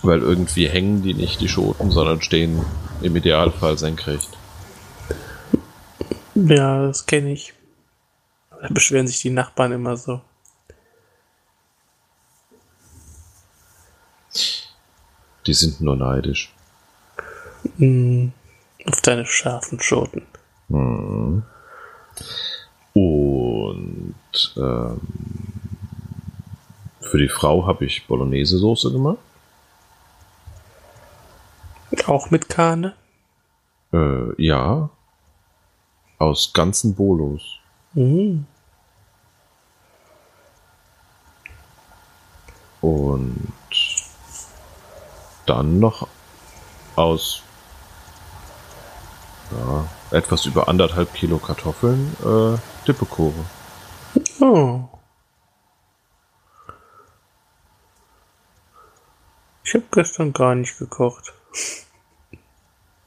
Weil 0.04 0.20
irgendwie 0.20 0.68
hängen 0.68 1.02
die 1.02 1.14
nicht, 1.14 1.42
die 1.42 1.50
Schoten, 1.50 1.90
sondern 1.92 2.22
stehen 2.22 2.64
im 3.02 3.16
Idealfall 3.16 3.78
senkrecht. 3.78 4.30
Ja, 6.36 6.86
das 6.86 7.06
kenne 7.06 7.32
ich. 7.32 7.54
Da 8.62 8.68
beschweren 8.70 9.08
sich 9.08 9.22
die 9.22 9.32
Nachbarn 9.32 9.72
immer 9.72 9.98
so. 9.98 10.22
Die 15.48 15.54
sind 15.54 15.82
nur 15.82 15.96
neidisch. 15.96 16.54
Hm. 17.78 18.34
Auf 18.90 19.02
deine 19.02 19.26
scharfen 19.26 19.80
Schoten. 19.80 20.26
Mhm. 20.70 21.44
Und 22.94 24.56
ähm, 24.58 25.02
für 27.02 27.18
die 27.18 27.30
Frau 27.30 27.66
habe 27.66 27.86
ich 27.86 28.08
Bolognese-Soße 28.08 28.92
gemacht. 28.92 29.18
Auch 32.06 32.30
mit 32.32 32.50
Karne? 32.50 32.96
Äh, 33.94 34.42
ja. 34.42 34.90
Aus 36.18 36.52
ganzen 36.54 36.96
Bolos. 36.96 37.60
Hm. 37.94 38.46
Und 42.82 43.54
dann 45.46 45.80
noch 45.80 46.08
aus 46.96 47.44
ja, 49.52 49.88
etwas 50.18 50.46
über 50.46 50.68
anderthalb 50.68 51.14
Kilo 51.14 51.38
Kartoffeln 51.38 52.16
äh, 52.24 52.58
Dippekore. 52.88 53.34
Oh. 54.40 54.88
Ich 59.64 59.74
habe 59.74 59.86
gestern 59.92 60.32
gar 60.34 60.56
nicht 60.56 60.78
gekocht. 60.78 61.34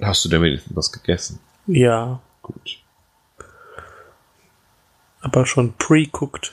Hast 0.01 0.25
du 0.25 0.29
denn 0.29 0.43
wenigstens 0.43 0.77
was 0.77 0.93
gegessen? 0.93 1.41
Ja, 1.67 2.21
Gut. 2.43 2.83
aber 5.21 5.47
schon 5.47 5.75
pre-cooked. 5.75 6.53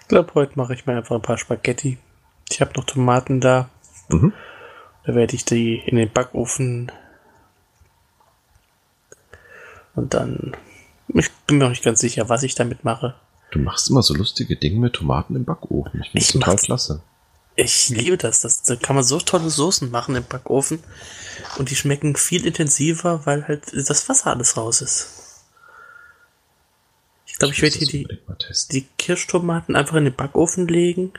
Ich 0.00 0.08
glaube, 0.08 0.34
heute 0.34 0.56
mache 0.56 0.74
ich 0.74 0.86
mir 0.86 0.96
einfach 0.96 1.16
ein 1.16 1.22
paar 1.22 1.38
Spaghetti. 1.38 1.98
Ich 2.50 2.60
habe 2.60 2.72
noch 2.76 2.84
Tomaten 2.84 3.40
da. 3.40 3.68
Mhm. 4.08 4.32
Da 5.08 5.14
werde 5.14 5.34
ich 5.34 5.46
die 5.46 5.76
in 5.86 5.96
den 5.96 6.12
Backofen 6.12 6.92
und 9.94 10.12
dann. 10.12 10.54
Ich 11.14 11.30
bin 11.46 11.56
mir 11.56 11.64
noch 11.64 11.70
nicht 11.70 11.82
ganz 11.82 12.00
sicher, 12.00 12.28
was 12.28 12.42
ich 12.42 12.54
damit 12.54 12.84
mache. 12.84 13.14
Du 13.50 13.58
machst 13.58 13.88
immer 13.88 14.02
so 14.02 14.12
lustige 14.12 14.56
Dinge 14.56 14.80
mit 14.80 14.92
Tomaten 14.92 15.34
im 15.34 15.46
Backofen. 15.46 16.02
Ich 16.02 16.10
finde 16.10 16.18
Ich 16.18 16.26
das 16.26 16.32
total 16.32 16.56
klasse. 16.56 17.02
Ich 17.56 17.88
liebe 17.88 18.18
das. 18.18 18.42
das. 18.42 18.64
Da 18.64 18.76
kann 18.76 18.96
man 18.96 19.02
so 19.02 19.18
tolle 19.18 19.48
Soßen 19.48 19.90
machen 19.90 20.14
im 20.14 20.24
Backofen. 20.24 20.80
Und 21.56 21.70
die 21.70 21.76
schmecken 21.76 22.14
viel 22.14 22.44
intensiver, 22.44 23.24
weil 23.24 23.48
halt 23.48 23.62
das 23.72 24.10
Wasser 24.10 24.32
alles 24.32 24.58
raus 24.58 24.82
ist. 24.82 25.42
Ich 27.24 27.38
glaube, 27.38 27.54
ich 27.54 27.62
muss 27.62 27.72
werde 27.72 27.78
hier 27.78 28.06
die, 28.06 28.18
die 28.72 28.86
Kirschtomaten 28.98 29.74
einfach 29.74 29.96
in 29.96 30.04
den 30.04 30.14
Backofen 30.14 30.68
legen 30.68 31.14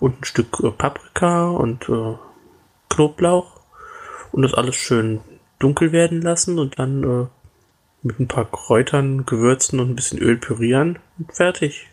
und 0.00 0.20
ein 0.20 0.24
Stück 0.24 0.60
äh, 0.62 0.70
Paprika 0.70 1.46
und 1.46 1.88
äh, 1.88 2.16
Knoblauch 2.94 3.60
und 4.32 4.42
das 4.42 4.54
alles 4.54 4.76
schön 4.76 5.20
dunkel 5.58 5.92
werden 5.92 6.20
lassen 6.22 6.58
und 6.58 6.78
dann 6.78 7.02
äh, 7.04 7.26
mit 8.02 8.18
ein 8.18 8.28
paar 8.28 8.44
Kräutern, 8.50 9.26
Gewürzen 9.26 9.78
und 9.80 9.90
ein 9.90 9.96
bisschen 9.96 10.18
Öl 10.18 10.36
pürieren 10.36 10.98
und 11.18 11.32
fertig. 11.34 11.88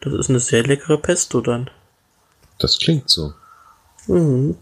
Das 0.00 0.12
ist 0.12 0.28
eine 0.30 0.40
sehr 0.40 0.62
leckere 0.64 0.98
Pesto 0.98 1.40
dann. 1.40 1.70
Das 2.58 2.78
klingt 2.78 3.08
so. 3.08 3.32
Mhm. 4.08 4.56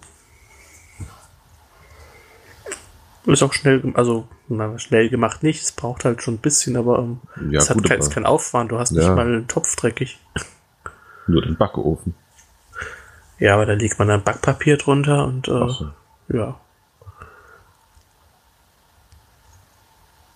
Ist 3.26 3.42
auch 3.42 3.52
schnell, 3.52 3.82
also 3.94 4.26
na, 4.48 4.78
schnell 4.78 5.08
gemacht 5.10 5.42
nicht. 5.42 5.62
Es 5.62 5.72
braucht 5.72 6.04
halt 6.04 6.22
schon 6.22 6.34
ein 6.34 6.38
bisschen, 6.38 6.76
aber 6.76 6.98
ähm, 7.00 7.20
Ja, 7.50 7.58
es 7.60 7.68
hat 7.70 7.82
kein, 7.84 8.00
kein 8.00 8.26
Aufwand. 8.26 8.72
Du 8.72 8.78
hast 8.78 8.92
nicht 8.92 9.04
Ja. 9.04 9.14
mal 9.14 9.26
einen 9.26 9.46
Topf 9.48 9.76
dreckig. 9.76 10.18
Nur 11.26 11.42
den 11.42 11.56
Backofen. 11.56 12.14
Ja, 13.40 13.54
aber 13.54 13.66
da 13.66 13.72
legt 13.72 13.98
man 13.98 14.06
dann 14.08 14.22
Backpapier 14.22 14.76
drunter 14.76 15.24
und 15.24 15.48
äh, 15.48 15.50
so. 15.50 15.90
ja. 16.28 16.60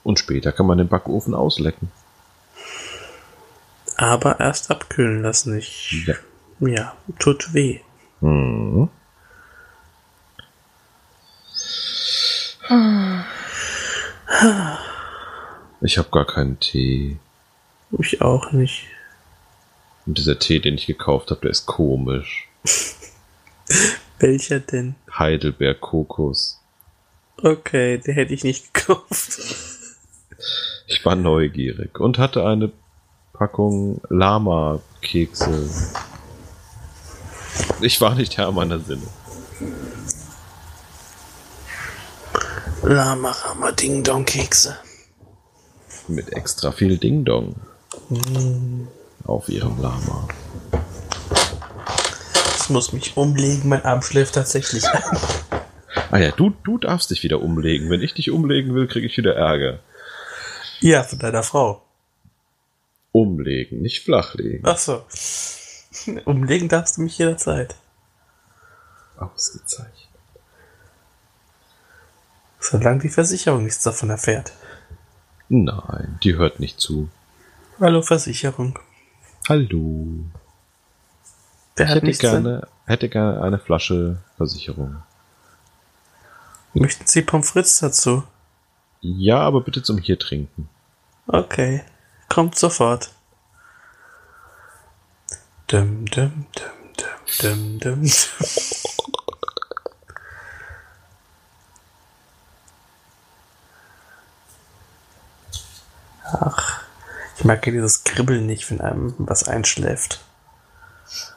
Und 0.03 0.19
später 0.19 0.53
kann 0.53 0.67
man 0.67 0.79
den 0.79 0.89
Backofen 0.89 1.35
auslecken. 1.35 1.91
Aber 3.97 4.41
erst 4.41 4.71
abkühlen 4.71 5.23
lassen. 5.23 5.57
Ich, 5.57 6.07
Ja. 6.07 6.15
ja, 6.61 6.97
tut 7.19 7.55
weh. 7.55 7.81
Mhm. 8.21 8.89
Ich 15.81 15.99
habe 15.99 16.09
gar 16.11 16.27
keinen 16.27 16.59
Tee. 16.61 17.19
Ich 17.99 18.21
auch 18.23 18.53
nicht. 18.53 18.87
Und 20.07 20.19
dieser 20.19 20.39
Tee, 20.39 20.59
den 20.61 20.75
ich 20.75 20.87
gekauft 20.87 21.31
habe, 21.31 21.43
der 21.43 21.51
ist 21.51 21.67
komisch. 21.67 22.49
Welcher 24.19 24.61
denn? 24.61 24.95
Heidelberg 25.19 25.81
Kokos. 25.81 26.61
Okay, 27.43 27.99
den 27.99 28.15
hätte 28.15 28.35
ich 28.35 28.45
nicht 28.45 28.73
gekauft. 28.75 29.39
Ich 30.87 31.05
war 31.05 31.17
neugierig 31.17 31.99
und 31.99 32.19
hatte 32.19 32.45
eine 32.45 32.71
Packung 33.33 34.01
Lama-Kekse. 34.09 35.69
Ich 37.81 38.01
war 38.01 38.15
nicht 38.15 38.37
Herr 38.37 38.53
meiner 38.53 38.79
Sinne. 38.81 39.07
Lama 42.83 43.31
Rama 43.31 43.73
Ding 43.73 44.03
Dong 44.05 44.25
Kekse. 44.25 44.77
Mit 46.07 46.33
extra 46.35 46.71
viel 46.71 46.99
Ding 46.99 47.25
Dong. 47.25 47.57
Auf 49.25 49.49
ihrem 49.49 49.81
Lama. 49.81 50.29
Ich 52.65 52.71
muss 52.71 52.95
mich 52.95 53.15
umlegen, 53.19 53.69
mein 53.69 53.85
Arm 53.85 54.01
schläft 54.01 54.37
tatsächlich 54.37 54.87
ein. 54.89 55.03
Ah 56.11 56.17
ja, 56.17 56.31
du, 56.31 56.49
du 56.65 56.79
darfst 56.79 57.11
dich 57.11 57.23
wieder 57.23 57.43
umlegen. 57.43 57.91
Wenn 57.91 58.01
ich 58.01 58.15
dich 58.15 58.31
umlegen 58.31 58.75
will, 58.75 58.87
kriege 58.87 59.07
ich 59.07 59.19
wieder 59.19 59.37
Ärger. 59.37 59.81
Ja, 60.81 61.03
von 61.03 61.19
deiner 61.19 61.43
Frau. 61.43 61.83
Umlegen, 63.13 63.83
nicht 63.83 64.03
flachlegen. 64.03 64.63
Ach 64.65 64.79
so. 64.79 65.05
Umlegen 66.25 66.71
darfst 66.71 66.97
du 66.97 67.03
mich 67.03 67.19
jederzeit. 67.19 67.77
Ausgezeichnet. 69.19 70.09
Solange 72.61 73.01
die 73.01 73.11
Versicherung 73.11 73.65
nichts 73.65 73.83
davon 73.83 74.09
erfährt. 74.09 74.55
Nein, 75.51 76.19
die 76.25 76.37
hört 76.37 76.61
nicht 76.61 76.81
zu. 76.81 77.11
Hallo 77.79 78.01
Versicherung. 78.01 78.79
Hallo. 79.51 80.25
Wer 81.77 81.87
Ich 81.87 81.95
hätte 81.95 82.13
gerne 82.13 82.69
Hätte 82.87 83.09
gerne 83.09 83.41
eine 83.41 83.59
Flasche 83.59 84.19
Versicherung. 84.37 85.03
Möchten 86.75 87.07
Sie 87.07 87.23
Pommes 87.23 87.51
frites 87.51 87.79
dazu? 87.79 88.25
Ja, 89.01 89.41
aber 89.41 89.63
bitte 89.63 89.83
zum 89.83 89.99
hier 89.99 90.19
trinken. 90.19 90.69
Okay, 91.27 91.83
kommt 92.29 92.59
sofort. 92.59 93.11
Dum, 95.69 96.05
dum, 96.07 96.47
dum, 96.55 96.71
dum, 97.41 97.81
dum, 97.81 98.03
dum. 98.03 98.11
Ach, 106.25 106.83
ich 107.39 107.45
mag 107.45 107.65
ja 107.67 107.73
dieses 107.73 108.05
Kribbeln 108.05 108.45
nicht, 108.45 108.71
wenn 108.71 108.83
einem 108.83 109.15
was 109.19 109.49
einschläft. 109.49 110.21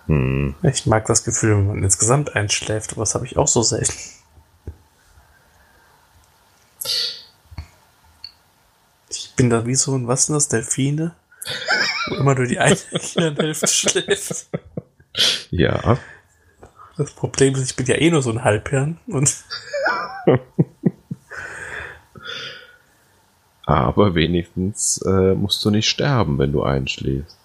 Hm. 0.07 0.55
Ich 0.63 0.85
mag 0.85 1.05
das 1.05 1.23
Gefühl, 1.23 1.57
wenn 1.57 1.67
man 1.67 1.83
insgesamt 1.83 2.35
einschläft, 2.35 2.93
aber 2.93 3.01
das 3.01 3.15
habe 3.15 3.25
ich 3.25 3.37
auch 3.37 3.47
so 3.47 3.61
selten. 3.61 3.93
Ich 9.09 9.33
bin 9.35 9.49
da 9.49 9.65
wie 9.65 9.75
so 9.75 9.95
ein, 9.95 10.07
was 10.07 10.25
sind 10.25 10.35
das, 10.35 10.47
Delfine? 10.47 11.15
Wo 12.07 12.15
immer 12.15 12.35
nur 12.35 12.45
die 12.45 12.59
eine 12.59 12.77
Gehirnhälfte 12.91 13.67
schläft. 13.67 14.47
Ja. 15.51 15.97
Das 16.97 17.11
Problem 17.11 17.53
ist, 17.55 17.69
ich 17.69 17.75
bin 17.75 17.85
ja 17.85 17.95
eh 17.95 18.09
nur 18.09 18.21
so 18.21 18.31
ein 18.31 18.43
Halbhirn 18.43 18.99
und 19.07 19.43
Aber 23.65 24.15
wenigstens 24.15 25.01
äh, 25.05 25.33
musst 25.35 25.63
du 25.65 25.69
nicht 25.69 25.89
sterben, 25.89 26.39
wenn 26.39 26.53
du 26.53 26.63
einschläfst. 26.63 27.36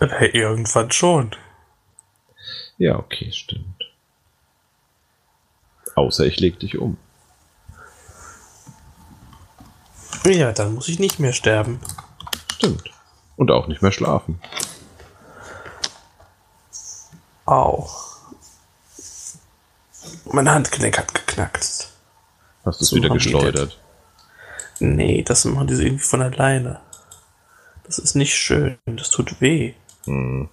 Hey, 0.00 0.30
irgendwann 0.32 0.90
schon. 0.90 1.34
Ja, 2.78 2.98
okay, 2.98 3.32
stimmt. 3.32 3.82
Außer 5.94 6.26
ich 6.26 6.38
leg 6.38 6.58
dich 6.60 6.78
um. 6.78 6.98
Ja, 10.24 10.52
dann 10.52 10.74
muss 10.74 10.88
ich 10.88 10.98
nicht 10.98 11.18
mehr 11.18 11.32
sterben. 11.32 11.80
Stimmt. 12.52 12.90
Und 13.36 13.50
auch 13.50 13.68
nicht 13.68 13.80
mehr 13.80 13.92
schlafen. 13.92 14.40
Au. 17.46 17.88
Mein 20.24 20.50
Handgelenk 20.50 20.98
hat 20.98 21.14
geknackt. 21.14 21.88
Hast 22.64 22.80
du 22.80 22.84
es 22.84 22.90
So 22.90 22.96
wieder 22.96 23.10
geschleudert? 23.10 23.78
Nee, 24.80 25.22
das 25.22 25.44
machen 25.44 25.68
die 25.68 25.74
so 25.76 25.82
irgendwie 25.82 26.04
von 26.04 26.22
alleine. 26.22 26.80
Das 27.84 27.98
ist 27.98 28.16
nicht 28.16 28.34
schön. 28.34 28.78
Das 28.84 29.10
tut 29.10 29.40
weh. 29.40 29.74
Hm. 30.06 30.48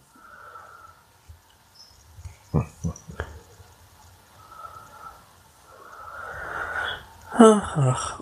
Ach, 7.35 7.77
ach. 7.77 8.19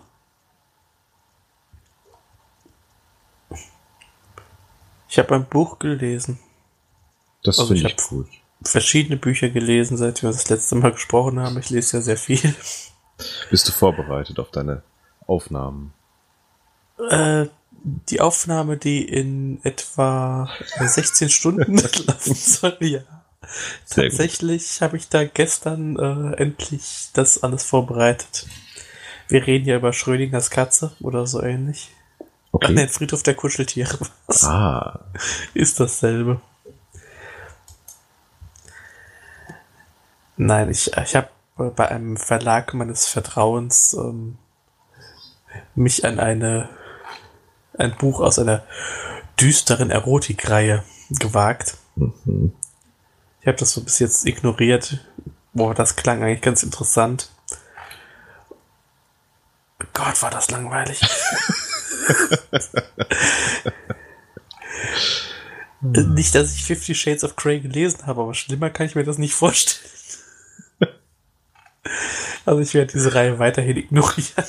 Ich 5.09 5.19
habe 5.19 5.36
ein 5.36 5.45
Buch 5.45 5.79
gelesen. 5.79 6.39
Das 7.43 7.59
Also 7.59 7.73
finde 7.73 7.89
ich 7.89 7.97
ich, 7.97 8.07
gut. 8.07 8.27
Verschiedene 8.63 9.17
Bücher 9.17 9.49
gelesen, 9.49 9.97
seit 9.97 10.21
wir 10.21 10.29
das 10.32 10.49
letzte 10.49 10.75
Mal 10.75 10.93
gesprochen 10.93 11.39
haben. 11.39 11.57
Ich 11.57 11.69
lese 11.69 11.97
ja 11.97 12.01
sehr 12.01 12.17
viel. 12.17 12.55
Bist 13.49 13.67
du 13.67 13.71
vorbereitet 13.73 14.39
auf 14.39 14.51
deine 14.51 14.84
Aufnahmen? 15.27 15.93
Äh, 17.09 17.47
die 17.84 18.21
Aufnahme, 18.21 18.77
die 18.77 19.03
in 19.07 19.59
etwa 19.63 20.49
16 20.79 21.29
Stunden 21.29 21.77
laufen 22.07 22.36
soll, 22.36 22.77
ja. 22.82 22.99
Sehr. 23.86 24.09
Tatsächlich 24.09 24.82
habe 24.82 24.97
ich 24.97 25.09
da 25.09 25.25
gestern 25.25 25.97
äh, 25.97 26.36
endlich 26.38 27.09
das 27.13 27.41
alles 27.43 27.63
vorbereitet. 27.63 28.45
Wir 29.27 29.45
reden 29.47 29.67
ja 29.67 29.77
über 29.77 29.93
Schrödingers 29.93 30.49
Katze 30.51 30.91
oder 31.01 31.25
so 31.25 31.41
ähnlich. 31.41 31.89
Ach 32.63 32.69
nee, 32.69 32.84
Okay. 32.84 32.88
Friedhof 32.88 33.23
der 33.23 33.34
Kuscheltiere. 33.34 33.97
Was 34.27 34.43
Ah, 34.43 34.99
ist 35.53 35.79
dasselbe? 35.79 36.39
Nein, 40.38 40.69
ich, 40.69 40.91
ich 40.95 41.15
habe 41.15 41.29
bei 41.75 41.89
einem 41.89 42.17
Verlag 42.17 42.73
meines 42.73 43.07
Vertrauens 43.07 43.93
ähm, 43.93 44.38
mich 45.75 46.05
an 46.05 46.19
eine 46.19 46.69
ein 47.82 47.95
Buch 47.97 48.21
aus 48.21 48.39
einer 48.39 48.63
düsteren 49.39 49.91
Erotikreihe 49.91 50.84
gewagt. 51.09 51.77
mhm. 51.95 52.53
Ich 53.41 53.47
habe 53.47 53.57
das 53.57 53.71
so 53.71 53.82
bis 53.84 53.97
jetzt 53.97 54.27
ignoriert. 54.27 55.03
Boah, 55.53 55.73
das 55.73 55.95
klang 55.95 56.23
eigentlich 56.23 56.41
ganz 56.41 56.61
interessant. 56.61 57.32
Gott, 59.93 60.21
war 60.21 60.29
das 60.29 60.51
langweilig. 60.51 61.01
Nicht, 65.82 66.36
dass 66.36 66.53
ich 66.53 66.63
Fifty 66.63 66.93
Shades 66.93 67.23
of 67.23 67.36
Grey 67.36 67.59
gelesen 67.59 68.05
habe, 68.05 68.21
aber 68.21 68.36
schlimmer 68.36 68.69
kann 68.69 68.86
ich 68.86 68.93
mir 68.95 69.03
das 69.03 69.17
nicht 69.17 69.34
vorstellen. 69.34 69.89
Also 72.43 72.59
ich 72.61 72.73
werde 72.73 72.91
diese 72.91 73.13
Reihe 73.13 73.38
weiterhin 73.38 73.77
ignorieren. 73.77 74.45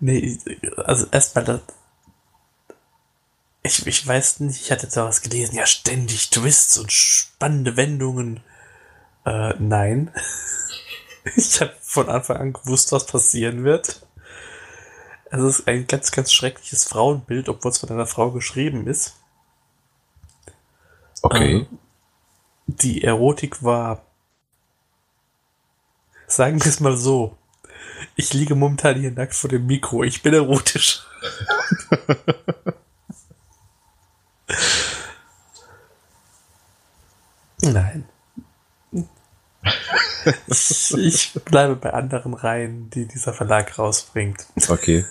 Nee, 0.00 0.38
also 0.76 1.06
erstmal 1.10 1.44
das. 1.44 1.60
Ich, 3.62 3.86
ich 3.86 4.06
weiß 4.06 4.40
nicht, 4.40 4.60
ich 4.60 4.70
hatte 4.70 4.86
da 4.86 5.06
was 5.06 5.22
gelesen, 5.22 5.56
ja, 5.56 5.66
ständig 5.66 6.30
Twists 6.30 6.78
und 6.78 6.92
spannende 6.92 7.76
Wendungen. 7.76 8.40
Äh, 9.24 9.54
nein. 9.58 10.12
Ich 11.34 11.60
habe 11.60 11.74
von 11.80 12.08
Anfang 12.08 12.36
an 12.36 12.52
gewusst, 12.52 12.92
was 12.92 13.04
passieren 13.04 13.64
wird. 13.64 14.06
Es 15.24 15.40
ist 15.40 15.66
ein 15.66 15.88
ganz, 15.88 16.12
ganz 16.12 16.32
schreckliches 16.32 16.84
Frauenbild, 16.84 17.48
obwohl 17.48 17.72
es 17.72 17.78
von 17.78 17.90
einer 17.90 18.06
Frau 18.06 18.30
geschrieben 18.30 18.86
ist. 18.86 19.16
okay. 21.22 21.52
Ähm, 21.52 21.78
die 22.68 23.02
Erotik 23.02 23.62
war, 23.62 24.04
sagen 26.26 26.62
wir 26.62 26.70
es 26.70 26.80
mal 26.80 26.96
so, 26.96 27.36
ich 28.14 28.32
liege 28.34 28.54
momentan 28.54 28.98
hier 28.98 29.10
nackt 29.10 29.34
vor 29.34 29.50
dem 29.50 29.66
Mikro, 29.66 30.02
ich 30.02 30.22
bin 30.22 30.34
erotisch. 30.34 31.02
Nein. 37.62 38.08
Ich, 40.48 41.32
bleibe 41.44 41.76
bei 41.76 41.92
anderen 41.92 42.34
Reihen, 42.34 42.90
die 42.90 43.06
dieser 43.06 43.32
Verlag 43.32 43.78
rausbringt 43.78 44.46
Okay. 44.68 45.04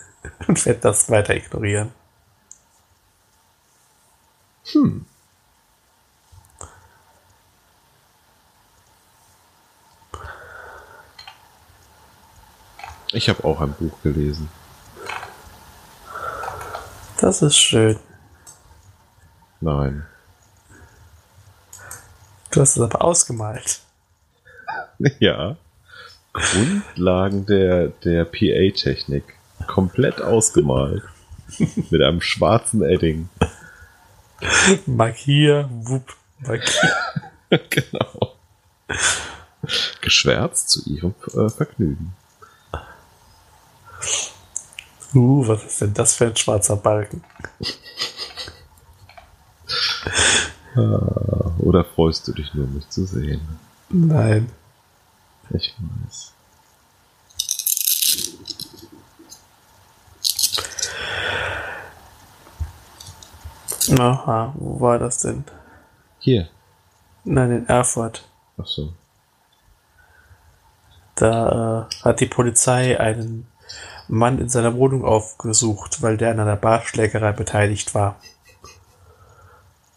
und 0.47 0.65
werde 0.65 0.79
das 0.81 1.09
weiter 1.09 1.35
ignorieren. 1.35 1.91
Hm. 4.71 5.05
Ich 13.15 13.29
habe 13.29 13.45
auch 13.45 13.61
ein 13.61 13.71
Buch 13.71 14.01
gelesen. 14.03 14.49
Das 17.21 17.41
ist 17.41 17.55
schön. 17.55 17.97
Nein. 19.61 20.05
Du 22.51 22.59
hast 22.59 22.75
es 22.75 22.81
aber 22.81 23.01
ausgemalt. 23.01 23.79
Ja. 25.19 25.57
Grundlagen 26.31 27.45
der, 27.45 27.89
der 27.89 28.23
PA-Technik. 28.23 29.23
Komplett 29.67 30.21
ausgemalt. 30.21 31.03
Mit 31.89 32.01
einem 32.01 32.21
schwarzen 32.21 32.81
Edding. 32.81 33.27
Markier, 34.85 35.69
wupp, 35.69 36.15
markier. 36.39 36.95
genau. 37.69 38.35
Geschwärzt 39.99 40.69
zu 40.69 40.89
ihrem 40.89 41.13
äh, 41.33 41.49
Vergnügen. 41.49 42.13
Uh, 45.15 45.47
was 45.47 45.63
ist 45.63 45.81
denn 45.81 45.93
das 45.93 46.15
für 46.15 46.25
ein 46.25 46.35
schwarzer 46.35 46.75
Balken? 46.75 47.23
Ah, 50.77 51.53
Oder 51.59 51.85
freust 51.85 52.27
du 52.27 52.33
dich 52.33 52.53
nur, 52.53 52.67
mich 52.67 52.89
zu 52.89 53.05
sehen? 53.05 53.39
Nein. 53.87 54.51
Ich 55.51 55.73
weiß. 55.79 56.33
Aha, 63.97 64.53
wo 64.57 64.81
war 64.81 64.99
das 64.99 65.19
denn? 65.19 65.45
Hier. 66.19 66.49
Nein, 67.23 67.51
in 67.51 67.67
Erfurt. 67.67 68.27
Ach 68.57 68.65
so. 68.65 68.91
Da 71.15 71.87
äh, 71.89 72.03
hat 72.03 72.19
die 72.19 72.25
Polizei 72.25 72.99
einen 72.99 73.47
Mann 74.07 74.39
in 74.39 74.49
seiner 74.49 74.75
Wohnung 74.75 75.03
aufgesucht, 75.03 76.01
weil 76.01 76.17
der 76.17 76.31
an 76.31 76.39
einer 76.39 76.55
Barschlägerei 76.55 77.31
beteiligt 77.31 77.95
war. 77.95 78.19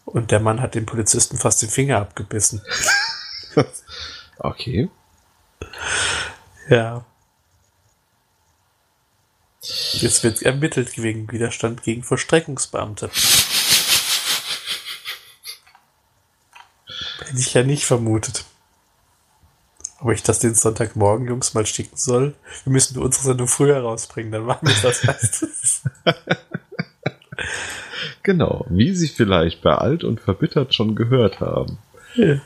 Und 0.05 0.31
der 0.31 0.39
Mann 0.39 0.61
hat 0.61 0.75
dem 0.75 0.85
Polizisten 0.85 1.37
fast 1.37 1.61
den 1.61 1.69
Finger 1.69 1.99
abgebissen. 1.99 2.61
Okay. 4.41 4.89
Ja. 6.69 7.05
Jetzt 9.61 10.23
wird 10.23 10.41
ermittelt 10.41 10.97
wegen 10.97 11.29
Widerstand 11.29 11.83
gegen 11.83 12.03
Vollstreckungsbeamte. 12.03 13.11
Hätte 17.19 17.37
ich 17.37 17.53
ja 17.53 17.63
nicht 17.63 17.83
vermutet. 17.85 18.45
Ob 20.01 20.11
ich 20.11 20.23
das 20.23 20.39
den 20.39 20.55
Sonntagmorgen 20.55 21.27
Jungs 21.27 21.53
mal 21.53 21.65
schicken 21.65 21.97
soll? 21.97 22.33
Wir 22.63 22.71
müssen 22.71 22.97
unsere 22.99 23.23
Sendung 23.23 23.47
früher 23.47 23.81
rausbringen, 23.81 24.31
dann 24.31 24.45
machen 24.45 24.67
wir 24.67 24.75
das 24.81 25.03
meistens. 25.05 25.83
Genau, 28.21 28.65
wie 28.69 28.93
Sie 28.93 29.07
vielleicht 29.07 29.61
bei 29.61 29.73
Alt 29.73 30.03
und 30.03 30.19
Verbittert 30.19 30.75
schon 30.75 30.93
gehört 30.93 31.39
haben. 31.39 31.79
Ja. 32.15 32.41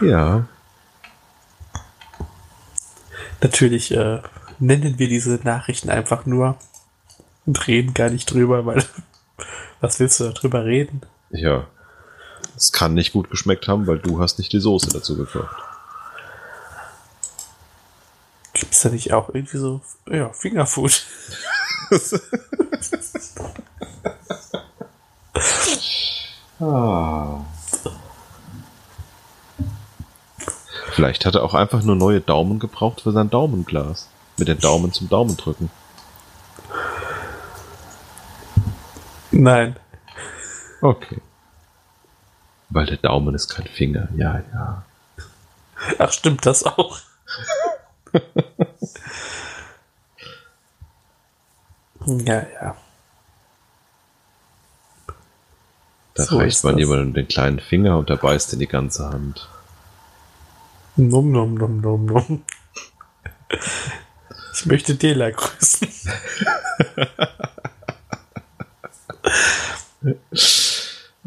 Ja, 0.00 0.46
Natürlich 3.40 3.92
äh, 3.92 4.20
nennen 4.58 4.98
wir 4.98 5.08
diese 5.08 5.38
Nachrichten 5.44 5.90
einfach 5.90 6.26
nur 6.26 6.56
und 7.44 7.66
reden 7.66 7.94
gar 7.94 8.10
nicht 8.10 8.32
drüber, 8.32 8.64
weil 8.66 8.84
was 9.80 10.00
willst 10.00 10.20
du 10.20 10.30
darüber 10.30 10.64
reden? 10.64 11.02
ja. 11.30 11.66
Es 12.58 12.72
kann 12.72 12.94
nicht 12.94 13.12
gut 13.12 13.28
geschmeckt 13.28 13.68
haben, 13.68 13.86
weil 13.86 13.98
du 13.98 14.18
hast 14.18 14.38
nicht 14.38 14.50
die 14.50 14.60
Soße 14.60 14.88
dazu 14.90 15.14
gekocht. 15.14 15.54
Da 18.86 18.92
nicht 18.92 19.12
auch 19.12 19.28
irgendwie 19.28 19.58
so, 19.58 19.80
ja, 20.10 20.32
Fingerfood? 20.32 21.04
Ah. 26.58 27.44
Vielleicht 30.92 31.26
hat 31.26 31.34
er 31.34 31.44
auch 31.44 31.52
einfach 31.52 31.82
nur 31.82 31.96
neue 31.96 32.22
Daumen 32.22 32.58
gebraucht 32.58 33.02
für 33.02 33.12
sein 33.12 33.28
Daumenglas. 33.28 34.08
Mit 34.38 34.48
den 34.48 34.58
Daumen 34.58 34.92
zum 34.92 35.10
Daumen 35.10 35.36
drücken. 35.36 35.70
Nein. 39.30 39.76
Okay. 40.80 41.20
Weil 42.70 42.86
der 42.86 42.96
Daumen 42.96 43.34
ist 43.34 43.48
kein 43.48 43.66
Finger. 43.66 44.08
Ja, 44.16 44.42
ja. 44.52 44.84
Ach, 45.98 46.12
stimmt 46.12 46.46
das 46.46 46.64
auch? 46.64 46.98
ja, 52.06 52.46
ja. 52.60 52.76
Da 56.14 56.24
So 56.24 56.38
reicht 56.38 56.64
man 56.64 56.78
jemandem 56.78 57.12
den 57.12 57.28
kleinen 57.28 57.60
Finger 57.60 57.98
und 57.98 58.08
der 58.08 58.16
beißt 58.16 58.52
in 58.54 58.58
die 58.58 58.66
ganze 58.66 59.10
Hand. 59.10 59.48
Num, 60.96 61.30
num, 61.30 61.54
num, 61.54 61.80
num, 61.80 62.06
num. 62.06 62.42
Ich 64.54 64.64
möchte 64.66 64.94
Dela 64.94 65.30
grüßen. 65.30 65.88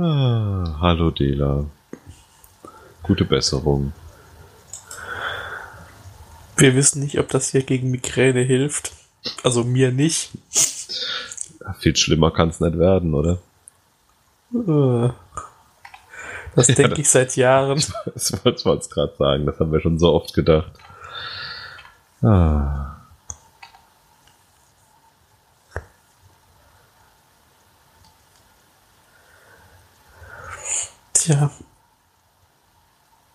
Ah, 0.01 0.77
hallo 0.79 1.11
Dela. 1.11 1.65
Gute 3.03 3.25
Besserung. 3.25 3.91
Wir 6.55 6.73
wissen 6.73 7.01
nicht, 7.01 7.19
ob 7.19 7.27
das 7.27 7.49
hier 7.49 7.63
gegen 7.63 7.91
Migräne 7.91 8.41
hilft. 8.41 8.93
Also 9.43 9.63
mir 9.63 9.91
nicht. 9.91 10.31
Viel 11.79 11.95
schlimmer 11.95 12.31
kann 12.31 12.49
es 12.49 12.59
nicht 12.59 12.77
werden, 12.79 13.13
oder? 13.13 13.37
Äh, 14.53 15.11
Das 16.55 16.67
Ja, 16.69 16.75
denke 16.75 16.89
das- 16.91 16.99
ich 16.99 17.09
seit 17.09 17.35
Jahren. 17.35 17.81
Das 18.13 18.43
wollte 18.45 18.83
ich 18.85 18.89
gerade 18.89 19.13
sagen. 19.17 19.45
Das 19.45 19.59
haben 19.59 19.71
wir 19.71 19.79
schon 19.81 19.99
so 19.99 20.13
oft 20.13 20.33
gedacht. 20.33 20.71
Ah. 22.21 22.95
Tja, 31.13 31.49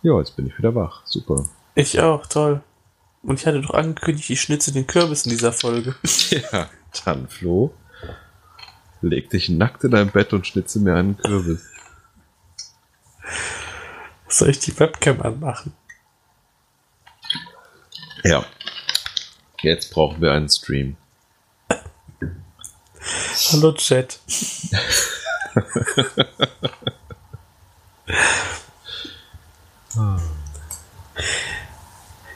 Ja, 0.02 0.18
jetzt 0.18 0.36
bin 0.36 0.46
ich 0.46 0.58
wieder 0.58 0.74
wach. 0.74 1.02
Super. 1.04 1.44
ich 1.74 2.00
auch, 2.00 2.26
toll. 2.26 2.60
Und 3.24 3.40
ich 3.40 3.46
hatte 3.46 3.62
doch 3.62 3.72
angekündigt, 3.72 4.28
ich 4.28 4.40
schnitze 4.40 4.70
den 4.72 4.86
Kürbis 4.86 5.24
in 5.24 5.30
dieser 5.30 5.52
Folge. 5.52 5.94
Ja, 6.30 6.68
dann 7.04 7.28
Flo. 7.28 7.74
Leg 9.00 9.30
dich 9.30 9.48
nackt 9.48 9.84
in 9.84 9.92
dein 9.92 10.10
Bett 10.10 10.32
und 10.32 10.46
schnitze 10.46 10.78
mir 10.78 10.94
einen 10.94 11.16
Kürbis. 11.16 11.62
Soll 14.28 14.50
ich 14.50 14.58
die 14.60 14.78
Webcam 14.78 15.20
anmachen? 15.22 15.72
Ja. 18.24 18.44
Jetzt 19.62 19.90
brauchen 19.92 20.20
wir 20.20 20.32
einen 20.32 20.48
Stream. 20.48 20.96
Hallo 23.52 23.72
Chat. 23.72 24.20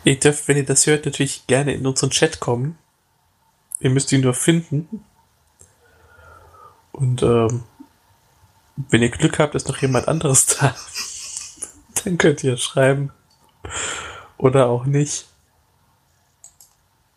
ihr 0.08 0.18
dürft, 0.18 0.48
wenn 0.48 0.56
ihr 0.56 0.64
das 0.64 0.86
hört, 0.86 1.04
natürlich 1.04 1.46
gerne 1.46 1.74
in 1.74 1.86
unseren 1.86 2.10
Chat 2.10 2.40
kommen. 2.40 2.78
Ihr 3.80 3.90
müsst 3.90 4.10
ihn 4.12 4.22
nur 4.22 4.34
finden. 4.34 5.04
Und 6.92 7.22
ähm, 7.22 7.64
wenn 8.76 9.02
ihr 9.02 9.10
Glück 9.10 9.38
habt, 9.38 9.54
ist 9.54 9.68
noch 9.68 9.78
jemand 9.78 10.08
anderes 10.08 10.46
da. 10.46 10.74
Dann 12.04 12.18
könnt 12.18 12.42
ihr 12.42 12.56
schreiben. 12.56 13.12
Oder 14.36 14.66
auch 14.68 14.84
nicht. 14.84 15.26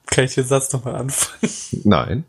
Kann 0.08 0.26
ich 0.26 0.36
den 0.36 0.46
Satz 0.46 0.74
nochmal 0.74 0.96
anfangen? 0.96 1.52
Nein, 1.84 2.26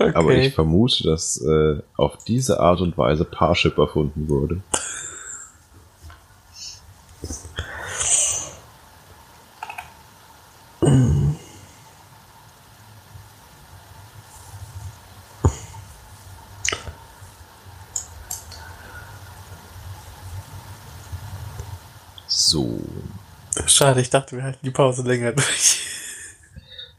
Okay. 0.00 0.12
aber 0.14 0.32
ich 0.32 0.54
vermute, 0.54 1.02
dass 1.02 1.42
äh, 1.42 1.82
auf 1.96 2.18
diese 2.18 2.60
Art 2.60 2.80
und 2.80 2.96
Weise 2.96 3.24
Parship 3.24 3.76
erfunden 3.78 4.28
wurde. 4.28 4.62
So, 22.26 22.80
Schade, 23.78 24.00
ich 24.00 24.10
dachte, 24.10 24.34
wir 24.34 24.42
halten 24.42 24.58
die 24.64 24.72
Pause 24.72 25.02
länger 25.02 25.30
durch. 25.30 25.78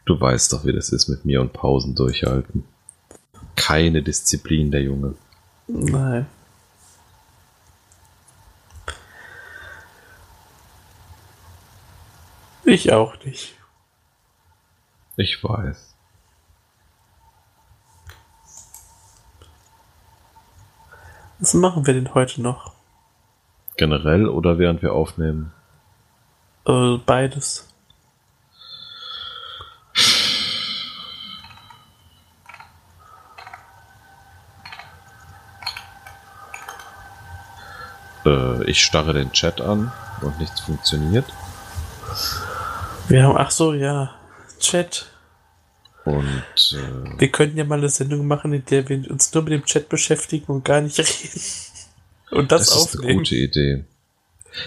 du 0.06 0.18
weißt 0.18 0.54
doch, 0.54 0.64
wie 0.64 0.72
das 0.72 0.94
ist 0.94 1.10
mit 1.10 1.26
mir 1.26 1.42
und 1.42 1.52
Pausen 1.52 1.94
durchhalten. 1.94 2.64
Keine 3.58 4.02
Disziplin, 4.02 4.72
der 4.72 4.84
Junge. 4.84 5.16
Nein. 5.68 6.26
Ich 12.64 12.94
auch 12.94 13.22
nicht. 13.26 13.56
Ich 15.18 15.44
weiß. 15.44 15.94
Was 21.40 21.54
machen 21.56 21.86
wir 21.86 21.94
denn 21.94 22.14
heute 22.14 22.42
noch? 22.42 22.72
Generell 23.76 24.30
oder 24.30 24.60
während 24.60 24.82
wir 24.82 24.94
aufnehmen? 24.94 25.52
Äh, 26.70 26.98
beides. 27.04 27.66
Äh, 38.26 38.64
ich 38.70 38.84
starre 38.84 39.14
den 39.14 39.32
Chat 39.32 39.62
an 39.62 39.92
und 40.22 40.40
nichts 40.40 40.60
funktioniert. 40.62 41.26
Wir 43.08 43.24
haben, 43.24 43.38
ach 43.38 43.52
so, 43.52 43.74
ja, 43.74 44.14
Chat. 44.60 45.08
Und 46.06 46.44
äh, 46.74 47.20
Wir 47.20 47.32
könnten 47.32 47.58
ja 47.58 47.64
mal 47.66 47.78
eine 47.80 47.90
Sendung 47.90 48.28
machen, 48.28 48.54
in 48.54 48.66
der 48.66 48.88
wir 48.90 49.10
uns 49.10 49.34
nur 49.34 49.44
mit 49.44 49.54
dem 49.54 49.66
Chat 49.66 49.90
beschäftigen 49.90 50.52
und 50.52 50.66
gar 50.66 50.82
nicht 50.82 51.00
reden. 51.00 51.42
Und 52.32 52.52
das, 52.52 52.68
das 52.70 52.76
ist 52.76 52.94
eine 52.94 53.00
aufnehmen. 53.02 53.18
gute 53.20 53.36
Idee. 53.36 53.86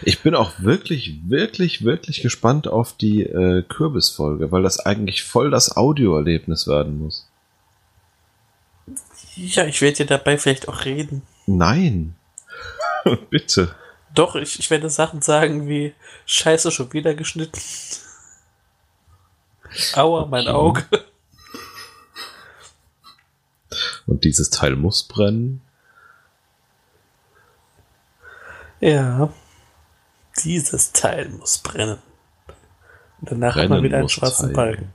Ich 0.03 0.21
bin 0.21 0.35
auch 0.35 0.53
wirklich, 0.59 1.21
wirklich, 1.29 1.85
wirklich 1.85 2.23
gespannt 2.23 2.69
auf 2.69 2.97
die 2.97 3.23
äh, 3.23 3.63
Kürbisfolge, 3.63 4.51
weil 4.53 4.63
das 4.63 4.81
eigentlich 4.81 5.23
voll 5.23 5.51
das 5.51 5.77
Audioerlebnis 5.77 6.67
werden 6.67 6.99
muss. 6.99 7.29
Ja, 9.37 9.65
ich 9.65 9.81
werde 9.81 9.99
ja 10.01 10.05
dabei 10.05 10.39
vielleicht 10.39 10.69
auch 10.69 10.85
reden. 10.85 11.23
Nein. 11.47 12.15
Bitte. 13.31 13.75
Doch, 14.15 14.37
ich, 14.37 14.59
ich 14.59 14.71
werde 14.71 14.91
Sachen 14.91 15.23
sagen 15.23 15.69
wie 15.69 15.95
Scheiße, 16.27 16.71
schon 16.71 16.93
wieder 16.93 17.15
geschnitten. 17.15 17.61
Aua, 19.95 20.27
mein 20.27 20.47
Okay. 20.49 20.55
Auge. 20.57 20.85
Und 24.07 24.25
dieses 24.25 24.51
Teil 24.51 24.77
muss 24.77 25.05
brennen. 25.05 25.63
Ja. 28.81 29.33
Dieses 30.45 30.93
Teil 30.93 31.29
muss 31.29 31.59
brennen. 31.59 31.99
Und 33.21 33.31
danach 33.31 33.55
hat 33.55 33.63
man 33.63 33.69
Brennen 33.69 33.85
wieder 33.85 33.99
einen 33.99 34.09
schwarzen 34.09 34.55
zeigen. 34.55 34.55
Balken. 34.55 34.93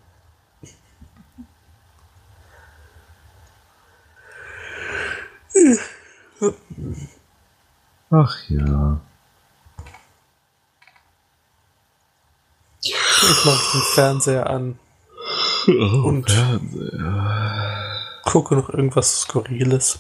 Ach 8.10 8.36
ja. 8.50 9.00
Jetzt 12.82 13.46
mache 13.46 13.62
ich 13.66 13.72
den 13.72 13.82
Fernseher 13.94 14.50
an, 14.50 14.80
Und- 15.68 16.32
Fernseher. 16.32 18.02
gucke 18.24 18.56
noch 18.56 18.70
irgendwas 18.70 19.22
Skurriles. 19.22 20.00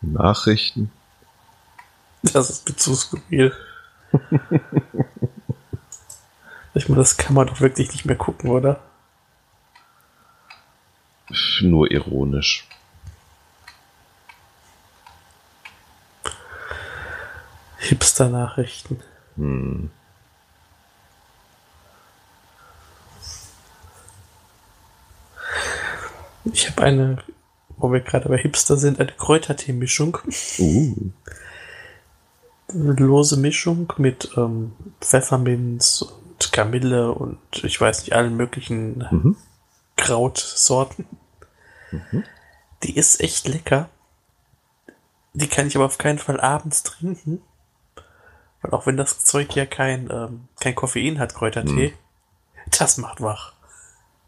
Nachrichten. 0.00 0.90
Das 2.22 2.50
ist 2.50 2.68
mir 2.68 2.76
zu 2.76 2.94
skurril. 2.94 3.52
ich 6.74 6.88
meine, 6.88 7.00
das 7.00 7.16
kann 7.16 7.34
man 7.34 7.46
doch 7.46 7.60
wirklich 7.60 7.92
nicht 7.92 8.04
mehr 8.04 8.16
gucken, 8.16 8.50
oder? 8.50 8.80
Nur 11.60 11.90
ironisch. 11.90 12.68
Hipster-Nachrichten. 17.78 19.00
Hm. 19.36 19.90
Ich 26.44 26.70
habe 26.70 26.82
eine, 26.82 27.18
wo 27.76 27.92
wir 27.92 28.00
gerade 28.00 28.28
bei 28.28 28.38
Hipster 28.38 28.76
sind, 28.76 29.00
eine 29.00 29.12
Kräutertee-Mischung. 29.12 30.18
Uh. 30.58 31.12
Lose 32.74 33.36
Mischung 33.36 33.92
mit 33.98 34.30
ähm, 34.36 34.72
Pfefferminz 35.00 36.02
und 36.02 36.52
Kamille 36.52 37.12
und 37.12 37.38
ich 37.62 37.80
weiß 37.80 38.00
nicht, 38.00 38.12
allen 38.14 38.36
möglichen 38.36 38.98
Mhm. 39.10 39.36
Krautsorten. 39.96 41.06
Mhm. 41.90 42.24
Die 42.82 42.96
ist 42.96 43.20
echt 43.20 43.46
lecker. 43.48 43.88
Die 45.34 45.48
kann 45.48 45.66
ich 45.66 45.76
aber 45.76 45.86
auf 45.86 45.98
keinen 45.98 46.18
Fall 46.18 46.40
abends 46.40 46.82
trinken. 46.82 47.42
Weil 48.60 48.72
auch 48.72 48.86
wenn 48.86 48.96
das 48.96 49.24
Zeug 49.24 49.54
ja 49.56 49.66
kein, 49.66 50.08
ähm, 50.10 50.48
kein 50.60 50.74
Koffein 50.74 51.18
hat, 51.18 51.34
Kräutertee, 51.34 51.88
Mhm. 51.88 52.70
das 52.78 52.96
macht 52.98 53.20
wach. 53.20 53.52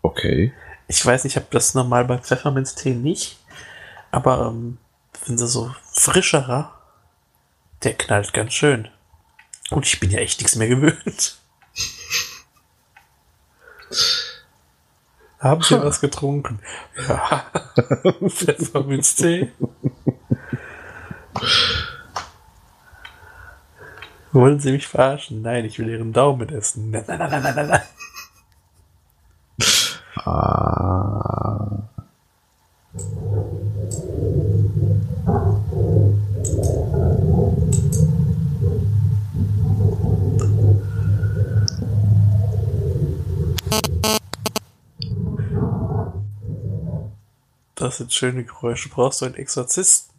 Okay. 0.03 0.53
Ich 0.87 1.05
weiß 1.05 1.25
nicht, 1.25 1.33
ich 1.33 1.37
habe 1.37 1.47
das 1.51 1.75
normal 1.75 2.05
bei 2.05 2.19
Pfefferminztee 2.19 2.95
nicht. 2.95 3.39
Aber 4.11 4.49
ähm, 4.49 4.79
wenn 5.27 5.39
sie 5.39 5.47
so 5.49 5.75
frischerer, 5.93 6.74
der 7.85 7.95
knallt 7.95 8.33
ganz 8.33 8.53
schön. 8.53 8.89
Und 9.71 9.87
ich 9.87 10.01
bin 10.01 10.11
ja 10.11 10.19
echt 10.19 10.41
nichts 10.41 10.57
mehr 10.57 10.69
gewöhnt. 10.69 11.39
Haben 15.39 15.63
Sie 15.63 15.81
was 15.81 16.01
getrunken? 16.01 16.61
Ja. 17.07 17.45
Pfefferminztee. 18.29 19.53
Wollen 24.33 24.59
Sie 24.59 24.73
mich 24.73 24.89
verarschen? 24.89 25.43
Nein, 25.43 25.65
ich 25.65 25.79
will 25.79 25.89
Ihren 25.89 26.13
Daumen 26.13 26.49
essen. 26.49 26.91
Nein, 26.91 27.05
nein, 27.07 27.19
nein, 27.19 27.43
nein, 27.43 27.55
nein, 27.55 27.69
nein. 27.69 27.83
Ah. 30.25 31.89
Das 47.85 47.99
sind 47.99 48.15
schöne 48.15 48.45
Geräusche. 48.45 48.89
Brauchst 48.89 49.21
du 49.21 49.27
einen 49.27 49.35
Exorzisten? 49.35 50.15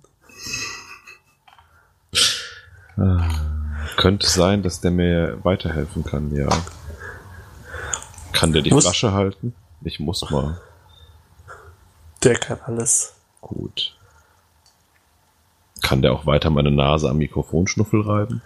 Könnte 3.97 4.27
sein, 4.27 4.61
dass 4.61 4.81
der 4.81 4.91
mir 4.91 5.43
weiterhelfen 5.43 6.03
kann, 6.03 6.31
ja. 6.35 6.47
Kann 8.33 8.53
der 8.53 8.61
die 8.61 8.69
Muss- 8.69 8.83
Flasche 8.83 9.13
halten? 9.13 9.55
Ich 9.81 9.99
muss 9.99 10.29
mal. 10.29 10.61
Der 12.23 12.35
kann 12.37 12.59
alles. 12.65 13.15
Gut. 13.41 13.97
Kann 15.81 16.03
der 16.03 16.13
auch 16.13 16.27
weiter 16.27 16.51
meine 16.51 16.69
Nase 16.71 17.09
am 17.09 17.17
Mikrofonschnuffel 17.17 18.01
reiben? 18.01 18.43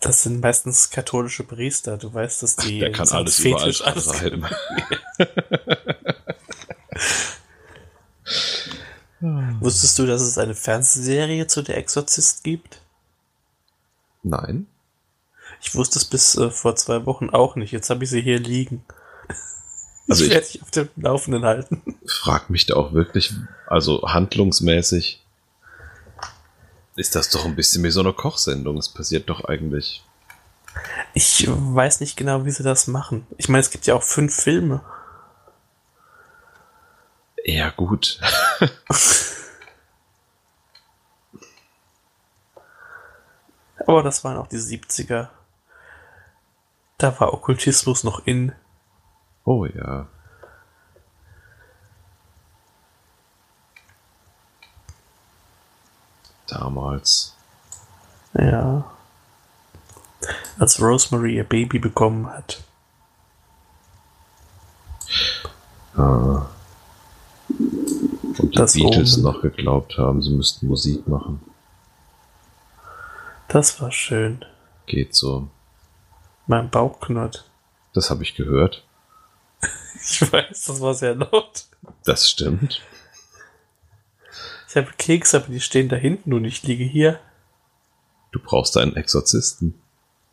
Das 0.00 0.22
sind 0.22 0.40
meistens 0.40 0.88
katholische 0.88 1.44
Priester. 1.44 1.98
Du 1.98 2.14
weißt, 2.14 2.42
dass 2.42 2.56
die 2.56 2.78
Der 2.78 2.92
kann 2.92 3.08
alles 3.10 3.36
Fetisch 3.36 3.80
überall 3.80 3.92
alles 3.92 4.22
reiben. 4.22 4.46
Wusstest 9.60 9.98
du, 9.98 10.06
dass 10.06 10.22
es 10.22 10.38
eine 10.38 10.54
Fernsehserie 10.54 11.46
zu 11.46 11.62
der 11.62 11.76
Exorzist 11.76 12.42
gibt? 12.44 12.80
Nein. 14.22 14.66
Ich 15.60 15.74
wusste 15.74 15.98
es 15.98 16.04
bis 16.06 16.36
äh, 16.36 16.50
vor 16.50 16.74
zwei 16.76 17.04
Wochen 17.04 17.28
auch 17.30 17.54
nicht. 17.56 17.70
Jetzt 17.72 17.90
habe 17.90 18.04
ich 18.04 18.10
sie 18.10 18.22
hier 18.22 18.38
liegen. 18.38 18.84
Also 20.08 20.24
ich 20.24 20.30
ich- 20.30 20.34
werde 20.34 20.46
dich 20.48 20.62
auf 20.62 20.70
dem 20.72 20.88
Laufenden 20.96 21.44
halten. 21.44 21.82
Frag 22.04 22.50
mich 22.50 22.66
da 22.66 22.74
auch 22.74 22.92
wirklich, 22.92 23.32
also 23.68 24.02
handlungsmäßig 24.02 25.24
ist 26.96 27.14
das 27.14 27.30
doch 27.30 27.44
ein 27.44 27.54
bisschen 27.54 27.84
wie 27.84 27.92
so 27.92 28.00
eine 28.00 28.12
Kochsendung. 28.12 28.76
Es 28.78 28.88
passiert 28.88 29.28
doch 29.30 29.44
eigentlich. 29.44 30.02
Ich 31.14 31.46
weiß 31.48 32.00
nicht 32.00 32.16
genau, 32.16 32.44
wie 32.44 32.50
sie 32.50 32.64
das 32.64 32.88
machen. 32.88 33.24
Ich 33.36 33.48
meine, 33.48 33.60
es 33.60 33.70
gibt 33.70 33.86
ja 33.86 33.94
auch 33.94 34.02
fünf 34.02 34.34
Filme. 34.34 34.80
Ja, 37.44 37.70
gut. 37.70 38.20
Aber 43.86 44.02
das 44.02 44.22
waren 44.24 44.36
auch 44.36 44.46
die 44.46 44.58
70er. 44.58 45.28
Da 46.98 47.18
war 47.18 47.32
Okkultismus 47.32 48.04
noch 48.04 48.26
in. 48.26 48.52
Oh 49.44 49.64
ja. 49.64 50.06
Damals. 56.46 57.34
Ja. 58.34 58.84
Als 60.58 60.80
Rosemary 60.80 61.36
ihr 61.36 61.44
Baby 61.44 61.78
bekommen 61.78 62.28
hat. 62.28 62.62
Ah. 65.96 66.46
Und 68.38 68.52
die 68.54 68.56
Das 68.56 68.72
Beatles 68.74 69.14
Omen. 69.16 69.24
noch 69.24 69.42
geglaubt 69.42 69.98
haben, 69.98 70.22
sie 70.22 70.30
müssten 70.30 70.66
Musik 70.66 71.06
machen. 71.08 71.40
Das 73.48 73.80
war 73.80 73.90
schön. 73.90 74.44
Geht 74.86 75.14
so. 75.14 75.48
Mein 76.46 76.70
Bauch 76.70 77.00
knurrt. 77.00 77.50
Das 77.94 78.10
habe 78.10 78.22
ich 78.22 78.34
gehört. 78.34 78.84
Ich 80.02 80.32
weiß, 80.32 80.64
das 80.64 80.80
war 80.80 80.94
sehr 80.94 81.14
laut. 81.14 81.66
Das 82.04 82.30
stimmt. 82.30 82.80
Ich 84.66 84.76
habe 84.76 84.88
Kekse, 84.96 85.36
aber 85.36 85.48
die 85.48 85.60
stehen 85.60 85.90
da 85.90 85.96
hinten 85.96 86.32
und 86.32 86.46
ich 86.46 86.62
liege 86.62 86.84
hier. 86.84 87.20
Du 88.32 88.38
brauchst 88.42 88.78
einen 88.78 88.96
Exorzisten. 88.96 89.74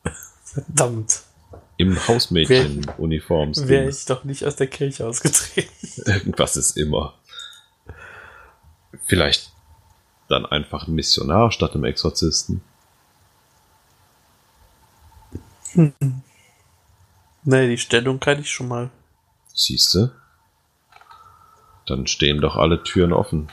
Verdammt. 0.45 1.23
Im 1.77 2.07
Hausmädchen-Uniform. 2.07 3.53
Wäre 3.55 3.89
ich 3.89 4.05
doch 4.05 4.23
nicht 4.23 4.45
aus 4.45 4.55
der 4.55 4.67
Kirche 4.67 5.05
ausgetreten. 5.05 5.69
Irgendwas 6.05 6.55
ist 6.55 6.75
immer. 6.75 7.13
Vielleicht 9.05 9.51
dann 10.27 10.45
einfach 10.45 10.87
ein 10.87 10.95
Missionar 10.95 11.51
statt 11.51 11.73
einem 11.73 11.85
Exorzisten. 11.85 12.61
Nee, 17.43 17.67
die 17.67 17.77
Stellung 17.77 18.19
kann 18.19 18.39
ich 18.39 18.49
schon 18.51 18.67
mal. 18.67 18.89
Siehste? 19.53 20.15
Dann 21.85 22.07
stehen 22.07 22.41
doch 22.41 22.55
alle 22.55 22.83
Türen 22.83 23.13
offen. 23.13 23.49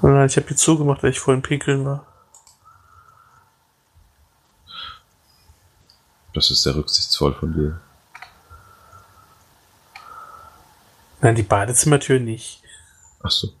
Nein, 0.00 0.26
Ich 0.26 0.36
habe 0.36 0.46
die 0.46 0.54
zugemacht, 0.54 1.02
weil 1.02 1.10
ich 1.10 1.18
vorhin 1.18 1.42
pinkeln 1.42 1.84
war. 1.84 2.06
Das 6.34 6.50
ist 6.50 6.62
sehr 6.62 6.74
rücksichtsvoll 6.74 7.34
von 7.34 7.52
dir. 7.52 7.80
Nein, 11.20 11.34
die 11.34 11.42
Badezimmertür 11.42 12.20
nicht. 12.20 12.62
Ach 13.22 13.30
so. 13.30 13.52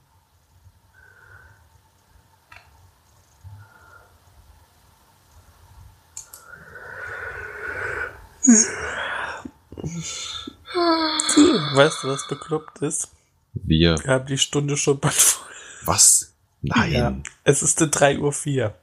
Weißt 11.74 12.02
du, 12.02 12.08
was 12.08 12.26
bekloppt 12.28 12.82
ist? 12.82 13.08
Wir. 13.54 13.98
Wir 13.98 14.14
haben 14.14 14.26
die 14.26 14.38
Stunde 14.38 14.76
schon 14.76 14.98
bald 15.00 15.14
voll. 15.14 15.46
Was? 15.84 16.32
Nein. 16.62 16.92
Ja, 16.92 17.14
es 17.44 17.62
ist 17.62 17.80
eine 17.80 17.90
3 17.90 18.18
Uhr 18.18 18.32
4. 18.32 18.74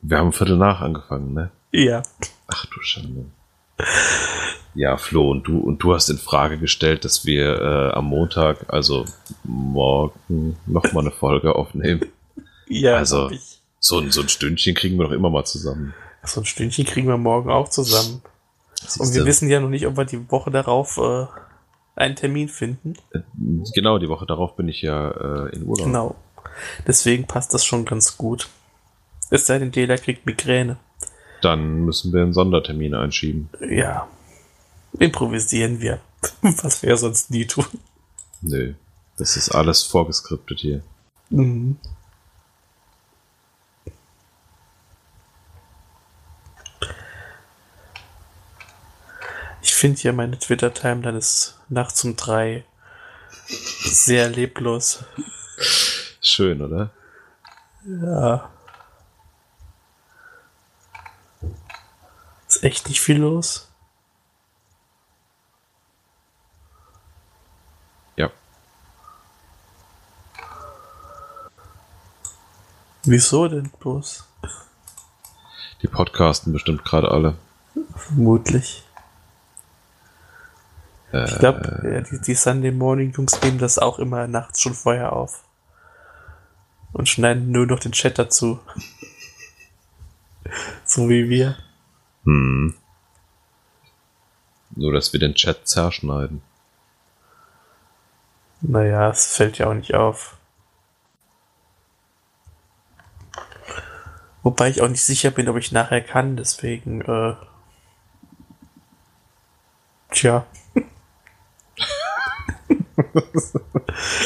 Wir 0.00 0.18
haben 0.18 0.32
Viertel 0.32 0.56
nach 0.56 0.80
angefangen, 0.80 1.34
ne? 1.34 1.50
Ja. 1.72 2.02
Ach 2.48 2.66
du 2.66 2.80
Schande. 2.82 3.26
Ja, 4.74 4.96
Flo, 4.96 5.30
und 5.30 5.44
du, 5.46 5.58
und 5.58 5.82
du 5.82 5.94
hast 5.94 6.08
in 6.08 6.18
Frage 6.18 6.58
gestellt, 6.58 7.04
dass 7.04 7.24
wir 7.24 7.60
äh, 7.60 7.92
am 7.92 8.06
Montag, 8.06 8.72
also 8.72 9.04
morgen, 9.44 10.56
nochmal 10.66 11.04
eine 11.04 11.10
Folge 11.12 11.54
aufnehmen. 11.54 12.06
Ja, 12.68 12.96
Also-. 12.96 13.30
So, 13.80 13.98
ein- 14.00 14.10
so 14.10 14.22
ein 14.22 14.28
Stündchen 14.28 14.74
kriegen 14.74 14.98
wir 14.98 15.04
doch 15.04 15.12
immer 15.12 15.30
mal 15.30 15.44
zusammen. 15.44 15.94
So 16.24 16.40
ein 16.40 16.44
Stündchen 16.46 16.84
kriegen 16.84 17.06
wir 17.06 17.16
morgen 17.16 17.48
auch 17.50 17.68
zusammen. 17.68 18.22
Und 18.82 18.98
wir 18.98 19.06
Siehste? 19.06 19.24
wissen 19.26 19.48
ja 19.48 19.60
noch 19.60 19.68
nicht, 19.68 19.86
ob 19.86 19.96
wir 19.96 20.04
die 20.04 20.28
Woche 20.30 20.50
darauf 20.50 20.98
äh, 20.98 21.26
einen 21.94 22.16
Termin 22.16 22.48
finden. 22.48 22.94
Genau, 23.74 23.98
die 23.98 24.08
Woche 24.08 24.26
darauf 24.26 24.56
bin 24.56 24.68
ich 24.68 24.82
ja 24.82 25.10
äh, 25.10 25.54
in 25.54 25.64
Urlaub. 25.66 25.86
Genau. 25.86 26.14
Deswegen 26.88 27.26
passt 27.26 27.54
das 27.54 27.64
schon 27.64 27.84
ganz 27.84 28.16
gut. 28.18 28.48
Es 29.30 29.46
sei 29.46 29.58
denn, 29.60 29.70
Dela 29.70 29.96
kriegt 29.96 30.26
Migräne. 30.26 30.76
Dann 31.42 31.84
müssen 31.84 32.12
wir 32.12 32.22
einen 32.22 32.32
Sondertermin 32.32 32.94
einschieben. 32.94 33.48
Ja. 33.60 34.08
Improvisieren 34.98 35.80
wir. 35.80 36.00
Was 36.42 36.82
wir 36.82 36.90
ja 36.90 36.96
sonst 36.96 37.30
nie 37.30 37.46
tun. 37.46 37.66
Nö. 38.40 38.74
Das 39.18 39.36
ist 39.36 39.50
alles 39.50 39.82
vorgeskriptet 39.82 40.60
hier. 40.60 40.82
Mhm. 41.30 41.76
Ich 49.60 49.74
finde 49.74 50.00
ja 50.02 50.12
meine 50.12 50.38
Twitter-Timeline 50.38 51.18
ist 51.18 51.58
nachts 51.68 52.04
um 52.04 52.16
drei 52.16 52.64
sehr 53.46 54.28
leblos. 54.28 55.04
Schön, 56.20 56.62
oder? 56.62 56.90
Ja. 57.84 58.50
Ist 62.58 62.64
echt 62.64 62.88
nicht 62.88 63.00
viel 63.00 63.18
los. 63.18 63.68
Ja. 68.16 68.32
Wieso 73.04 73.46
denn 73.46 73.70
bloß? 73.78 74.26
Die 75.82 75.86
podcasten 75.86 76.52
bestimmt 76.52 76.84
gerade 76.84 77.12
alle. 77.12 77.36
Vermutlich. 77.94 78.82
Äh, 81.12 81.26
Ich 81.26 81.38
glaube, 81.38 81.80
ja, 81.84 82.00
die, 82.00 82.20
die 82.20 82.34
Sunday 82.34 82.72
Morning 82.72 83.12
Jungs 83.12 83.40
nehmen 83.40 83.58
das 83.58 83.78
auch 83.78 84.00
immer 84.00 84.26
nachts 84.26 84.62
schon 84.62 84.74
vorher 84.74 85.12
auf. 85.12 85.44
Und 86.92 87.08
schneiden 87.08 87.52
nur 87.52 87.66
noch 87.66 87.78
den 87.78 87.92
Chat 87.92 88.18
dazu. 88.18 88.58
so 90.84 91.08
wie 91.08 91.28
wir. 91.28 91.56
Hm. 92.28 92.74
Nur, 94.76 94.92
dass 94.92 95.12
wir 95.14 95.20
den 95.20 95.34
Chat 95.34 95.66
zerschneiden. 95.66 96.42
Naja, 98.60 99.08
es 99.08 99.34
fällt 99.34 99.56
ja 99.58 99.68
auch 99.68 99.74
nicht 99.74 99.94
auf. 99.94 100.36
Wobei 104.42 104.68
ich 104.68 104.82
auch 104.82 104.88
nicht 104.88 105.02
sicher 105.02 105.30
bin, 105.30 105.48
ob 105.48 105.56
ich 105.56 105.72
nachher 105.72 106.02
kann, 106.02 106.36
deswegen, 106.36 107.00
äh. 107.02 107.34
Tja. 110.10 110.46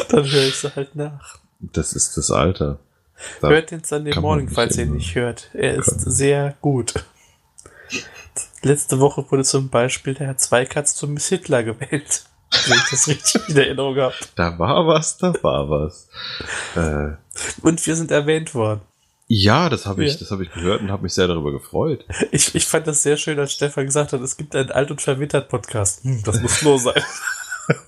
Dann 0.09 0.25
höre 0.25 0.43
ich 0.49 0.57
sie 0.57 0.75
halt 0.75 0.97
nach. 0.97 1.39
Das 1.61 1.93
ist 1.93 2.17
das 2.17 2.31
Alter. 2.33 2.79
Da- 3.41 3.49
Hört 3.51 3.71
den 3.71 3.85
Sunday 3.85 4.19
Morning, 4.19 4.49
falls 4.49 4.77
ihr 4.77 4.85
ihn 4.87 4.95
nicht 4.95 5.15
hört. 5.15 5.51
Er 5.55 5.75
ist 5.75 5.87
können. 5.87 6.11
sehr 6.11 6.57
gut. 6.61 7.05
Letzte 8.63 9.01
Woche 9.01 9.25
wurde 9.31 9.45
zum 9.45 9.69
Beispiel 9.71 10.15
der 10.15 10.29
Herr 10.29 10.37
Zweikatz 10.37 10.95
zum 10.95 11.15
Miss 11.15 11.29
Hitler 11.29 11.63
gewählt. 11.65 12.25
Wenn 12.67 12.77
ich 12.77 12.91
das 12.91 13.09
richtig 13.09 13.49
in 13.49 13.57
Erinnerung 13.57 13.97
habe. 13.97 14.15
Da 14.37 14.59
war 14.59 14.87
was, 14.87 15.17
da 15.17 15.33
war 15.43 15.69
was. 15.71 16.09
Äh, 16.77 17.17
Und 17.63 17.85
wir 17.87 17.97
sind 17.97 18.11
erwähnt 18.11 18.55
worden. 18.55 18.83
ja, 19.27 19.69
das 19.71 19.87
habe 19.87 20.05
ich, 20.05 20.13
Ja. 20.15 20.19
das 20.21 20.31
habe 20.31 20.45
ich 20.45 20.53
gehört 20.53 20.83
und 20.83 20.91
habe 20.93 21.03
mich 21.05 21.15
sehr 21.15 21.27
darüber 21.29 21.51
gefreut. 21.51 22.05
Ich, 22.31 22.55
ich 22.55 22.67
fand 22.67 22.87
das 22.87 23.03
sehr 23.03 23.17
schön, 23.17 23.39
als 23.39 23.53
Stefan 23.55 23.87
gesagt 23.87 24.13
hat, 24.13 24.21
es 24.21 24.37
gibt 24.37 24.55
einen 24.55 24.71
Alt- 24.71 24.91
und 24.91 25.01
Verwittert 25.01 25.49
Podcast. 25.49 26.05
Hm, 26.05 26.23
das 26.25 26.41
muss 26.41 26.57
Flo 26.57 26.77
sein. 26.77 27.03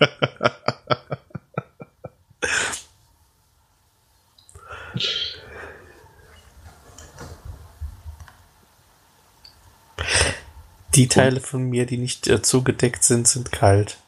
Die 10.95 11.09
Teile 11.09 11.41
von 11.41 11.69
mir, 11.69 11.87
die 11.87 11.99
nicht 11.99 12.29
äh, 12.29 12.41
zugedeckt 12.43 13.03
sind, 13.03 13.27
sind 13.27 13.51
kalt. 13.51 13.99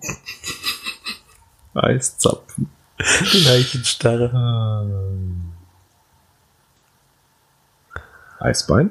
Eiszapfen. 1.74 2.70
Leichenstarre. 2.98 4.30
Eisbein? 8.38 8.90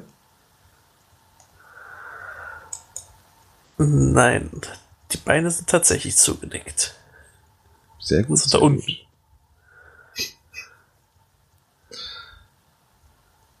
Nein, 3.78 4.50
die 5.12 5.18
Beine 5.18 5.50
sind 5.50 5.68
tatsächlich 5.68 6.16
zugedeckt. 6.16 6.94
Sehr 7.98 8.22
gut. 8.22 8.38
Also 8.38 8.58
da 8.58 8.64
unten. 8.64 8.96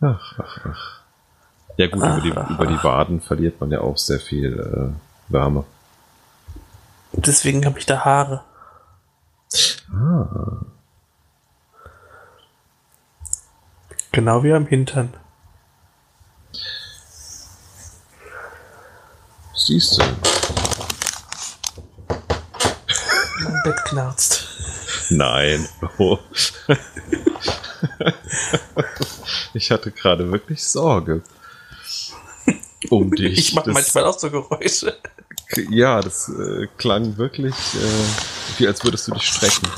Ach, 0.00 0.38
ach, 0.38 0.60
ach. 0.64 0.95
Ja 1.76 1.88
gut, 1.88 2.02
über, 2.02 2.20
die, 2.22 2.32
Ach, 2.32 2.44
ach, 2.44 2.50
über 2.50 2.66
die 2.66 2.76
ach. 2.76 2.84
Waden 2.84 3.20
verliert 3.20 3.60
man 3.60 3.70
ja 3.70 3.80
auch 3.80 3.98
sehr 3.98 4.18
viel 4.20 4.58
äh, 4.58 5.32
Wärme. 5.32 5.64
Deswegen 7.12 7.64
habe 7.66 7.78
ich 7.78 7.86
da 7.86 8.04
Haare. 8.04 8.42
Ah. 9.92 10.64
Genau 14.12 14.42
wie 14.42 14.52
am 14.52 14.66
Hintern. 14.66 15.12
Siehst 19.54 19.98
du. 19.98 20.02
Mein 23.42 23.62
Bett 23.64 23.84
knarzt. 23.84 24.46
Nein. 25.10 25.68
Oh. 25.98 26.18
ich 29.54 29.70
hatte 29.70 29.90
gerade 29.90 30.30
wirklich 30.30 30.66
Sorge. 30.66 31.22
Um 32.90 33.10
dich. 33.14 33.38
Ich 33.38 33.54
mache 33.54 33.70
manchmal 33.70 34.04
auch 34.04 34.18
so 34.18 34.30
Geräusche. 34.30 34.96
Ja, 35.70 36.00
das 36.00 36.28
äh, 36.28 36.66
klang 36.76 37.16
wirklich, 37.16 37.54
äh, 37.54 38.58
wie 38.58 38.66
als 38.66 38.82
würdest 38.84 39.08
du 39.08 39.12
dich 39.12 39.22
strecken. 39.22 39.68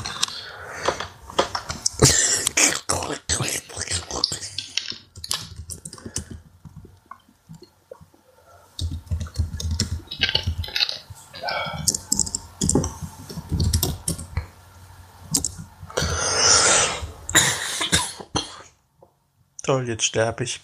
Toll, 19.69 19.87
jetzt 19.87 20.03
sterbe 20.03 20.45
ich. 20.45 20.61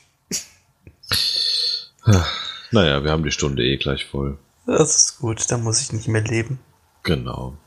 Naja, 2.71 3.03
wir 3.03 3.11
haben 3.11 3.23
die 3.23 3.31
Stunde 3.31 3.63
eh 3.63 3.77
gleich 3.77 4.05
voll. 4.05 4.37
Das 4.65 4.95
ist 4.95 5.19
gut, 5.19 5.49
dann 5.51 5.63
muss 5.63 5.81
ich 5.81 5.91
nicht 5.93 6.07
mehr 6.07 6.21
leben. 6.21 6.59
Genau. 7.03 7.57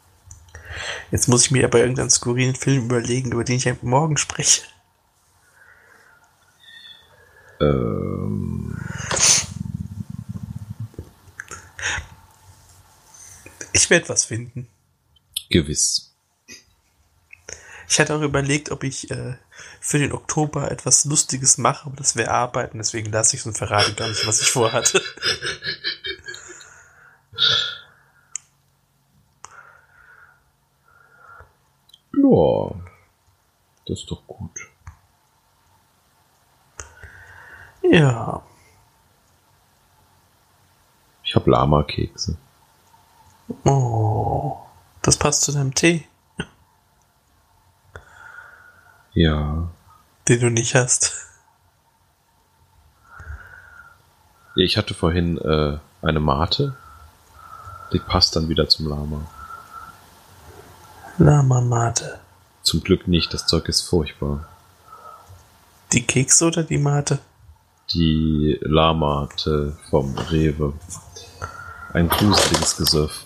Jetzt 1.11 1.28
muss 1.28 1.47
ich 1.47 1.51
mir 1.51 1.64
aber 1.64 1.80
irgendeinen 1.80 2.11
skurrilen 2.11 2.55
Film 2.55 2.84
überlegen, 2.84 3.32
über 3.32 3.45
den 3.45 3.57
ich 3.57 3.82
morgen 3.82 4.16
spreche. 4.16 4.62
Ähm, 7.61 8.76
Ich 13.72 13.91
werde 13.91 14.09
was 14.09 14.24
finden. 14.24 14.68
gewiss. 15.51 16.12
Ich 17.89 17.99
hatte 17.99 18.14
auch 18.14 18.20
überlegt, 18.20 18.70
ob 18.70 18.84
ich 18.84 19.11
äh, 19.11 19.36
für 19.89 19.99
den 19.99 20.12
Oktober 20.12 20.70
etwas 20.70 21.07
Lustiges 21.07 21.57
mache, 21.57 21.86
aber 21.86 21.97
das 21.97 22.14
wäre 22.14 22.30
Arbeiten, 22.30 22.76
deswegen 22.76 23.11
lasse 23.11 23.34
ich 23.34 23.41
es 23.41 23.47
und 23.47 23.57
verrate 23.57 23.95
gar 23.95 24.07
nicht, 24.07 24.26
was 24.26 24.43
ich 24.43 24.51
vorhatte. 24.51 25.01
Ja, 32.20 32.70
das 33.86 34.01
ist 34.01 34.11
doch 34.11 34.26
gut. 34.26 34.59
Ja, 37.82 38.43
Ich 41.22 41.34
habe 41.34 41.51
Lama-Kekse. 41.51 42.36
oh, 43.64 44.59
das 45.01 45.16
passt 45.16 45.43
zu 45.43 45.53
deinem 45.53 45.74
Tee. 45.74 46.07
Ja. 49.12 49.70
Den 50.29 50.41
du 50.41 50.51
nicht 50.51 50.74
hast. 50.74 51.12
Ich 54.57 54.76
hatte 54.76 54.93
vorhin 54.93 55.39
äh, 55.39 55.79
eine 56.03 56.20
Mate. 56.20 56.76
Die 57.93 57.99
passt 57.99 58.37
dann 58.37 58.49
wieder 58.49 58.68
zum 58.68 58.89
Lama. 58.89 59.20
Lama-Mate. 61.16 62.20
Zum 62.62 62.83
Glück 62.83 63.09
nicht, 63.09 63.33
das 63.33 63.47
Zeug 63.47 63.68
ist 63.68 63.89
furchtbar. 63.89 64.47
Die 65.93 66.05
Kekse 66.05 66.47
oder 66.47 66.62
die 66.62 66.79
Mate? 66.79 67.18
Die 67.95 68.59
Lamate 68.61 69.79
vom 69.89 70.16
Rewe. 70.18 70.74
Ein 71.95 72.09
gruseliges 72.09 72.76
Gesöff. 72.76 73.24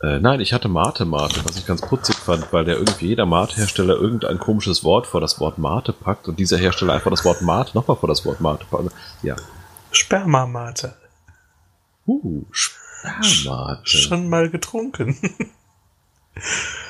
Äh, 0.00 0.20
nein, 0.20 0.38
ich 0.40 0.52
hatte 0.52 0.68
Mate 0.68 1.04
Mate, 1.04 1.44
was 1.44 1.56
ich 1.56 1.66
ganz 1.66 1.80
putzig 1.80 2.14
fand, 2.16 2.52
weil 2.52 2.64
der 2.64 2.76
irgendwie 2.76 3.08
jeder 3.08 3.26
Mate-Hersteller 3.26 3.96
irgendein 3.96 4.38
komisches 4.38 4.84
Wort 4.84 5.08
vor 5.08 5.20
das 5.20 5.40
Wort 5.40 5.58
Mate 5.58 5.92
packt 5.92 6.28
und 6.28 6.38
dieser 6.38 6.56
Hersteller 6.56 6.94
einfach 6.94 7.10
das 7.10 7.24
Wort 7.24 7.42
Mate 7.42 7.72
nochmal 7.74 7.96
vor 7.96 8.08
das 8.08 8.24
Wort 8.24 8.40
Mate 8.40 8.64
packt. 8.70 8.92
Ja. 9.22 9.34
Spermamate. 9.90 10.94
Uh, 12.06 12.44
Spermate. 12.52 13.80
Schon 13.84 14.28
mal 14.28 14.50
getrunken. 14.50 15.18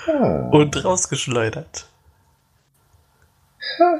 Ah. 0.07 0.51
Und 0.51 0.85
rausgeschleudert. 0.85 1.87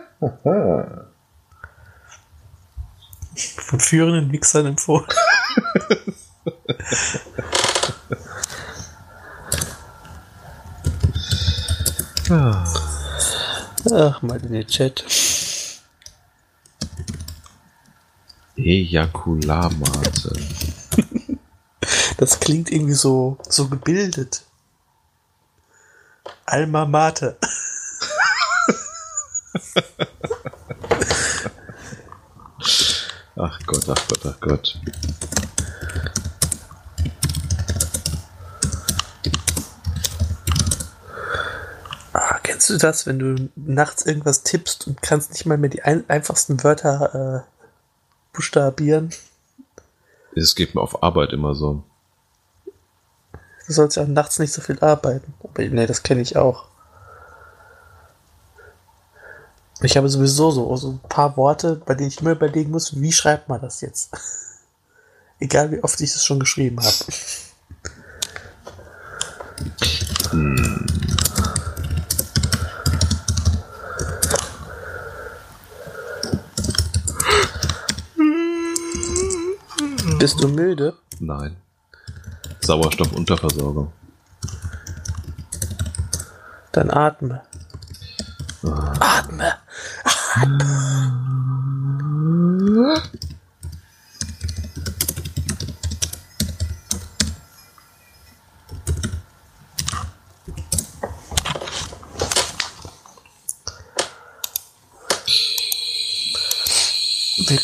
Von 3.57 3.81
führenden 3.81 4.31
Mixern 4.31 4.67
empfohlen. 4.67 5.07
Ah. 12.31 12.65
Ach, 13.91 14.23
mal 14.23 14.45
in 14.45 14.53
den 14.53 14.67
Chat. 14.67 15.05
Ejakularmate. 18.57 20.33
Das 22.19 22.41
klingt 22.41 22.71
irgendwie 22.73 22.95
so, 22.95 23.39
so 23.49 23.69
gebildet. 23.69 24.43
Alma 26.47 26.85
Mate. 26.85 27.39
Ach 33.37 33.59
Gott, 33.67 33.89
ach 33.89 34.09
Gott, 34.09 34.27
ach 34.27 34.41
Gott. 34.41 34.81
Ah, 42.13 42.39
kennst 42.59 42.71
du 42.71 42.77
das, 42.77 43.07
wenn 43.07 43.21
du 43.21 43.49
nachts 43.55 44.05
irgendwas 44.05 44.43
tippst 44.43 44.89
und 44.89 45.01
kannst 45.01 45.31
nicht 45.31 45.47
mal 45.47 45.57
mehr 45.57 45.71
die 45.71 45.83
ein 45.83 46.11
einfachsten 46.11 46.65
Wörter 46.65 47.45
äh, 47.47 47.51
buchstabieren? 48.33 49.11
Es 50.35 50.57
geht 50.57 50.75
mir 50.75 50.81
auf 50.81 51.05
Arbeit 51.05 51.33
immer 51.33 51.55
so. 51.55 51.85
Du 52.65 53.73
sollst 53.73 53.97
ja 53.97 54.05
nachts 54.07 54.41
nicht 54.41 54.53
so 54.53 54.61
viel 54.61 54.81
arbeiten. 54.81 55.35
Aber 55.45 55.63
nee, 55.63 55.87
das 55.87 56.03
kenne 56.03 56.21
ich 56.21 56.37
auch. 56.37 56.65
Ich 59.83 59.97
habe 59.97 60.09
sowieso 60.09 60.51
so, 60.51 60.75
so 60.75 60.91
ein 60.91 61.01
paar 61.09 61.37
Worte, 61.37 61.81
bei 61.87 61.95
denen 61.95 62.09
ich 62.09 62.21
immer 62.21 62.33
überlegen 62.33 62.73
muss, 62.73 63.01
wie 63.01 63.13
schreibt 63.13 63.49
man 63.49 63.61
das 63.61 63.83
jetzt? 63.83 64.11
Egal 65.39 65.71
wie 65.71 65.85
oft 65.85 66.01
ich 66.01 66.13
es 66.13 66.25
schon 66.25 66.41
geschrieben 66.41 66.81
habe. 66.81 67.05
Bist 80.19 80.43
du 80.43 80.49
müde? 80.49 80.95
Nein. 81.21 81.57
Sauerstoffunterversorgung. 82.61 83.93
Dann 86.73 86.91
atme. 86.91 87.43
Atme. 88.99 89.55
Wir 90.35 90.88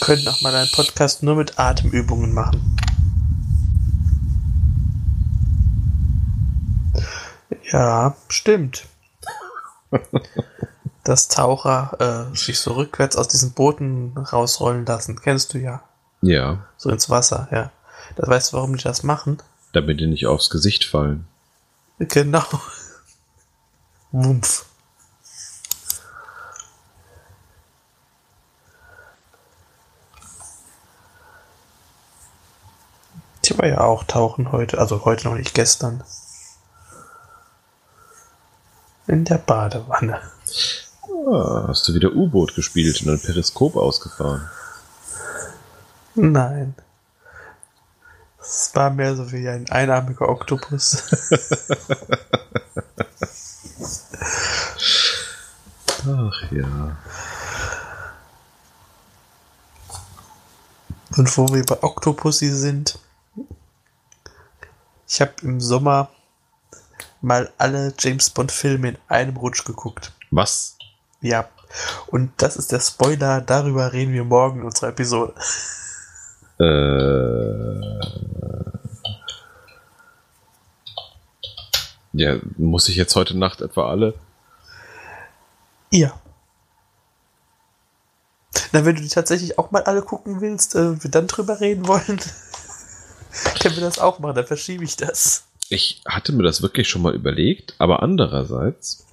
können 0.05 0.29
auch 0.29 0.41
mal 0.43 0.55
einen 0.55 0.71
Podcast 0.71 1.23
nur 1.23 1.37
mit 1.37 1.59
Atemübungen 1.59 2.33
machen. 2.35 2.77
Ja, 7.73 8.15
stimmt. 8.29 8.87
Dass 11.05 11.29
Taucher 11.29 12.31
äh, 12.33 12.37
sich 12.37 12.59
so 12.59 12.73
rückwärts 12.75 13.17
aus 13.17 13.29
diesen 13.29 13.53
Booten 13.53 14.17
rausrollen 14.17 14.87
lassen. 14.87 15.21
Kennst 15.21 15.55
du 15.55 15.59
ja. 15.59 15.83
Ja, 16.23 16.65
So 16.77 16.91
ins 16.91 17.11
Wasser, 17.11 17.49
ja. 17.51 17.71
Da 18.17 18.27
weißt 18.27 18.53
du, 18.53 18.57
warum 18.57 18.77
die 18.77 18.83
das 18.85 19.03
machen? 19.03 19.39
damit 19.75 19.99
die 20.01 20.07
nicht 20.07 20.27
aufs 20.27 20.51
Gesicht 20.51 20.85
fallen. 20.85 21.27
Genau. 21.99 22.45
Wumpf. 24.13 24.67
War 33.65 33.71
ja 33.71 33.81
auch 33.81 34.05
tauchen 34.05 34.53
heute, 34.53 34.77
also 34.79 35.07
heute 35.07 35.27
noch 35.27 35.37
nicht 35.37 35.55
gestern. 35.55 36.05
In 39.07 39.25
der 39.25 39.39
Badewanne. 39.39 40.21
Ah, 41.27 41.65
hast 41.69 41.89
du 41.89 41.95
wieder 41.95 42.13
U-Boot 42.13 42.55
gespielt 42.55 43.01
und 43.01 43.09
ein 43.09 43.19
Periskop 43.21 43.77
ausgefahren? 43.77 44.51
Nein. 46.15 46.75
Es 48.39 48.71
war 48.75 48.91
mehr 48.91 49.17
so 49.17 49.33
wie 49.33 49.49
ein 49.49 49.71
einarmiger 49.71 50.29
Oktopus. 50.29 51.03
Ach 56.07 56.53
ja. 56.53 56.99
Und 61.17 61.39
wo 61.39 61.49
wir 61.49 61.65
bei 61.65 61.83
Octopussy 61.83 62.51
sind, 62.51 62.99
ich 65.09 65.21
habe 65.21 65.33
im 65.43 65.61
Sommer 65.61 66.11
mal 67.21 67.53
alle 67.59 67.95
James 67.99 68.31
Bond 68.31 68.53
Filme 68.53 68.91
in 68.91 68.99
einem 69.09 69.37
Rutsch 69.37 69.65
geguckt. 69.65 70.13
Was? 70.31 70.77
Ja. 71.21 71.49
Und 72.09 72.31
das 72.37 72.57
ist 72.57 72.71
der 72.71 72.81
Spoiler, 72.81 73.41
darüber 73.41 73.93
reden 73.93 74.13
wir 74.13 74.25
morgen 74.25 74.61
in 74.61 74.67
unserer 74.67 74.89
Episode. 74.89 75.35
Äh, 76.61 77.81
ja, 82.13 82.37
muss 82.57 82.89
ich 82.89 82.97
jetzt 82.97 83.17
heute 83.17 83.37
Nacht 83.37 83.61
etwa 83.61 83.91
alle? 83.91 84.15
Ja. 85.91 86.13
Na, 88.73 88.85
wenn 88.85 88.97
du 88.97 89.03
die 89.03 89.09
tatsächlich 89.09 89.59
auch 89.59 89.71
mal 89.71 89.83
alle 89.85 90.03
gucken 90.03 90.41
willst, 90.41 90.75
äh, 90.75 91.03
wir 91.03 91.11
dann 91.11 91.27
drüber 91.27 91.61
reden 91.61 91.87
wollen, 91.89 92.21
können 93.65 93.77
wir 93.77 93.83
das 93.83 93.99
auch 93.99 94.19
machen, 94.19 94.35
dann 94.37 94.47
verschiebe 94.47 94.85
ich 94.85 94.97
das. 94.97 95.45
Ich 95.71 96.03
hatte 96.07 96.33
mir 96.33 96.43
das 96.43 96.61
wirklich 96.63 96.89
schon 96.89 97.01
mal 97.03 97.15
überlegt, 97.15 97.75
aber 97.79 98.03
andererseits. 98.03 99.07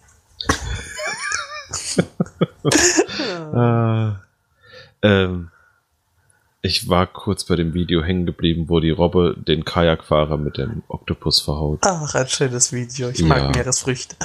äh, 3.54 4.12
ähm, 5.08 5.50
ich 6.62 6.90
war 6.90 7.08
kurz 7.08 7.46
bei 7.46 7.56
dem 7.56 7.74
Video 7.74 8.04
hängen 8.04 8.26
geblieben, 8.26 8.66
wo 8.68 8.80
die 8.80 8.92
Robbe 8.92 9.36
den 9.38 9.66
Kajakfahrer 9.66 10.38
mit 10.38 10.58
dem 10.58 10.84
Oktopus 10.90 11.40
verhaut. 11.40 11.80
Ach, 11.84 12.14
ein 12.14 12.28
schönes 12.28 12.72
Video. 12.72 13.10
Ich 13.10 13.20
Ja. 13.20 13.28
mag 13.28 13.56
Meeresfrüchte. 13.56 14.16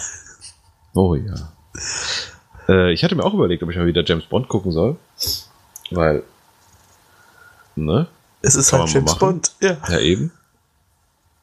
Oh 0.94 1.14
ja. 1.14 1.52
Äh, 2.68 2.92
ich 2.92 3.04
hatte 3.04 3.14
mir 3.14 3.24
auch 3.24 3.34
überlegt, 3.34 3.62
ob 3.62 3.70
ich 3.70 3.76
mal 3.76 3.86
wieder 3.86 4.04
James 4.04 4.24
Bond 4.26 4.48
gucken 4.48 4.72
soll. 4.72 4.96
Weil. 5.90 6.24
Ne? 7.76 8.08
Es 8.42 8.54
ist 8.54 8.70
Kann 8.70 8.80
halt 8.80 8.90
James. 8.90 9.18
Bond. 9.18 9.52
Ja. 9.60 9.76
Ja, 9.88 9.98
eben. 9.98 10.32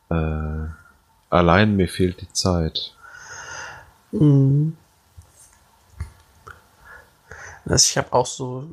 Äh, 0.09 0.67
allein 1.29 1.75
mir 1.75 1.87
fehlt 1.87 2.21
die 2.21 2.31
Zeit. 2.31 2.95
Mhm. 4.11 4.77
Also 7.65 7.85
ich 7.89 7.97
habe 7.97 8.13
auch 8.13 8.25
so. 8.25 8.67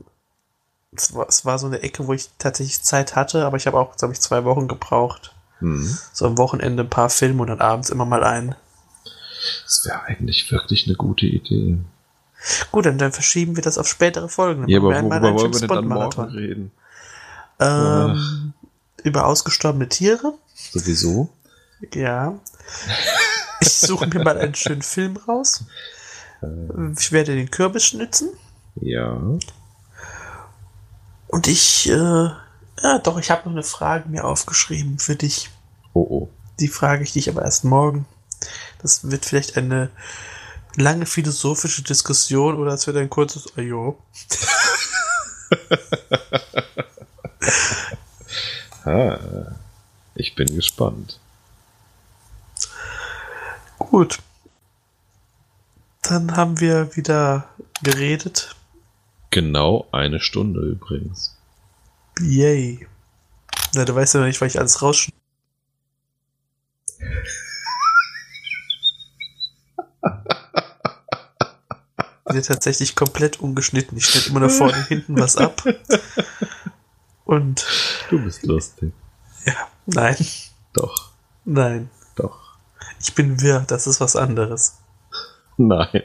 Es 0.92 1.14
war, 1.14 1.28
es 1.28 1.44
war 1.44 1.58
so 1.58 1.66
eine 1.66 1.82
Ecke, 1.82 2.06
wo 2.08 2.12
ich 2.12 2.28
tatsächlich 2.38 2.82
Zeit 2.82 3.14
hatte, 3.14 3.46
aber 3.46 3.56
ich 3.56 3.66
habe 3.68 3.78
auch, 3.78 3.96
glaube 3.96 4.12
ich, 4.12 4.20
zwei 4.20 4.44
Wochen 4.44 4.66
gebraucht. 4.66 5.32
Hm. 5.60 5.96
So 6.12 6.26
am 6.26 6.36
Wochenende 6.36 6.82
ein 6.82 6.90
paar 6.90 7.10
Filme 7.10 7.42
und 7.42 7.48
dann 7.48 7.60
abends 7.60 7.90
immer 7.90 8.04
mal 8.04 8.24
einen. 8.24 8.56
Das 9.64 9.84
wäre 9.84 10.02
eigentlich 10.02 10.50
wirklich 10.50 10.86
eine 10.86 10.96
gute 10.96 11.26
Idee. 11.26 11.78
Gut, 12.72 12.86
dann, 12.86 12.98
dann 12.98 13.12
verschieben 13.12 13.56
wir 13.56 13.62
das 13.62 13.78
auf 13.78 13.86
spätere 13.86 14.28
Folgen. 14.28 14.62
Dann 14.62 14.70
Ja, 14.70 14.78
aber 14.78 14.90
worüber 14.90 15.34
wollen 15.34 15.52
wir 15.52 15.60
denn 15.60 15.68
dann 15.68 15.88
morgen 15.88 16.22
reden? 16.22 16.72
Ähm, 17.60 18.54
über 19.04 19.26
ausgestorbene 19.26 19.88
Tiere. 19.88 20.34
Sowieso? 20.54 21.28
Ja. 21.92 22.38
Ich 23.62 23.74
suche 23.74 24.06
mir 24.06 24.24
mal 24.24 24.38
einen 24.38 24.54
schönen 24.54 24.80
Film 24.80 25.18
raus. 25.18 25.64
Ich 26.98 27.12
werde 27.12 27.34
den 27.34 27.50
Kürbis 27.50 27.84
schnitzen. 27.84 28.30
Ja. 28.76 29.20
Und 31.26 31.46
ich, 31.46 31.90
äh, 31.90 32.30
ja 32.82 32.98
doch, 33.02 33.18
ich 33.18 33.30
habe 33.30 33.42
noch 33.44 33.52
eine 33.52 33.62
Frage 33.62 34.08
mir 34.08 34.24
aufgeschrieben 34.24 34.98
für 34.98 35.14
dich. 35.14 35.50
Oh 35.92 36.06
oh. 36.08 36.30
Die 36.58 36.68
frage 36.68 37.02
ich 37.02 37.12
dich 37.12 37.28
aber 37.28 37.42
erst 37.42 37.64
morgen. 37.64 38.06
Das 38.80 39.10
wird 39.10 39.26
vielleicht 39.26 39.58
eine 39.58 39.90
lange 40.76 41.04
philosophische 41.04 41.82
Diskussion 41.82 42.56
oder 42.56 42.72
es 42.72 42.86
wird 42.86 42.96
ein 42.96 43.10
kurzes 43.10 43.58
Ajo. 43.58 43.98
Ah, 48.84 49.18
ich 50.14 50.34
bin 50.34 50.54
gespannt. 50.56 51.20
Gut. 53.78 54.20
Dann 56.02 56.34
haben 56.34 56.60
wir 56.60 56.96
wieder 56.96 57.50
geredet. 57.82 58.56
Genau 59.30 59.86
eine 59.92 60.18
Stunde 60.20 60.60
übrigens. 60.60 61.36
Yay. 62.20 62.86
Na, 63.74 63.84
du 63.84 63.94
weißt 63.94 64.14
ja 64.14 64.20
noch 64.20 64.26
nicht, 64.26 64.40
weil 64.40 64.48
ich 64.48 64.58
alles 64.58 64.80
rausschneide. 64.82 65.14
Wird 72.24 72.46
tatsächlich 72.46 72.96
komplett 72.96 73.40
ungeschnitten. 73.40 73.98
Ich 73.98 74.06
schnitt 74.06 74.28
immer 74.28 74.40
nur 74.40 74.50
vorne 74.50 74.74
und 74.78 74.86
hinten 74.86 75.18
was 75.18 75.36
ab. 75.36 75.62
Und 77.30 77.64
Du 78.10 78.18
bist 78.24 78.42
lustig. 78.44 78.92
ja, 79.46 79.54
nein, 79.86 80.16
Doch, 80.72 81.10
nein. 81.44 81.88
doch. 82.16 82.40
Ich 82.98 83.14
bin 83.14 83.40
wirr, 83.40 83.60
das 83.68 83.86
ist 83.86 84.00
was 84.00 84.16
anderes. 84.16 84.78
Nein. 85.56 86.02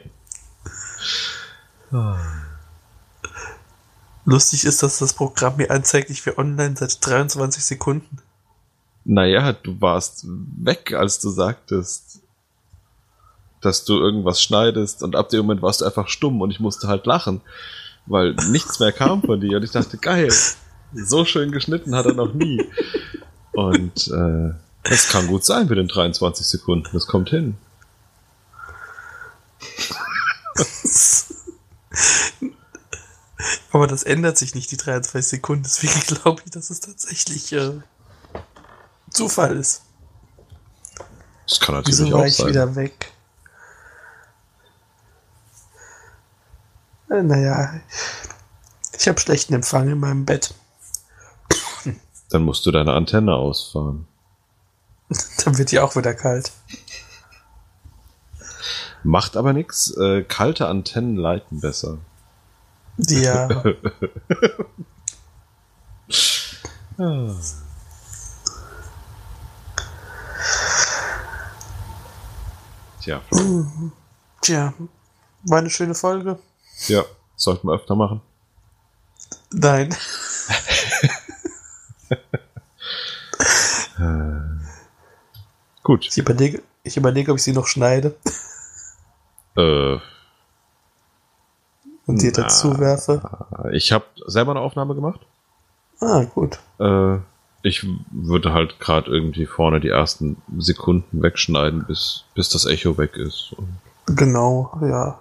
Lustig 4.24 4.64
ist, 4.64 4.84
dass 4.84 4.98
das 4.98 5.14
Programm 5.14 5.56
mir 5.56 5.70
anzeigt, 5.72 6.10
ich 6.10 6.24
wäre 6.26 6.38
online 6.38 6.76
seit 6.76 7.04
23 7.04 7.64
Sekunden. 7.64 8.18
Naja, 9.04 9.52
du 9.52 9.80
warst 9.80 10.24
weg, 10.28 10.92
als 10.92 11.18
du 11.18 11.30
sagtest, 11.30 12.20
dass 13.62 13.84
du 13.84 13.94
irgendwas 13.98 14.40
schneidest 14.40 15.02
und 15.02 15.16
ab 15.16 15.28
dem 15.30 15.40
Moment 15.40 15.60
warst 15.62 15.80
du 15.80 15.86
einfach 15.86 16.06
stumm 16.08 16.40
und 16.40 16.52
ich 16.52 16.60
musste 16.60 16.86
halt 16.86 17.04
lachen, 17.06 17.40
weil 18.06 18.34
nichts 18.48 18.78
mehr 18.78 18.92
kam 18.92 19.22
von 19.22 19.40
dir 19.40 19.56
und 19.56 19.64
ich 19.64 19.72
dachte, 19.72 19.98
geil, 19.98 20.32
so 20.94 21.24
schön 21.24 21.52
geschnitten 21.52 21.94
hat 21.94 22.06
er 22.06 22.14
noch 22.14 22.32
nie. 22.34 22.64
Und 23.52 24.08
äh, 24.08 24.52
das 24.82 25.08
kann 25.08 25.26
gut 25.26 25.44
sein 25.44 25.66
mit 25.68 25.78
den 25.78 25.88
23 25.88 26.46
Sekunden, 26.46 26.88
das 26.92 27.06
kommt 27.06 27.30
hin. 27.30 27.56
Aber 33.72 33.86
das 33.86 34.02
ändert 34.04 34.38
sich 34.38 34.54
nicht, 34.54 34.70
die 34.70 34.76
23 34.76 35.28
Sekunden. 35.28 35.64
Deswegen 35.64 36.00
glaube 36.06 36.42
ich, 36.44 36.50
dass 36.50 36.70
es 36.70 36.80
tatsächlich 36.80 37.52
äh, 37.52 37.72
Zufall 39.10 39.56
ist. 39.56 39.82
Das 41.48 41.60
kann 41.60 41.74
natürlich 41.74 42.00
Wieso 42.00 42.12
war 42.12 42.22
auch 42.22 42.26
ich 42.26 42.36
sein. 42.36 42.48
wieder 42.48 42.74
weg? 42.74 43.12
Äh, 47.10 47.22
Naja, 47.22 47.80
ich 48.98 49.06
habe 49.08 49.20
schlechten 49.20 49.54
Empfang 49.54 49.88
in 49.88 50.00
meinem 50.00 50.24
Bett. 50.24 50.54
Dann 52.30 52.42
musst 52.42 52.66
du 52.66 52.70
deine 52.70 52.92
Antenne 52.92 53.34
ausfahren. 53.34 54.06
Dann 55.44 55.58
wird 55.58 55.70
die 55.70 55.80
auch 55.80 55.94
wieder 55.96 56.14
kalt. 56.14 56.52
Macht 59.04 59.36
aber 59.36 59.52
nichts. 59.52 59.96
Äh, 59.96 60.22
kalte 60.24 60.66
Antennen 60.66 61.16
leiten 61.16 61.60
besser. 61.60 61.98
Ja, 62.98 63.48
Tja, 73.00 73.20
tja, 74.40 74.72
war 75.44 75.58
eine 75.58 75.70
schöne 75.70 75.94
Folge. 75.94 76.38
ja, 76.88 77.04
sollten 77.36 77.68
wir 77.68 77.74
öfter 77.74 77.94
machen. 77.94 78.20
Nein, 79.52 79.94
Gut. 85.82 86.06
ich 86.06 86.18
überlege, 86.18 86.62
ich 86.82 86.96
überlege, 86.96 87.30
ob 87.32 87.38
ich 87.38 87.44
sie 87.44 87.52
noch 87.52 87.66
schneide 87.66 88.14
Äh, 89.56 89.98
und 92.06 92.22
dir 92.22 92.32
dazu 92.32 92.78
werfe. 92.78 93.22
ich 93.72 93.90
habe 93.92 94.04
selber 94.26 94.50
eine 94.52 94.60
Aufnahme 94.60 94.94
gemacht. 94.94 95.20
Ah, 96.00 96.24
gut. 96.24 96.58
Äh, 96.78 97.18
ich 97.62 97.86
würde 98.10 98.52
halt 98.52 98.78
gerade 98.80 99.10
irgendwie 99.10 99.46
vorne 99.46 99.80
die 99.80 99.88
ersten 99.88 100.40
Sekunden 100.58 101.22
wegschneiden, 101.22 101.84
bis, 101.86 102.24
bis 102.34 102.48
das 102.50 102.66
Echo 102.66 102.98
weg 102.98 103.16
ist. 103.16 103.56
Genau, 104.06 104.78
ja. 104.82 105.18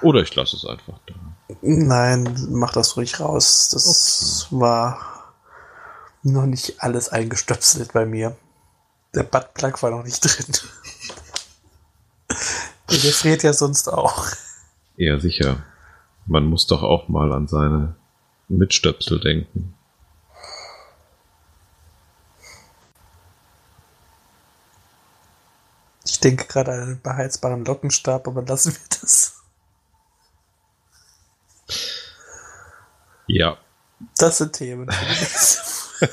Oder 0.00 0.22
ich 0.22 0.34
lasse 0.36 0.56
es 0.56 0.64
einfach 0.64 0.94
da. 1.06 1.14
Nein, 1.60 2.48
mach 2.50 2.72
das 2.72 2.96
ruhig 2.96 3.18
raus. 3.20 3.68
Das 3.72 4.46
war 4.50 5.17
noch 6.22 6.46
nicht 6.46 6.82
alles 6.82 7.08
eingestöpselt 7.08 7.92
bei 7.92 8.06
mir. 8.06 8.36
Der 9.14 9.22
Buttplug 9.22 9.82
war 9.82 9.90
noch 9.90 10.04
nicht 10.04 10.20
drin. 10.20 10.54
Der 12.90 13.12
friert 13.12 13.42
ja 13.42 13.52
sonst 13.52 13.88
auch. 13.88 14.26
Eher 14.96 15.20
sicher. 15.20 15.62
Man 16.26 16.44
muss 16.44 16.66
doch 16.66 16.82
auch 16.82 17.08
mal 17.08 17.32
an 17.32 17.46
seine 17.46 17.96
Mitstöpsel 18.48 19.20
denken. 19.20 19.74
Ich 26.04 26.20
denke 26.20 26.46
gerade 26.46 26.72
an 26.72 26.80
einen 26.80 27.00
beheizbaren 27.00 27.64
Lockenstab, 27.64 28.26
aber 28.26 28.42
lassen 28.42 28.72
wir 28.72 28.98
das. 29.00 29.42
Ja. 33.28 33.58
Das 34.16 34.38
sind 34.38 34.54
Themen. 34.54 34.90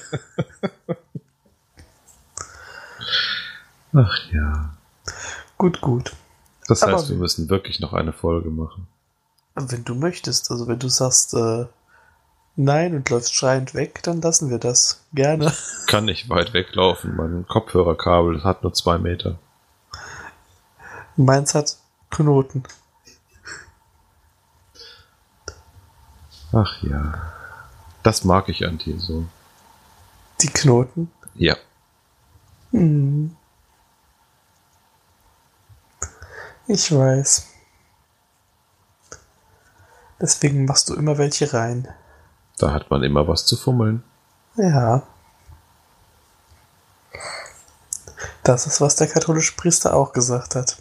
Ach 3.94 4.18
ja. 4.32 4.70
gut, 5.58 5.82
gut. 5.82 6.14
Das 6.68 6.84
Aber- 6.84 6.94
heißt, 6.94 7.10
wir 7.10 7.18
müssen 7.18 7.50
wirklich 7.50 7.80
noch 7.80 7.94
eine 7.94 8.14
Folge 8.14 8.50
machen. 8.50 8.88
Wenn 9.56 9.86
du 9.86 9.96
möchtest, 9.96 10.52
also 10.52 10.68
wenn 10.68 10.80
du 10.80 10.90
sagst, 10.90 11.34
äh, 11.34 11.66
nein 12.58 12.94
und 12.96 13.10
läufst 13.10 13.34
schreiend 13.34 13.74
weg, 13.74 14.04
dann 14.04 14.20
lassen 14.22 14.50
wir 14.50 14.58
das. 14.60 15.02
Gerne. 15.14 15.54
Kann 15.88 16.04
nicht 16.06 16.28
weit 16.30 16.52
weglaufen. 16.54 17.16
Mein 17.16 17.48
Kopfhörerkabel 17.48 18.44
hat 18.44 18.64
nur 18.64 18.74
zwei 18.74 18.98
Meter. 18.98 19.40
Meins 21.16 21.56
hat 21.56 21.78
Knoten. 22.10 22.64
Ach 26.52 26.82
ja. 26.84 27.14
Das 28.04 28.26
mag 28.26 28.50
ich 28.50 28.66
an 28.68 28.78
dir 28.78 29.00
so. 29.00 29.26
Die 30.42 30.48
Knoten. 30.48 31.12
Ja. 31.36 31.56
Hm. 32.72 33.36
Ich 36.68 36.92
weiß. 36.92 37.48
Deswegen 40.20 40.66
machst 40.66 40.90
du 40.90 40.96
immer 40.96 41.18
welche 41.18 41.54
rein. 41.54 41.88
Da 42.58 42.72
hat 42.72 42.90
man 42.90 43.04
immer 43.04 43.28
was 43.28 43.46
zu 43.46 43.56
fummeln. 43.58 44.04
Ja. 44.56 45.04
Das 48.44 48.66
ist, 48.68 48.80
was 48.80 48.96
der 48.96 49.08
katholische 49.08 49.56
Priester 49.56 49.94
auch 49.94 50.14
gesagt 50.14 50.56
hat. 50.56 50.78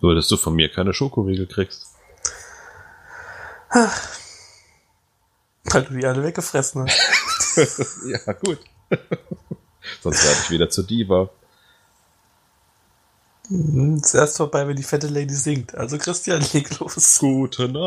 Nur, 0.00 0.14
dass 0.14 0.28
du 0.28 0.36
von 0.36 0.54
mir 0.54 0.70
keine 0.70 0.94
Schokoriegel 0.94 1.46
kriegst. 1.46 1.94
Weil 5.64 5.82
du 5.84 5.94
die 5.94 6.06
alle 6.06 6.22
weggefressen 6.22 6.82
hast. 6.82 6.98
ja, 8.06 8.32
gut. 8.34 8.58
Sonst 10.02 10.24
werde 10.24 10.38
ich 10.44 10.50
wieder 10.50 10.68
zur 10.70 10.84
Diva. 10.84 11.30
Hm, 13.48 13.96
Ist 13.96 14.14
erst 14.14 14.36
vorbei, 14.38 14.66
wenn 14.66 14.76
die 14.76 14.82
fette 14.82 15.08
Lady 15.08 15.34
singt. 15.34 15.74
Also 15.74 15.98
Christian, 15.98 16.42
leg 16.52 16.78
los. 16.78 17.18
Gute 17.18 17.68
Nacht. 17.68 17.84